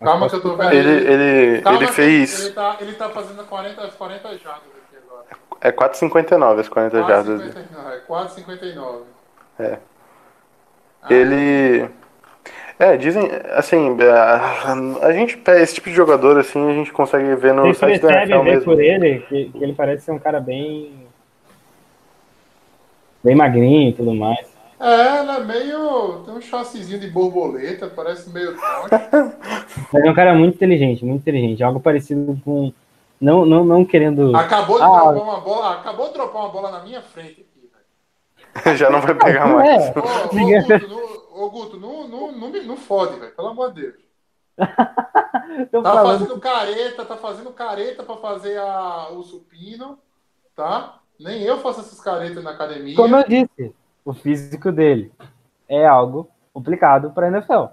[0.00, 0.72] Calma que eu tô vendo.
[0.72, 2.44] Ele, ele, Calma ele fez.
[2.44, 5.24] Ele tá, ele tá fazendo 40, 40 jardas aqui agora.
[5.60, 7.40] É 4,59 as 40 jardas.
[7.40, 7.52] dele.
[7.52, 7.92] 4,59.
[7.92, 9.02] É 4,59.
[9.58, 9.78] É.
[11.10, 11.80] Ele.
[11.82, 11.90] É,
[12.98, 14.72] dizem, assim, a,
[15.06, 18.00] a gente pega esse tipo de jogador assim, a gente consegue ver no Você site
[18.02, 18.64] da NFL ver mesmo.
[18.64, 20.92] por ele que, que ele parece ser um cara bem.
[23.22, 24.38] bem magrinho e tudo mais.
[24.80, 26.22] É, ela é meio.
[26.24, 28.54] Tem um chassizinho de borboleta, parece meio.
[29.92, 31.62] Mas é um cara muito inteligente, muito inteligente.
[31.64, 32.72] Algo parecido com.
[33.20, 34.36] Não, não, não querendo.
[34.36, 34.86] Acabou de Ah.
[34.86, 35.74] dropar uma bola.
[35.74, 37.68] Acabou de dropar uma bola na minha frente aqui,
[38.64, 38.76] velho.
[38.78, 39.84] Já não vai pegar Não mais.
[39.86, 39.92] é.
[39.98, 41.07] Ô, ô, Ninguém- Guto, não,
[41.48, 43.34] ô, Guto, não, não, não, me, não fode, velho.
[43.34, 43.96] Pelo amor de Deus.
[45.72, 46.18] Tá falando.
[46.20, 49.98] fazendo careta, tá fazendo careta pra fazer a, o supino,
[50.54, 51.00] tá?
[51.18, 52.94] Nem eu faço essas caretas na academia.
[52.94, 55.10] Como eu disse, o físico dele
[55.66, 57.66] é algo complicado para NFL.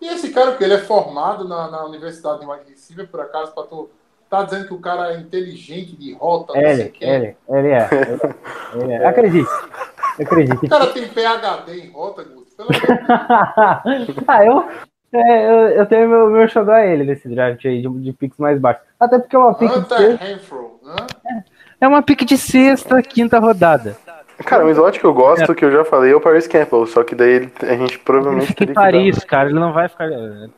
[0.00, 3.64] E esse cara, porque ele é formado na, na Universidade de Receiver, por acaso, pra
[3.64, 3.90] tu
[4.28, 7.88] tá dizendo que o cara é inteligente de rota, não sei Ele, ele, ele é.
[7.92, 9.06] Ele, ele é.
[9.06, 9.50] Acredite.
[10.18, 10.66] Acredite.
[10.66, 12.45] O cara tem PHD em rota, Guto.
[12.58, 14.68] De ah, eu,
[15.12, 18.38] é, eu, eu tenho meu, meu xodó a ele nesse draft aí, de, de picks
[18.38, 18.82] mais baixos.
[18.98, 21.44] Até porque é uma pick de Hunter sexta, Renfro, né?
[21.80, 23.96] é uma pick de sexta, quinta rodada.
[24.44, 27.02] Cara, o slot que eu gosto, que eu já falei, é o Paris Campbell, só
[27.02, 29.72] que daí a gente Ele provavelmente fica em teria que dar- Paris, cara, ele não
[29.72, 30.04] vai ficar.
[30.12, 30.48] é,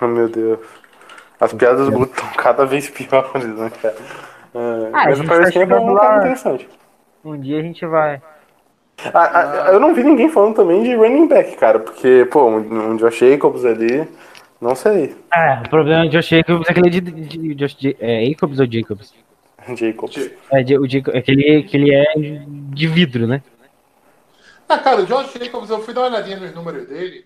[0.00, 0.60] Oh, meu Deus.
[1.40, 3.94] As piadas do Guto estão cada vez piores, né, cara?
[4.54, 6.18] É, Ah, mas o gente Paris tá Campbell é um cara lá.
[6.18, 6.68] interessante.
[7.24, 8.22] Um dia a gente vai.
[9.14, 12.90] Ah, ah, eu não vi ninguém falando também de running back, cara, porque, pô, um,
[12.90, 14.08] um Josh Jacobs ali,
[14.60, 15.14] não sei.
[15.32, 18.58] É, o problema de Josh Jacobs é aquele de, de, de Josh Ja- é Jacobs
[18.58, 19.14] ou Jacobs?
[19.76, 20.30] Jacobs.
[20.50, 23.42] É, de- o Jacob, é que ele, que ele é de vidro, né?
[24.68, 27.24] Ah, cara, o Josh Jacobs, eu fui dar uma olhadinha nos números dele.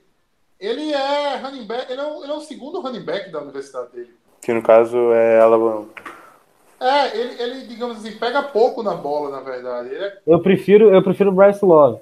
[0.61, 3.93] Ele é running back, ele é, o, ele é o segundo running back da universidade
[3.93, 4.11] dele.
[4.41, 5.87] Que no caso é Alabama.
[6.83, 9.95] É, ele, ele, digamos assim, pega pouco na bola, na verdade.
[9.95, 12.01] É, Eu prefiro, eu prefiro o Bryce Love.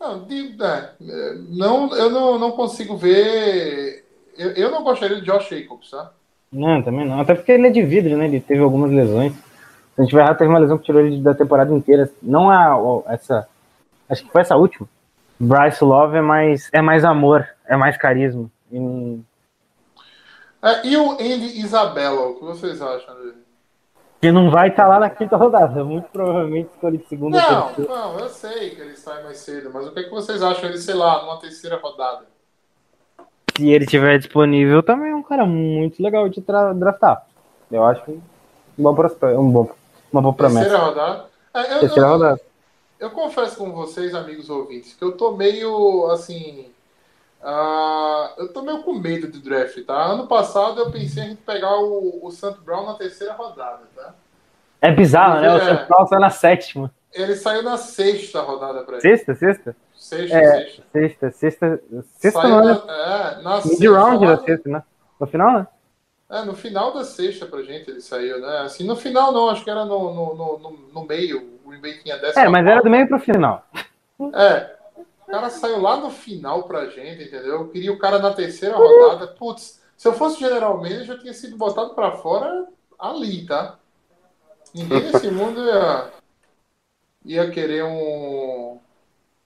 [0.00, 4.04] não, de- é, é, não, eu não, não consigo ver.
[4.36, 6.10] Eu, eu não gostaria de Josh Jacobs, tá?
[6.50, 7.20] Não, também não.
[7.20, 8.24] Até porque ele é de vidro, né?
[8.24, 9.32] Ele teve algumas lesões.
[9.34, 12.10] Se a gente vai errar, teve uma lesão que tirou ele da temporada inteira.
[12.22, 13.46] Não a, o- essa.
[14.08, 14.88] Acho que foi essa última.
[15.38, 18.50] Bryce Love é mais, é mais amor, é mais carisma.
[18.72, 19.20] E-
[20.62, 23.38] É, e o Andy Isabella, o que vocês acham dele?
[24.20, 25.82] Que não vai estar lá na quinta rodada.
[25.82, 27.94] Muito provavelmente escolhido segunda ou Não, terceira.
[27.94, 30.62] não, eu sei que ele sai mais cedo, mas o que, é que vocês acham
[30.68, 32.26] dele, sei lá, numa terceira rodada?
[33.56, 36.40] Se ele tiver disponível, também é um cara muito legal de
[36.76, 37.26] draftar.
[37.70, 38.20] Eu acho um
[38.78, 39.70] bom prospecto, um bom,
[40.12, 40.68] uma boa promessa.
[40.68, 41.24] Terceira rodada?
[41.54, 42.40] É, eu, Terceira eu- rodada.
[42.98, 46.69] Eu confesso com vocês, amigos ouvintes, que eu tô meio assim.
[47.42, 49.94] Ah, eu tô meio com medo do draft, tá?
[50.06, 53.82] Ano passado eu pensei em a gente pegar o, o Santo Brown na terceira rodada,
[53.96, 54.14] tá?
[54.82, 55.52] É bizarro, né?
[55.54, 55.76] O É.
[55.76, 56.90] Central sai na sétima.
[57.12, 59.02] Ele saiu na sexta rodada pra ele.
[59.02, 59.76] Sexta, sexta?
[59.94, 60.82] Sexta, É, sexta.
[60.92, 61.80] sexta, sexta.
[62.14, 62.80] Sexta Saiu não, na, né?
[62.88, 64.82] é, na sexta round da sexta, né?
[65.18, 65.66] No final, né?
[66.30, 68.58] É, no final da sexta pra gente ele saiu, né?
[68.60, 71.58] Assim, no final não, acho que era no, no, no, no- meio.
[71.64, 73.66] O Green Bay tinha décima É, mas era do meio pro final.
[74.34, 74.76] É.
[75.30, 77.60] O cara saiu lá no final pra gente, entendeu?
[77.60, 79.28] Eu queria o cara na terceira rodada.
[79.28, 82.66] Putz, se eu fosse general manager, eu tinha sido botado pra fora
[82.98, 83.78] ali, tá?
[84.74, 86.10] Ninguém nesse mundo ia,
[87.24, 88.80] ia querer um,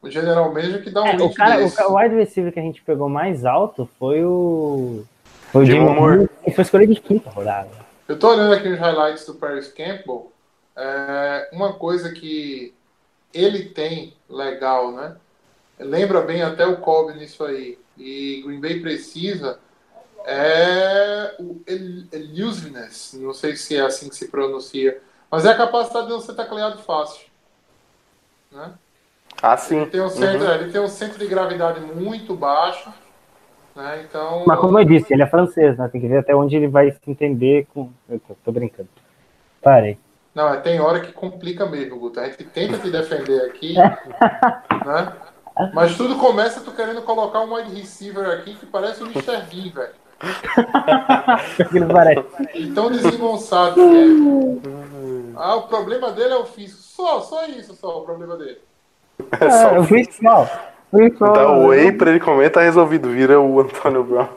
[0.02, 1.82] um general manager que dá um É, o link cara, o, desse.
[1.82, 5.05] o wide receiver que a gente pegou mais alto foi o.
[5.52, 5.98] Foi o Jimmy Moore.
[5.98, 7.69] Moore, que foi escolhido de quinta rodada.
[8.09, 10.32] Eu tô olhando aqui os highlights do Paris Campbell.
[10.74, 12.73] É, uma coisa que
[13.35, 15.16] ele tem legal, né?
[15.78, 17.78] Lembra bem até o Kobe nisso aí.
[17.98, 19.59] E Green Bay precisa
[20.26, 23.14] é o el- elusiveness.
[23.20, 25.01] Não sei se é assim que se pronuncia.
[25.30, 27.26] Mas é a capacidade de não ser tacleado fácil.
[28.52, 28.72] Né?
[29.42, 29.76] Ah, sim.
[29.82, 32.92] Ele, tem um centro, ele tem um centro de gravidade muito baixo.
[33.74, 34.05] Né?
[34.09, 35.88] Então, Mas como eu disse, ele é francês, né?
[35.88, 37.90] Tem que ver até onde ele vai se entender com.
[38.09, 38.88] Eu tô, tô brincando.
[39.60, 39.98] Parei.
[40.34, 42.20] Não, é, tem hora que complica mesmo, Guto.
[42.20, 43.74] A gente tenta te defender aqui,
[44.84, 45.12] né?
[45.72, 49.43] Mas tudo começa tu querendo colocar um wide receiver aqui que parece o Mr.
[49.51, 50.05] Bean, velho.
[51.60, 52.24] Aquilo parece.
[52.55, 55.35] E tão desengonçado que é.
[55.36, 56.81] Ah, o problema dele é o físico.
[56.81, 58.59] Só, só isso, só o problema dele.
[59.40, 60.48] É só fui mal.
[60.90, 61.32] Fui mal.
[61.32, 63.09] Dá o whey pra ele comer, tá resolvido.
[63.10, 64.28] Vira o Antônio Brown.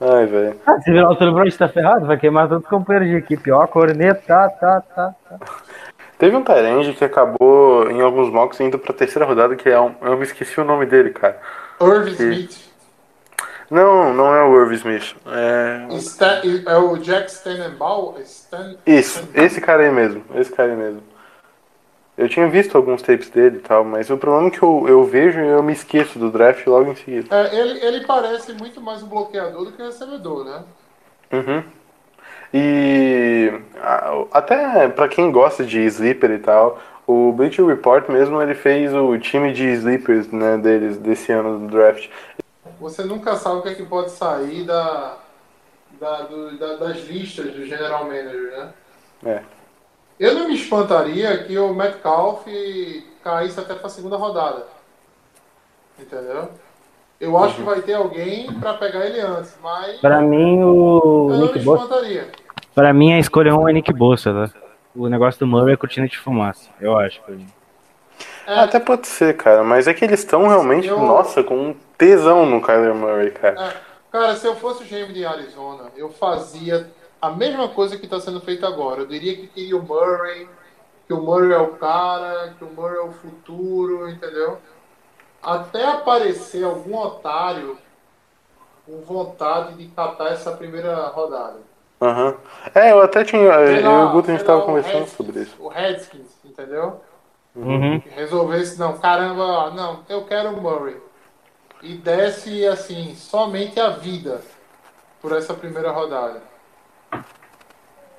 [0.00, 0.60] Ai, velho.
[0.66, 3.50] Ah, se virar o Tony Brown, tá ferrado, vai queimar todos os companheiros de equipe.
[3.50, 5.38] Ó, a corneta, tá, tá, tá.
[6.18, 9.94] Teve um Tyrande que acabou em alguns mocks indo pra terceira rodada, que é um.
[10.00, 11.38] Eu me esqueci o nome dele, cara.
[11.80, 12.66] Irv Smith.
[13.70, 15.14] Não, não é o Irv Smith.
[15.26, 15.94] É.
[15.96, 18.14] Stan- é o Jack Stanenbaum.
[18.20, 20.24] Stan, Isso, esse cara aí mesmo.
[20.34, 21.02] Esse cara aí mesmo.
[22.16, 25.04] Eu tinha visto alguns tapes dele e tal, mas o problema é que eu, eu
[25.04, 27.28] vejo e eu me esqueço do draft logo em seguida.
[27.36, 30.64] É, ele, ele parece muito mais um bloqueador do que um recebedor, né?
[31.30, 31.62] Uhum.
[32.58, 33.52] E
[34.32, 39.18] até pra quem gosta de sleeper e tal, o Bleacher Report mesmo ele fez o
[39.18, 42.08] time de sleepers né, deles desse ano do draft.
[42.80, 45.16] Você nunca sabe o que, é que pode sair da,
[46.00, 48.68] da- do- da- das listas do General Manager, né?
[49.26, 49.40] É.
[50.18, 52.46] Eu não me espantaria que o Metcalf
[53.22, 54.66] caísse até para a segunda rodada.
[56.00, 56.48] Entendeu?
[57.20, 61.36] Eu acho que vai ter alguém para pegar ele antes, mas Pra mim, o eu
[61.36, 61.84] não Nick me Bossa.
[62.76, 64.60] Pra mim, a escolha 1 é Nick Bossa, tá?
[64.94, 67.22] O negócio do Murray é cortina de fumaça, eu acho.
[67.22, 67.48] pra mim.
[68.46, 71.76] É, Até pode ser, cara, mas é que eles estão realmente, Eu- nossa, com um
[71.96, 73.58] tesão no Kyler Murray, cara.
[73.62, 73.76] É,
[74.12, 76.86] cara, se eu fosse o GM de Arizona, eu fazia
[77.20, 79.00] a mesma coisa que está sendo feita agora.
[79.00, 80.46] Eu diria que queria o Murray,
[81.06, 84.58] que o Murray é o cara, que o Murray é o futuro, entendeu?
[85.42, 87.78] Até aparecer algum otário
[88.84, 91.65] com vontade de catar essa primeira rodada.
[92.00, 92.36] Aham.
[92.74, 93.52] É, eu até tinha.
[93.52, 95.56] Sei eu e o Guto a gente tava conversando Redskins, sobre isso.
[95.58, 97.00] O Redskins, entendeu?
[97.54, 98.00] Uhum.
[98.00, 101.00] Que resolvesse, não, caramba, não, eu quero o Murray.
[101.82, 104.42] E desce, assim, somente a vida
[105.22, 106.42] por essa primeira rodada.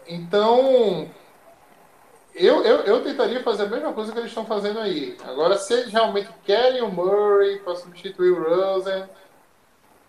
[0.08, 1.10] Então,
[2.34, 5.18] eu, eu, eu tentaria fazer a mesma coisa que eles estão fazendo aí.
[5.24, 9.04] Agora, se eles realmente querem o Murray para substituir o Rosen,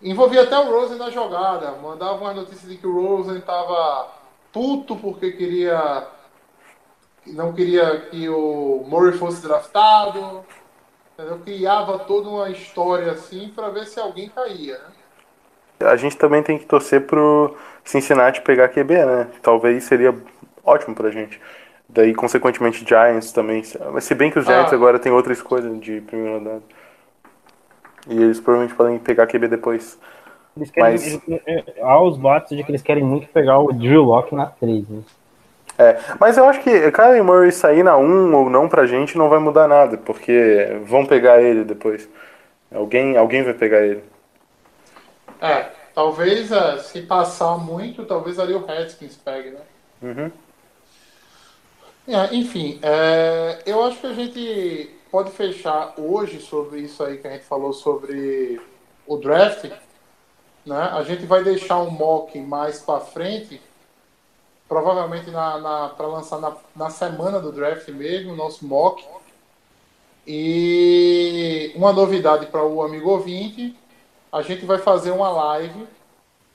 [0.01, 1.71] envolvia até o Rosen na jogada.
[1.81, 4.07] Mandava uma notícia de que o Rosen estava
[4.51, 6.07] puto porque queria
[7.27, 10.43] não queria que o Murray fosse draftado.
[11.13, 11.39] Entendeu?
[11.39, 14.77] Criava toda uma história assim para ver se alguém caía.
[14.77, 15.89] Né?
[15.89, 19.27] A gente também tem que torcer pro Cincinnati pegar QB, né?
[19.41, 20.15] Talvez seria
[20.63, 21.39] ótimo pra gente.
[21.87, 23.63] Daí, consequentemente, Giants também.
[23.91, 24.75] Mas se bem que os Giants Ah.
[24.75, 26.63] agora tem outra escolha de primeira rodada.
[28.07, 29.97] E eles provavelmente podem pegar QB depois.
[30.55, 33.71] Eles querem, Mas- eles- é, há os boatos de que eles querem muito pegar o
[33.71, 35.01] Drew Lock na 3, né?
[35.77, 39.29] É, mas eu acho que Kyler Murray sair na 1 ou não pra gente não
[39.29, 42.09] vai mudar nada, porque vão pegar ele depois.
[42.73, 44.03] Alguém, alguém vai pegar ele.
[45.41, 49.59] É, talvez é, se passar muito, talvez ali o Redskins pegue, né?
[50.01, 50.31] Uhum.
[52.07, 57.27] É, enfim, é, eu acho que a gente pode fechar hoje sobre isso aí que
[57.27, 58.61] a gente falou sobre
[59.07, 59.71] o draft.
[60.65, 60.77] Né?
[60.77, 63.61] A gente vai deixar um mock mais para frente,
[64.67, 69.05] provavelmente na, na, para lançar na, na semana do draft mesmo, nosso mock.
[70.27, 73.75] E uma novidade para o amigo ouvinte,
[74.31, 75.87] a gente vai fazer uma live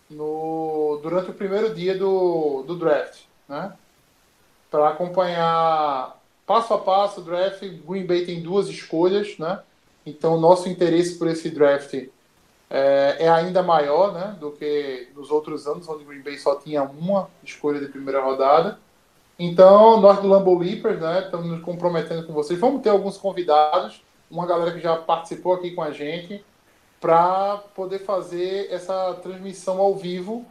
[0.09, 3.23] no, durante o primeiro dia do, do draft.
[3.49, 3.73] Né?
[4.75, 7.61] para acompanhar passo a passo draft.
[7.87, 9.61] Green Bay tem duas escolhas, né?
[10.07, 11.95] Então, nosso interesse por esse draft
[12.71, 14.37] é, é ainda maior, né?
[14.39, 18.79] Do que nos outros anos, onde Green Bay só tinha uma escolha de primeira rodada.
[19.39, 21.23] Então, nós do Lambeau Leapers, né?
[21.25, 22.59] Estamos nos comprometendo com vocês.
[22.59, 26.45] Vamos ter alguns convidados, uma galera que já participou aqui com a gente,
[27.01, 30.45] para poder fazer essa transmissão ao vivo,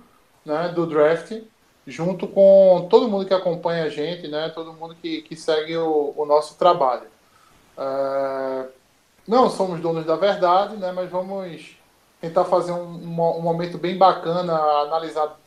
[0.45, 0.70] né?
[0.70, 1.41] Do draft
[1.85, 4.49] junto com todo mundo que acompanha a gente, né?
[4.49, 7.07] Todo mundo que, que segue o, o nosso trabalho.
[7.77, 8.68] É,
[9.27, 10.91] não somos donos da verdade, né?
[10.91, 11.77] Mas vamos
[12.22, 15.38] tentar fazer um, um, um momento bem bacana, analisar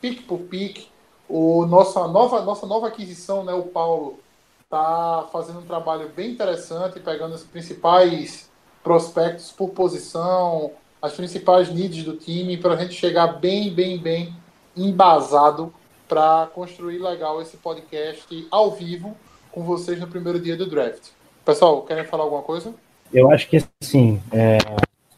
[0.00, 0.88] pique por pique.
[1.28, 3.52] O nossa nova nossa nova aquisição, né?
[3.52, 4.18] O Paulo
[4.62, 8.50] está fazendo um trabalho bem interessante, pegando os principais
[8.82, 14.34] prospectos por posição, as principais needs do time, para a gente chegar bem, bem, bem
[14.76, 15.72] embasado
[16.08, 19.16] para construir legal esse podcast ao vivo
[19.52, 21.08] com vocês no primeiro dia do draft.
[21.44, 22.74] Pessoal, querem falar alguma coisa?
[23.12, 24.58] Eu acho que assim, é,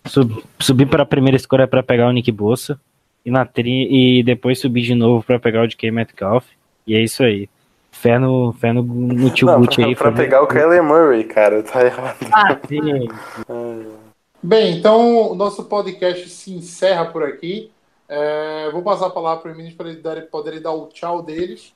[0.07, 2.81] sub- subir para a primeira escolha para pegar o Nick Bossa
[3.25, 3.89] e, na tri,
[4.19, 6.47] e depois subir de novo para pegar o DK Metcalf.
[6.87, 7.49] E é isso aí.
[7.93, 9.97] Fé no, fé no, no tio Não, Gucci pra, aí.
[9.97, 12.17] pra foi- pegar o Kyler Murray, cara, tá errado.
[12.33, 12.81] Ah, sim.
[14.43, 17.71] Bem, então o nosso podcast se encerra por aqui.
[18.11, 21.23] É, vou passar a palavra para os meninos para eles darem- poderem dar o tchau
[21.23, 21.73] deles.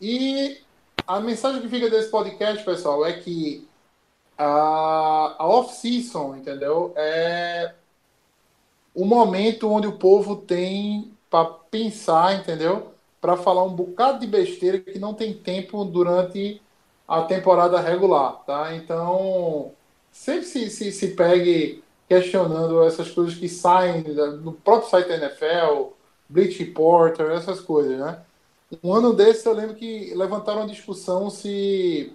[0.00, 0.60] E
[1.06, 3.66] a mensagem que fica desse podcast, pessoal, é que
[4.36, 6.92] a, a off-season, entendeu?
[6.96, 7.74] É
[8.94, 12.92] o momento onde o povo tem para pensar, entendeu?
[13.20, 16.60] Para falar um bocado de besteira que não tem tempo durante
[17.08, 18.74] a temporada regular, tá?
[18.74, 19.72] Então,
[20.10, 24.02] sempre se, se, se pegue questionando essas coisas que saem
[24.42, 25.92] no próprio site da NFL,
[26.28, 28.20] Bleach Reporter, essas coisas, né?
[28.82, 32.12] Um ano desse eu lembro que levantaram a discussão se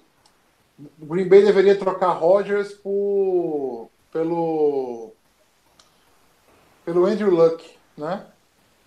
[1.00, 5.12] Green Bay deveria trocar Rodgers por, pelo
[6.84, 8.26] pelo Andrew Luck, né?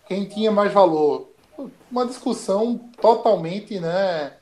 [0.06, 1.28] Quem tinha mais valor?
[1.90, 4.32] Uma discussão totalmente, né,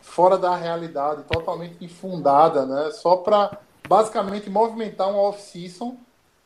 [0.00, 2.90] fora da realidade, totalmente infundada, né?
[2.92, 3.58] Só para
[3.88, 5.96] basicamente movimentar uma off-season,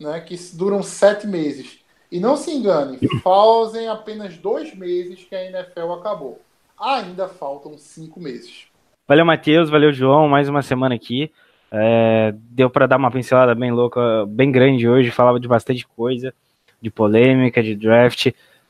[0.03, 1.79] né, que duram sete meses.
[2.11, 6.41] E não se engane, fazem apenas dois meses que a NFL acabou.
[6.79, 8.67] Ainda faltam cinco meses.
[9.07, 9.71] Valeu, Matheus.
[9.71, 10.29] Valeu, João.
[10.29, 11.31] Mais uma semana aqui.
[11.71, 15.11] É, deu para dar uma pincelada bem louca, bem grande hoje.
[15.11, 16.35] Falava de bastante coisa,
[16.81, 18.27] de polêmica, de draft.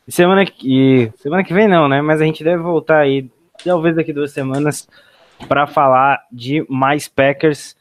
[0.06, 2.00] E semana que, semana que vem não, né?
[2.00, 3.28] Mas a gente deve voltar aí,
[3.64, 4.88] talvez daqui duas semanas,
[5.48, 7.76] para falar de mais Packers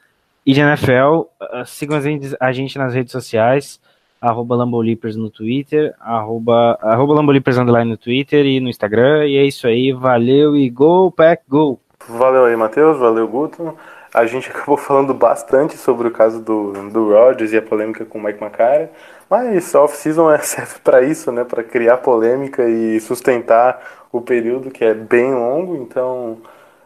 [0.45, 1.27] e de NFL.
[1.41, 1.97] Uh, sigam
[2.39, 3.79] a gente, nas redes sociais.
[4.19, 9.25] arroba Lambolipers no Twitter, arroba, arroba Lambolipers no Twitter e no Instagram.
[9.25, 11.79] E é isso aí, valeu e go, pack, go!
[12.07, 13.75] Valeu aí, Matheus, valeu, Guto.
[14.13, 18.17] A gente acabou falando bastante sobre o caso do, do Rodgers e a polêmica com
[18.17, 18.89] o Mike McCarthy,
[19.29, 21.43] mas a off-season é serve para isso, né?
[21.43, 23.81] Para criar polêmica e sustentar
[24.11, 26.37] o período que é bem longo, então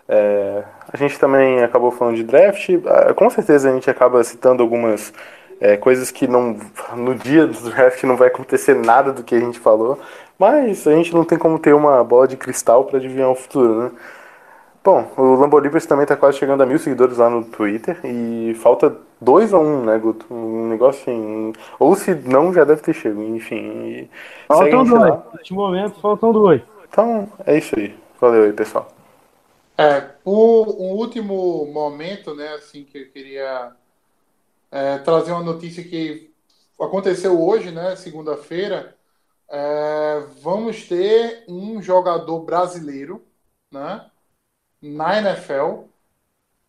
[0.08, 2.70] é, a gente também acabou falando de draft.
[2.86, 5.14] Ah, Com certeza a gente acaba citando algumas
[5.60, 6.58] é, coisas que não
[6.96, 10.00] no dia do draft não vai acontecer nada do que a gente falou,
[10.38, 13.84] mas a gente não tem como ter uma bola de cristal para adivinhar o futuro,
[13.84, 13.92] né?
[14.84, 18.96] Bom, o Lambolivers também tá quase chegando a mil seguidores lá no Twitter e falta
[19.20, 20.28] dois ou um, né, Guto?
[20.32, 21.54] Um negócio assim.
[21.80, 24.08] Ou se não, já deve ter chego, enfim.
[24.48, 25.16] a Faltam dois.
[25.34, 26.62] Neste momento, faltam dois.
[26.88, 27.96] Então, é isso aí.
[28.22, 28.95] Valeu aí, pessoal.
[29.78, 33.76] É, o, um último momento, né, assim, que eu queria
[34.72, 36.34] é, trazer uma notícia que
[36.80, 38.96] aconteceu hoje, né, segunda-feira.
[39.50, 43.26] É, vamos ter um jogador brasileiro,
[43.72, 44.10] né,
[44.82, 45.86] na NFL,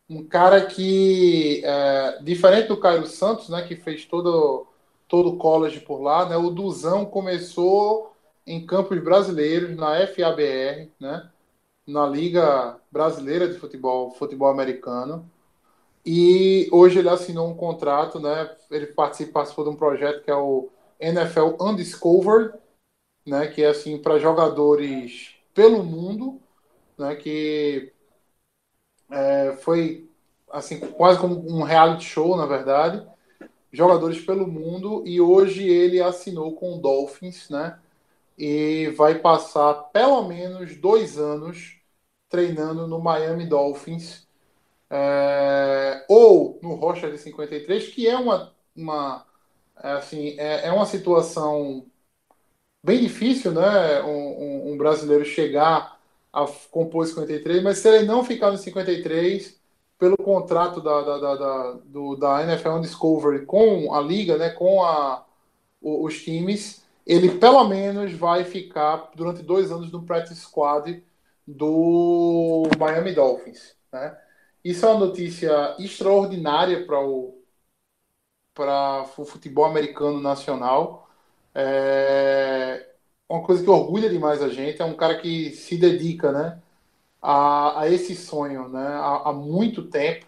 [0.09, 4.67] um cara que, é, diferente do Caio Santos, né, que fez todo
[5.09, 8.13] todo o college por lá, né, o Duzão começou
[8.45, 11.31] em campos brasileiros na FABR, né,
[11.87, 15.31] na Liga Brasileira de Futebol, Futebol Americano.
[16.05, 18.55] E hoje ele assinou um contrato, né?
[18.71, 20.69] Ele participa, participou de um projeto que é o
[21.01, 22.55] NFL Undiscovered,
[23.27, 23.49] né?
[23.49, 26.41] Que é assim para jogadores pelo mundo,
[26.99, 27.17] né?
[27.17, 27.93] Que
[29.11, 30.09] é, foi
[30.51, 33.07] assim quase como um reality show, na verdade,
[33.73, 35.03] jogadores pelo mundo.
[35.07, 37.79] E hoje ele assinou com o Dolphins, né?
[38.39, 41.76] E vai passar pelo menos dois anos
[42.37, 44.27] treinando no Miami Dolphins
[44.91, 49.27] é, ou no Rocha de 53, que é uma, uma
[49.83, 51.87] é, assim, é, é uma situação
[52.83, 54.03] bem difícil, né?
[54.03, 54.11] Um,
[54.71, 55.99] um- um brasileiro chegar
[56.33, 59.59] a compor 53, mas se ele não ficar no 53,
[59.99, 64.51] pelo contrato da, da, da, da, do, da NFL Discovery com a liga, né?
[64.51, 65.25] Com a,
[65.83, 71.03] os times, ele pelo menos vai ficar durante dois anos no practice squad
[71.47, 74.19] do Miami Dolphins, né?
[74.65, 77.43] Isso é uma notícia extraordinária para o
[78.55, 81.09] para futebol americano nacional.
[81.55, 82.87] É
[83.29, 84.81] uma coisa que orgulha demais a gente.
[84.81, 86.63] É um cara que se dedica, né,
[87.23, 90.27] a, a esse sonho, né, há, há muito tempo.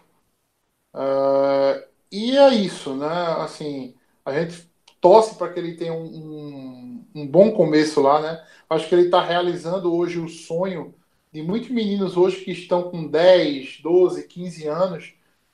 [0.95, 3.07] É, e é isso, né?
[3.39, 4.69] Assim, a gente
[5.01, 8.45] torce para que ele tenha um, um, um bom começo lá, né?
[8.69, 10.93] Acho que ele está realizando hoje o sonho
[11.31, 15.13] de muitos meninos hoje que estão com 10, 12, 15 anos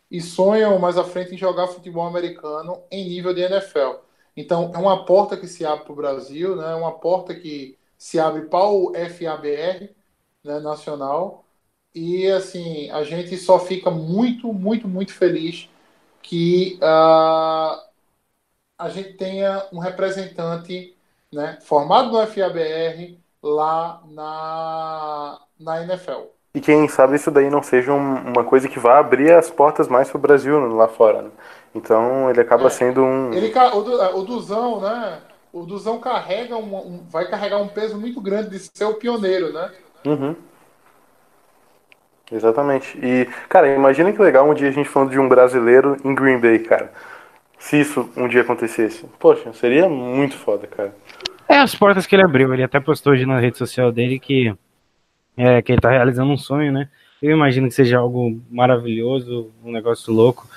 [0.09, 3.99] e sonham mais à frente em jogar futebol americano em nível de NFL.
[4.35, 6.71] Então, é uma porta que se abre para o Brasil, né?
[6.71, 9.95] é uma porta que se abre para o FABR
[10.43, 11.45] né, nacional.
[11.93, 15.69] E, assim, a gente só fica muito, muito, muito feliz
[16.21, 17.87] que ah,
[18.77, 20.95] a gente tenha um representante
[21.31, 26.27] né, formado no FABR lá na, na NFL.
[26.53, 29.87] E quem sabe isso daí não seja um- uma coisa que vá abrir as portas
[29.87, 31.21] mais pro Brasil lá fora.
[31.23, 31.29] né?
[31.73, 32.69] Então ele acaba É.
[32.69, 33.33] sendo um.
[33.33, 35.19] Ele, o, Du- o Duzão, né?
[35.51, 39.51] O Duzão carrega um, um- vai carregar um peso muito grande de ser o pioneiro,
[39.51, 39.71] né?
[40.05, 40.35] Uhum.
[42.31, 42.97] Exatamente.
[43.03, 46.39] E, cara, imagina que legal um dia a gente falando de um brasileiro em Green
[46.39, 46.91] Bay, cara.
[47.59, 49.05] Se isso um dia acontecesse.
[49.19, 50.95] Poxa, seria muito foda, cara.
[51.47, 52.53] É as portas que ele abriu.
[52.53, 54.53] Ele até postou hoje na rede social dele que,
[55.37, 56.89] é, que ele tá realizando um sonho, né?
[57.21, 60.47] Eu imagino que seja algo maravilhoso, um negócio louco.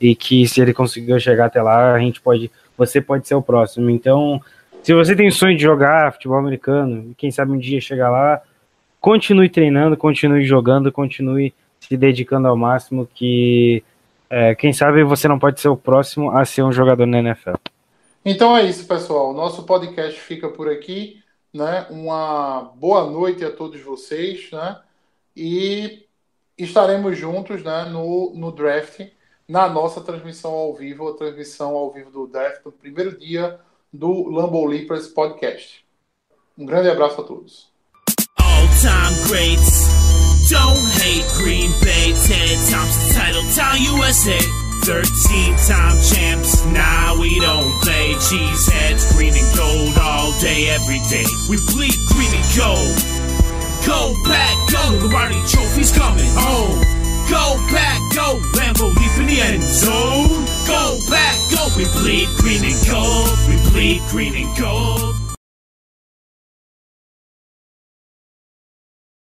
[0.00, 2.50] E que se ele conseguir chegar até lá, a gente pode.
[2.76, 3.88] Você pode ser o próximo.
[3.90, 4.40] Então,
[4.82, 8.42] se você tem sonho de jogar futebol americano, quem sabe um dia chegar lá,
[9.00, 13.08] continue treinando, continue jogando, continue se dedicando ao máximo.
[13.14, 13.82] Que
[14.28, 17.54] é, quem sabe você não pode ser o próximo a ser um jogador na NFL.
[18.24, 19.32] Então é isso, pessoal.
[19.32, 21.18] Nosso podcast fica por aqui,
[21.54, 21.86] né?
[21.88, 24.80] Uma boa noite a todos vocês, né?
[25.36, 26.04] E
[26.58, 27.84] estaremos juntos, né?
[27.84, 29.00] No, no draft,
[29.48, 33.60] na nossa transmissão ao vivo, a transmissão ao vivo do draft, no primeiro dia
[33.92, 35.84] do Lambo Leapers Podcast.
[36.58, 37.72] Um grande abraço a todos.
[38.64, 39.88] all time greats.
[40.48, 43.42] Don't hate Green Bay, 10 times the title,
[43.96, 44.63] USA.
[44.82, 48.14] 13 time champs, nah, we don't play.
[48.18, 51.26] Cheeseheads, green and gold, all day, every day.
[51.48, 52.96] We bleed green and gold.
[53.86, 56.80] Go back, go, Lombardi trophies coming home.
[57.30, 60.44] Go back, go, Lambo leap in the end zone.
[60.66, 63.30] Go back, go, we bleed green and gold.
[63.48, 65.23] We bleed green and gold.